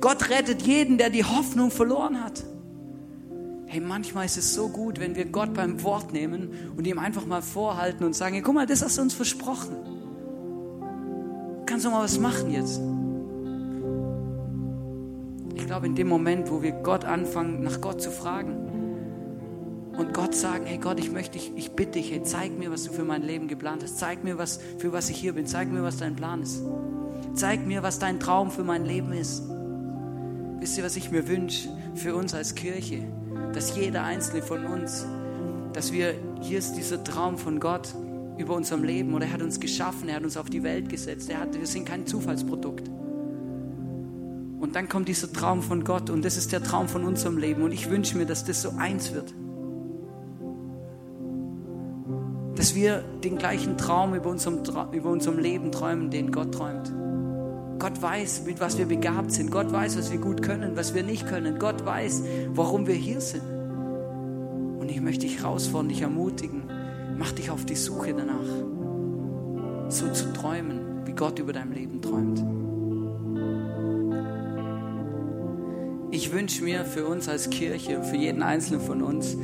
Gott 0.00 0.30
rettet 0.30 0.62
jeden, 0.62 0.96
der 0.96 1.10
die 1.10 1.24
Hoffnung 1.24 1.70
verloren 1.70 2.24
hat. 2.24 2.42
Hey, 3.66 3.80
manchmal 3.80 4.24
ist 4.24 4.38
es 4.38 4.54
so 4.54 4.70
gut, 4.70 4.98
wenn 4.98 5.14
wir 5.14 5.26
Gott 5.26 5.52
beim 5.52 5.82
Wort 5.82 6.10
nehmen 6.10 6.72
und 6.74 6.86
ihm 6.86 6.98
einfach 6.98 7.26
mal 7.26 7.42
vorhalten 7.42 8.02
und 8.02 8.16
sagen, 8.16 8.32
hey, 8.32 8.42
guck 8.42 8.54
mal, 8.54 8.64
das 8.64 8.82
hast 8.82 8.96
du 8.96 9.02
uns 9.02 9.12
versprochen. 9.12 9.95
Kannst 11.76 11.84
du 11.84 11.90
mal 11.90 12.04
was 12.04 12.18
machen 12.18 12.50
jetzt? 12.50 12.80
Ich 15.56 15.66
glaube, 15.66 15.84
in 15.84 15.94
dem 15.94 16.08
Moment, 16.08 16.50
wo 16.50 16.62
wir 16.62 16.72
Gott 16.72 17.04
anfangen, 17.04 17.62
nach 17.62 17.82
Gott 17.82 18.00
zu 18.00 18.10
fragen 18.10 19.92
und 19.98 20.14
Gott 20.14 20.34
sagen, 20.34 20.64
hey 20.64 20.78
Gott, 20.78 20.98
ich 20.98 21.12
möchte 21.12 21.32
dich, 21.32 21.52
ich 21.54 21.72
bitte 21.72 21.98
dich, 21.98 22.12
hey, 22.12 22.22
zeig 22.22 22.58
mir, 22.58 22.70
was 22.70 22.84
du 22.84 22.92
für 22.94 23.04
mein 23.04 23.20
Leben 23.20 23.46
geplant 23.46 23.82
hast. 23.82 23.98
Zeig 23.98 24.24
mir, 24.24 24.38
was, 24.38 24.58
für 24.78 24.94
was 24.94 25.10
ich 25.10 25.18
hier 25.18 25.34
bin. 25.34 25.44
Zeig 25.44 25.70
mir, 25.70 25.82
was 25.82 25.98
dein 25.98 26.16
Plan 26.16 26.40
ist. 26.40 26.62
Zeig 27.34 27.66
mir, 27.66 27.82
was 27.82 27.98
dein 27.98 28.20
Traum 28.20 28.50
für 28.50 28.64
mein 28.64 28.86
Leben 28.86 29.12
ist. 29.12 29.42
Wisst 30.60 30.78
ihr, 30.78 30.84
was 30.84 30.96
ich 30.96 31.10
mir 31.10 31.28
wünsche 31.28 31.68
für 31.94 32.14
uns 32.14 32.32
als 32.32 32.54
Kirche? 32.54 33.02
Dass 33.52 33.76
jeder 33.76 34.02
einzelne 34.02 34.40
von 34.40 34.64
uns, 34.64 35.04
dass 35.74 35.92
wir, 35.92 36.14
hier 36.40 36.56
ist 36.56 36.72
dieser 36.72 37.04
Traum 37.04 37.36
von 37.36 37.60
Gott 37.60 37.94
über 38.38 38.54
unserem 38.54 38.84
Leben 38.84 39.14
oder 39.14 39.26
er 39.26 39.32
hat 39.32 39.42
uns 39.42 39.60
geschaffen, 39.60 40.08
er 40.08 40.16
hat 40.16 40.24
uns 40.24 40.36
auf 40.36 40.50
die 40.50 40.62
Welt 40.62 40.88
gesetzt, 40.88 41.30
er 41.30 41.40
hat, 41.40 41.58
wir 41.58 41.66
sind 41.66 41.86
kein 41.86 42.06
Zufallsprodukt. 42.06 42.88
Und 44.60 44.74
dann 44.74 44.88
kommt 44.88 45.08
dieser 45.08 45.32
Traum 45.32 45.62
von 45.62 45.84
Gott 45.84 46.10
und 46.10 46.24
das 46.24 46.36
ist 46.36 46.52
der 46.52 46.62
Traum 46.62 46.88
von 46.88 47.04
unserem 47.04 47.38
Leben 47.38 47.62
und 47.62 47.72
ich 47.72 47.90
wünsche 47.90 48.16
mir, 48.16 48.26
dass 48.26 48.44
das 48.44 48.62
so 48.62 48.70
eins 48.78 49.12
wird. 49.12 49.34
Dass 52.56 52.74
wir 52.74 53.04
den 53.22 53.36
gleichen 53.36 53.76
Traum 53.76 54.14
über 54.14 54.30
unserem, 54.30 54.62
über 54.92 55.10
unserem 55.10 55.38
Leben 55.38 55.72
träumen, 55.72 56.10
den 56.10 56.32
Gott 56.32 56.52
träumt. 56.52 56.90
Gott 57.78 58.00
weiß, 58.00 58.44
mit 58.46 58.60
was 58.60 58.78
wir 58.78 58.86
begabt 58.86 59.32
sind. 59.32 59.50
Gott 59.50 59.70
weiß, 59.70 59.98
was 59.98 60.10
wir 60.10 60.18
gut 60.18 60.42
können, 60.42 60.76
was 60.76 60.94
wir 60.94 61.02
nicht 61.02 61.26
können. 61.26 61.58
Gott 61.58 61.84
weiß, 61.84 62.22
warum 62.54 62.86
wir 62.86 62.94
hier 62.94 63.20
sind. 63.20 63.44
Und 64.80 64.90
ich 64.90 65.00
möchte 65.02 65.26
dich 65.26 65.40
herausfordern, 65.40 65.90
dich 65.90 66.00
ermutigen. 66.00 66.62
Mach 67.18 67.32
dich 67.32 67.50
auf 67.50 67.64
die 67.64 67.74
Suche 67.74 68.14
danach, 68.14 69.90
so 69.90 70.10
zu 70.12 70.32
träumen, 70.32 71.06
wie 71.06 71.12
Gott 71.12 71.38
über 71.38 71.52
dein 71.52 71.72
Leben 71.72 72.02
träumt. 72.02 72.42
Ich 76.10 76.32
wünsche 76.32 76.64
mir 76.64 76.84
für 76.84 77.06
uns 77.06 77.28
als 77.28 77.50
Kirche, 77.50 78.02
für 78.02 78.16
jeden 78.16 78.42
Einzelnen 78.42 78.80
von 78.80 79.02
uns, 79.02 79.36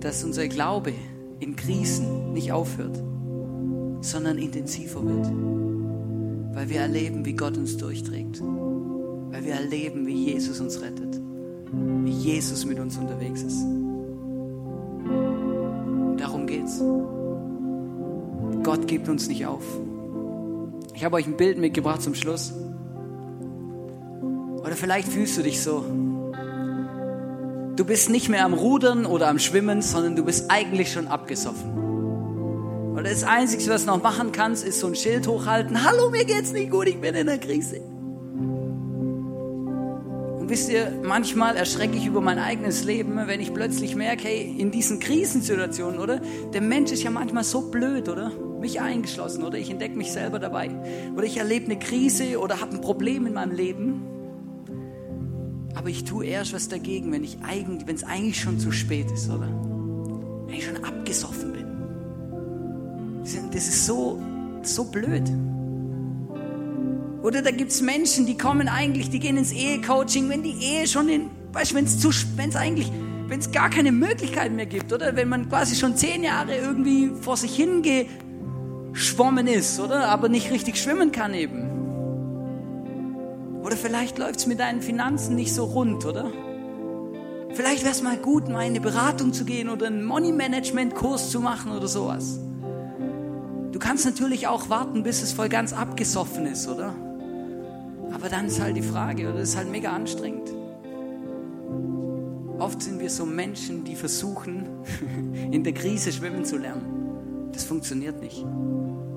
dass 0.00 0.24
unser 0.24 0.48
Glaube 0.48 0.92
in 1.40 1.56
Krisen 1.56 2.32
nicht 2.32 2.52
aufhört, 2.52 3.02
sondern 4.00 4.38
intensiver 4.38 5.04
wird 5.04 5.32
weil 6.52 6.68
wir 6.68 6.80
erleben, 6.80 7.24
wie 7.24 7.34
Gott 7.34 7.56
uns 7.56 7.76
durchträgt, 7.76 8.40
weil 8.40 9.44
wir 9.44 9.54
erleben, 9.54 10.06
wie 10.06 10.32
Jesus 10.32 10.60
uns 10.60 10.80
rettet, 10.80 11.20
wie 12.04 12.10
Jesus 12.10 12.64
mit 12.64 12.78
uns 12.78 12.96
unterwegs 12.98 13.42
ist. 13.42 13.64
Geht's. 16.72 18.62
Gott 18.62 18.86
gibt 18.86 19.08
uns 19.08 19.28
nicht 19.28 19.46
auf. 19.46 19.64
Ich 20.94 21.04
habe 21.04 21.16
euch 21.16 21.26
ein 21.26 21.36
Bild 21.36 21.58
mitgebracht 21.58 22.02
zum 22.02 22.14
Schluss. 22.14 22.52
Oder 24.60 24.76
vielleicht 24.76 25.08
fühlst 25.08 25.36
du 25.36 25.42
dich 25.42 25.60
so. 25.60 25.84
Du 27.74 27.84
bist 27.84 28.10
nicht 28.10 28.28
mehr 28.28 28.44
am 28.44 28.54
Rudern 28.54 29.06
oder 29.06 29.28
am 29.28 29.38
Schwimmen, 29.38 29.82
sondern 29.82 30.14
du 30.14 30.24
bist 30.24 30.50
eigentlich 30.50 30.92
schon 30.92 31.08
abgesoffen. 31.08 31.72
Und 32.94 33.04
das 33.06 33.24
Einzige, 33.24 33.66
was 33.70 33.86
du 33.86 33.88
noch 33.88 34.02
machen 34.02 34.30
kannst, 34.30 34.64
ist 34.64 34.78
so 34.78 34.86
ein 34.86 34.94
Schild 34.94 35.26
hochhalten. 35.26 35.82
Hallo, 35.82 36.10
mir 36.10 36.24
geht's 36.24 36.52
nicht 36.52 36.70
gut, 36.70 36.86
ich 36.86 37.00
bin 37.00 37.14
in 37.14 37.26
der 37.26 37.38
Krise. 37.38 37.80
Wisst 40.52 40.68
ihr, 40.68 40.92
manchmal 41.02 41.56
erschrecke 41.56 41.96
ich 41.96 42.04
über 42.04 42.20
mein 42.20 42.38
eigenes 42.38 42.84
Leben, 42.84 43.16
wenn 43.26 43.40
ich 43.40 43.54
plötzlich 43.54 43.96
merke, 43.96 44.24
hey, 44.24 44.54
in 44.58 44.70
diesen 44.70 45.00
Krisensituationen, 45.00 45.98
oder? 45.98 46.20
Der 46.52 46.60
Mensch 46.60 46.92
ist 46.92 47.02
ja 47.02 47.10
manchmal 47.10 47.42
so 47.42 47.70
blöd, 47.70 48.10
oder? 48.10 48.30
Mich 48.60 48.78
eingeschlossen, 48.78 49.44
oder? 49.44 49.56
Ich 49.56 49.70
entdecke 49.70 49.96
mich 49.96 50.12
selber 50.12 50.38
dabei. 50.38 50.68
Oder 51.16 51.24
ich 51.24 51.38
erlebe 51.38 51.64
eine 51.64 51.78
Krise 51.78 52.38
oder 52.38 52.60
habe 52.60 52.72
ein 52.72 52.82
Problem 52.82 53.24
in 53.24 53.32
meinem 53.32 53.52
Leben. 53.52 54.02
Aber 55.74 55.88
ich 55.88 56.04
tue 56.04 56.26
erst 56.26 56.52
was 56.52 56.68
dagegen, 56.68 57.10
wenn 57.12 57.24
es 57.24 58.04
eigentlich 58.04 58.38
schon 58.38 58.58
zu 58.58 58.72
spät 58.72 59.10
ist, 59.10 59.30
oder? 59.30 59.48
Wenn 60.48 60.54
ich 60.54 60.66
schon 60.66 60.84
abgesoffen 60.84 61.54
bin. 61.54 61.64
Das 63.22 63.66
ist 63.66 63.86
so, 63.86 64.20
so 64.60 64.84
blöd. 64.84 65.32
Oder 67.22 67.40
da 67.40 67.50
gibt 67.52 67.70
es 67.70 67.80
Menschen, 67.82 68.26
die 68.26 68.36
kommen 68.36 68.68
eigentlich, 68.68 69.10
die 69.10 69.20
gehen 69.20 69.36
ins 69.36 69.52
Ehecoaching, 69.52 70.28
wenn 70.28 70.42
die 70.42 70.60
Ehe 70.60 70.88
schon 70.88 71.08
in, 71.08 71.30
weißt 71.52 71.72
du, 71.72 71.76
wenn 71.76 72.48
es 72.48 72.56
eigentlich, 72.56 72.90
wenn 73.28 73.38
es 73.38 73.52
gar 73.52 73.70
keine 73.70 73.92
Möglichkeit 73.92 74.52
mehr 74.52 74.66
gibt, 74.66 74.92
oder? 74.92 75.14
Wenn 75.14 75.28
man 75.28 75.48
quasi 75.48 75.76
schon 75.76 75.96
zehn 75.96 76.24
Jahre 76.24 76.56
irgendwie 76.56 77.12
vor 77.20 77.36
sich 77.36 77.54
hingeschwommen 77.54 79.46
ist, 79.46 79.78
oder? 79.78 80.08
Aber 80.08 80.28
nicht 80.28 80.50
richtig 80.50 80.76
schwimmen 80.78 81.12
kann 81.12 81.32
eben. 81.32 81.70
Oder 83.62 83.76
vielleicht 83.76 84.18
läuft 84.18 84.40
es 84.40 84.46
mit 84.48 84.58
deinen 84.58 84.82
Finanzen 84.82 85.36
nicht 85.36 85.54
so 85.54 85.64
rund, 85.64 86.04
oder? 86.04 86.32
Vielleicht 87.54 87.84
wäre 87.84 87.92
es 87.92 88.02
mal 88.02 88.16
gut, 88.16 88.48
mal 88.48 88.62
in 88.62 88.70
eine 88.70 88.80
Beratung 88.80 89.32
zu 89.32 89.44
gehen 89.44 89.68
oder 89.68 89.86
einen 89.86 90.04
Money 90.04 90.32
Management 90.32 90.96
Kurs 90.96 91.30
zu 91.30 91.38
machen 91.38 91.70
oder 91.70 91.86
sowas. 91.86 92.40
Du 93.70 93.78
kannst 93.78 94.04
natürlich 94.04 94.48
auch 94.48 94.68
warten, 94.68 95.04
bis 95.04 95.22
es 95.22 95.32
voll 95.32 95.48
ganz 95.48 95.72
abgesoffen 95.72 96.46
ist, 96.46 96.66
oder? 96.66 96.94
Aber 98.12 98.28
dann 98.28 98.46
ist 98.46 98.60
halt 98.60 98.76
die 98.76 98.82
Frage, 98.82 99.28
oder? 99.28 99.38
Das 99.38 99.50
ist 99.50 99.56
halt 99.56 99.70
mega 99.70 99.92
anstrengend. 99.92 100.52
Oft 102.58 102.82
sind 102.82 103.00
wir 103.00 103.10
so 103.10 103.26
Menschen, 103.26 103.84
die 103.84 103.96
versuchen, 103.96 104.66
in 105.50 105.64
der 105.64 105.72
Krise 105.72 106.12
schwimmen 106.12 106.44
zu 106.44 106.58
lernen. 106.58 107.50
Das 107.52 107.64
funktioniert 107.64 108.20
nicht. 108.20 108.44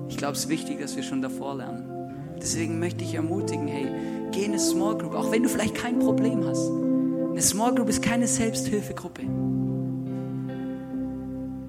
Ich 0.08 0.16
glaube, 0.16 0.32
es 0.32 0.40
ist 0.44 0.48
wichtig, 0.48 0.80
dass 0.80 0.96
wir 0.96 1.02
schon 1.02 1.22
davor 1.22 1.56
lernen. 1.56 2.36
Deswegen 2.40 2.78
möchte 2.78 3.04
ich 3.04 3.14
ermutigen, 3.14 3.66
hey, 3.66 3.86
geh 4.32 4.44
in 4.44 4.52
eine 4.52 4.58
Small 4.60 4.98
Group, 4.98 5.14
auch 5.14 5.30
wenn 5.32 5.42
du 5.42 5.48
vielleicht 5.48 5.74
kein 5.74 5.98
Problem 5.98 6.44
hast. 6.44 6.68
Eine 6.68 7.42
Small 7.42 7.74
Group 7.74 7.88
ist 7.88 8.02
keine 8.02 8.26
Selbsthilfegruppe. 8.26 9.22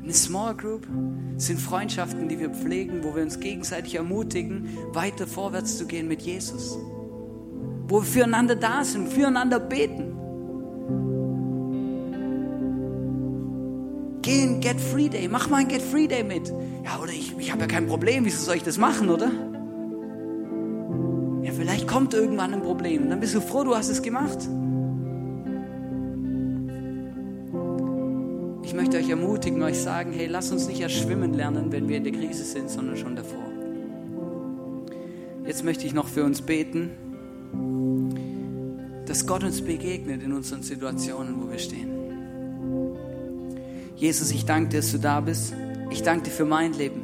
Eine 0.04 0.14
Small 0.14 0.56
Group 0.56 0.88
sind 1.38 1.60
Freundschaften, 1.60 2.30
die 2.30 2.40
wir 2.40 2.50
pflegen, 2.50 3.04
wo 3.04 3.16
wir 3.16 3.24
uns 3.24 3.40
gegenseitig 3.40 3.96
ermutigen, 3.96 4.70
weiter 4.94 5.28
vorwärts 5.28 5.78
zu 5.78 5.86
gehen 5.86 6.08
mit 6.08 6.22
Jesus. 6.22 6.78
Wo 7.88 8.02
wir 8.02 8.06
füreinander 8.06 8.56
da 8.56 8.84
sind, 8.84 9.08
füreinander 9.08 9.60
beten. 9.60 10.18
Geh 14.22 14.44
in 14.44 14.60
Get 14.60 14.82
Free 14.82 15.08
Day, 15.08 15.30
mach 15.30 15.50
mal 15.50 15.62
ein 15.62 15.70
Get 15.70 15.82
Free 15.82 16.08
Day 16.08 16.24
mit. 16.24 16.52
Ja, 16.84 17.00
oder 17.02 17.12
ich, 17.12 17.34
ich 17.38 17.50
habe 17.50 17.62
ja 17.62 17.68
kein 17.68 17.88
Problem, 17.88 18.26
wieso 18.26 18.44
soll 18.44 18.58
ich 18.58 18.64
das 18.64 18.78
machen, 18.78 19.10
oder? 19.10 19.32
Ja, 21.44 21.54
vielleicht 21.54 21.88
kommt 21.88 22.14
irgendwann 22.14 22.54
ein 22.54 22.62
Problem 22.62 23.04
und 23.04 23.10
dann 23.10 23.22
bist 23.22 23.34
du 23.34 23.40
froh, 23.40 23.64
du 23.64 23.74
hast 23.74 23.88
es 23.88 24.02
gemacht. 24.02 24.38
Ich 28.64 28.74
möchte 28.74 28.98
euch 28.98 29.10
ermutigen, 29.10 29.64
euch 29.64 29.80
sagen, 29.80 30.12
hey, 30.12 30.28
lasst 30.28 30.52
uns 30.52 30.68
nicht 30.68 30.82
erst 30.82 30.96
schwimmen 30.96 31.34
lernen, 31.34 31.72
wenn 31.72 31.88
wir 31.88 31.96
in 31.96 32.04
der 32.04 32.12
Krise 32.12 32.44
sind, 32.44 32.70
sondern 32.70 32.98
schon 32.98 33.16
davor. 33.16 33.40
Jetzt 35.46 35.64
möchte 35.64 35.88
ich 35.88 35.94
noch 35.94 36.08
für 36.08 36.26
uns 36.26 36.42
beten, 36.42 36.90
dass 39.06 39.26
Gott 39.26 39.44
uns 39.44 39.62
begegnet 39.62 40.24
in 40.24 40.34
unseren 40.34 40.64
Situationen, 40.64 41.42
wo 41.42 41.50
wir 41.50 41.60
stehen. 41.60 41.90
Jesus, 43.96 44.32
ich 44.32 44.46
danke 44.46 44.70
dir, 44.70 44.78
dass 44.78 44.92
du 44.92 45.00
da 45.00 45.22
bist. 45.22 45.54
Ich 45.90 46.04
danke 46.04 46.26
dir 46.26 46.32
für 46.32 46.46
mein 46.46 46.74
Leben. 46.74 47.04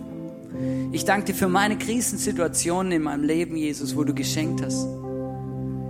Ich 0.92 1.06
danke 1.06 1.28
dir 1.28 1.36
für 1.36 1.48
meine 1.48 1.78
Krisensituationen 1.78 2.92
in 2.92 3.02
meinem 3.02 3.24
Leben, 3.24 3.56
Jesus, 3.56 3.96
wo 3.96 4.04
du 4.04 4.14
geschenkt 4.14 4.64
hast. 4.64 4.88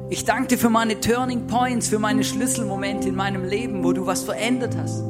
Ich 0.09 0.25
danke 0.25 0.49
dir 0.49 0.57
für 0.57 0.69
meine 0.69 0.99
Turning 0.99 1.47
Points, 1.47 1.89
für 1.89 1.99
meine 1.99 2.23
Schlüsselmomente 2.23 3.09
in 3.09 3.15
meinem 3.15 3.43
Leben, 3.43 3.83
wo 3.83 3.93
du 3.93 4.05
was 4.05 4.23
verändert 4.23 4.77
hast 4.77 5.03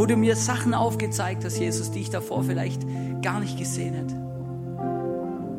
wo 0.00 0.06
du 0.06 0.16
mir 0.16 0.34
Sachen 0.34 0.72
aufgezeigt 0.72 1.44
hast, 1.44 1.58
Jesus, 1.58 1.90
die 1.90 2.00
ich 2.00 2.08
davor 2.08 2.44
vielleicht 2.44 2.80
gar 3.20 3.38
nicht 3.38 3.58
gesehen 3.58 3.92
hätte. 3.92 4.29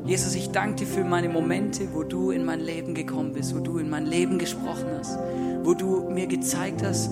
Jesus, 0.06 0.34
ich 0.34 0.50
danke 0.50 0.78
dir 0.78 0.88
für 0.88 1.04
meine 1.04 1.30
Momente, 1.30 1.88
wo 1.94 2.04
du 2.04 2.32
in 2.32 2.44
mein 2.44 2.60
Leben 2.60 2.96
gekommen 2.96 3.34
bist, 3.34 3.56
wo 3.56 3.60
du 3.60 3.78
in 3.78 3.90
mein 3.90 4.06
Leben 4.08 4.40
gesprochen 4.40 4.88
hast, 4.98 5.18
wo 5.64 5.74
du 5.74 6.10
mir 6.10 6.26
gezeigt 6.26 6.84
hast, 6.84 7.12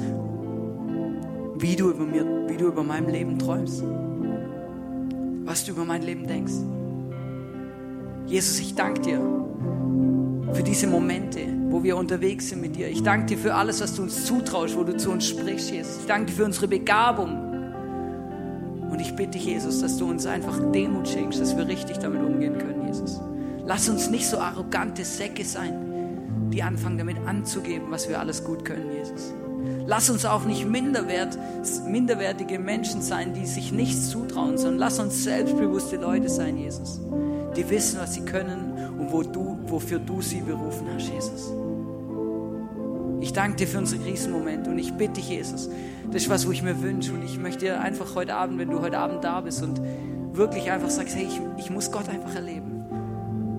wie 1.60 1.76
du 1.76 1.92
über 1.92 2.06
mir, 2.06 2.26
wie 2.48 2.58
du 2.58 2.68
über 2.68 2.84
mein 2.84 3.08
Leben 3.08 3.38
träumst, 3.38 3.84
was 5.46 5.66
du 5.66 5.72
über 5.72 5.86
mein 5.86 6.02
Leben 6.02 6.26
denkst. 6.26 6.54
Jesus, 8.26 8.60
ich 8.60 8.74
danke 8.74 9.02
dir 9.02 9.20
für 10.52 10.64
diese 10.64 10.88
Momente, 10.88 11.42
wo 11.70 11.84
wir 11.84 11.96
unterwegs 11.96 12.50
sind 12.50 12.62
mit 12.62 12.76
dir. 12.76 12.88
Ich 12.90 13.04
danke 13.04 13.28
dir 13.28 13.38
für 13.38 13.54
alles, 13.54 13.82
was 13.82 13.96
du 13.96 14.02
uns 14.02 14.26
zutraust, 14.26 14.76
wo 14.76 14.84
du 14.84 14.98
zu 14.98 15.12
uns 15.12 15.28
sprichst, 15.28 15.72
Jesus. 15.72 16.00
Ich 16.02 16.08
danke 16.08 16.28
dir 16.28 16.34
für 16.34 16.46
unsere 16.46 16.68
Begabung. 16.68 17.49
Und 19.00 19.06
ich 19.06 19.16
bitte 19.16 19.32
dich, 19.32 19.46
Jesus, 19.46 19.80
dass 19.80 19.96
du 19.96 20.10
uns 20.10 20.26
einfach 20.26 20.60
Demut 20.74 21.08
schenkst, 21.08 21.40
dass 21.40 21.56
wir 21.56 21.66
richtig 21.66 22.00
damit 22.00 22.22
umgehen 22.22 22.58
können, 22.58 22.86
Jesus. 22.86 23.22
Lass 23.66 23.88
uns 23.88 24.10
nicht 24.10 24.28
so 24.28 24.40
arrogante 24.40 25.06
Säcke 25.06 25.46
sein, 25.46 26.50
die 26.52 26.62
anfangen 26.62 26.98
damit 26.98 27.16
anzugeben, 27.26 27.92
was 27.92 28.10
wir 28.10 28.20
alles 28.20 28.44
gut 28.44 28.66
können, 28.66 28.92
Jesus. 28.92 29.34
Lass 29.86 30.10
uns 30.10 30.26
auch 30.26 30.44
nicht 30.44 30.68
minderwert, 30.68 31.40
minderwertige 31.88 32.60
Menschen 32.60 33.02
sein, 33.02 33.34
die 33.34 33.46
sich 33.46 33.72
nichts 33.72 34.10
zutrauen, 34.10 34.58
sondern 34.58 34.80
lass 34.80 35.00
uns 35.00 35.24
selbstbewusste 35.24 35.96
Leute 35.96 36.28
sein, 36.28 36.58
Jesus, 36.58 37.00
die 37.56 37.70
wissen, 37.70 38.02
was 38.02 38.16
sie 38.16 38.26
können 38.26 38.98
und 39.00 39.14
wo 39.14 39.24
du, 39.24 39.60
wofür 39.68 40.00
du 40.00 40.22
sie 40.22 40.42
berufen 40.42 40.88
hast, 40.94 41.08
Jesus. 41.08 41.54
Ich 43.22 43.34
danke 43.34 43.58
dir 43.58 43.68
für 43.68 43.80
unsere 43.80 44.02
Krisenmomente 44.02 44.70
und 44.70 44.80
ich 44.80 44.94
bitte 44.94 45.14
dich, 45.14 45.30
Jesus, 45.30 45.70
das 46.12 46.24
ist 46.24 46.30
was, 46.30 46.48
wo 46.48 46.52
ich 46.52 46.64
mir 46.64 46.82
wünsche 46.82 47.14
und 47.14 47.24
ich 47.24 47.38
möchte 47.38 47.66
dir 47.66 47.82
einfach 47.82 48.16
heute 48.16 48.36
Abend, 48.36 48.60
wenn 48.60 48.70
du 48.70 48.82
heute 48.82 48.98
Abend 48.98 49.24
da 49.24 49.42
bist 49.42 49.62
und 49.62 49.82
wirklich 50.34 50.72
einfach 50.72 50.90
sagst, 50.90 51.16
hey, 51.16 51.26
ich, 51.26 51.42
ich 51.58 51.70
muss 51.70 51.92
Gott 51.92 52.08
einfach 52.08 52.34
erleben. 52.34 52.86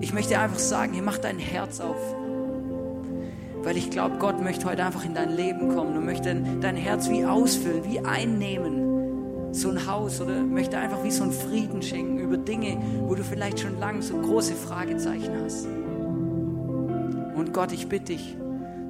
Ich 0.01 0.13
möchte 0.13 0.37
einfach 0.39 0.57
sagen, 0.57 0.93
hey, 0.93 1.01
mach 1.03 1.19
dein 1.19 1.37
Herz 1.37 1.79
auf. 1.79 1.97
Weil 3.63 3.77
ich 3.77 3.91
glaube, 3.91 4.17
Gott 4.17 4.41
möchte 4.41 4.65
heute 4.65 4.83
einfach 4.83 5.05
in 5.05 5.13
dein 5.13 5.35
Leben 5.35 5.69
kommen 5.75 5.95
und 5.95 6.05
möchte 6.05 6.35
dein 6.59 6.75
Herz 6.75 7.09
wie 7.09 7.23
ausfüllen, 7.23 7.83
wie 7.85 7.99
einnehmen. 7.99 9.53
So 9.53 9.69
ein 9.69 9.85
Haus 9.85 10.19
oder 10.21 10.41
möchte 10.41 10.79
einfach 10.79 11.03
wie 11.03 11.11
so 11.11 11.23
einen 11.23 11.33
Frieden 11.33 11.83
schenken 11.83 12.17
über 12.17 12.37
Dinge, 12.37 12.77
wo 13.01 13.13
du 13.13 13.23
vielleicht 13.23 13.59
schon 13.59 13.77
lange 13.79 14.01
so 14.01 14.17
große 14.17 14.55
Fragezeichen 14.55 15.31
hast. 15.43 15.67
Und 17.35 17.53
Gott, 17.53 17.71
ich 17.71 17.87
bitte 17.87 18.13
dich, 18.13 18.37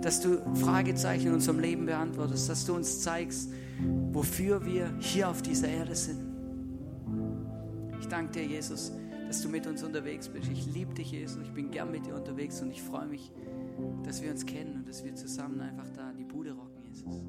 dass 0.02 0.22
du 0.22 0.42
Fragezeichen 0.56 1.28
in 1.28 1.34
unserem 1.34 1.60
Leben 1.60 1.86
beantwortest, 1.86 2.50
dass 2.50 2.66
du 2.66 2.76
uns 2.76 3.02
zeigst, 3.02 3.52
wofür 4.12 4.66
wir 4.66 4.94
hier 5.00 5.30
auf 5.30 5.42
dieser 5.42 5.68
Erde 5.68 5.96
sind. 5.96 6.20
Ich 8.00 8.08
danke 8.08 8.34
dir, 8.34 8.46
Jesus, 8.46 8.92
dass 9.28 9.42
du 9.42 9.50
mit 9.50 9.68
uns 9.68 9.84
unterwegs 9.84 10.28
bist. 10.28 10.50
Ich 10.52 10.66
liebe 10.74 10.94
dich, 10.94 11.12
Jesus. 11.12 11.44
Ich 11.44 11.52
bin 11.52 11.72
gern 11.72 11.92
mit 11.92 12.06
dir 12.06 12.16
unterwegs 12.16 12.62
und 12.62 12.72
ich 12.72 12.82
freue 12.82 13.06
mich, 13.06 13.32
dass 14.04 14.22
wir 14.22 14.32
uns 14.32 14.46
kennen 14.46 14.78
und 14.78 14.90
dass 14.90 15.04
wir 15.04 15.16
zusammen 15.16 15.62
einfach 15.62 15.90
da 15.96 16.12
die 16.12 16.26
Bude 16.26 16.52
rocken, 16.52 16.84
Jesus. 16.84 17.24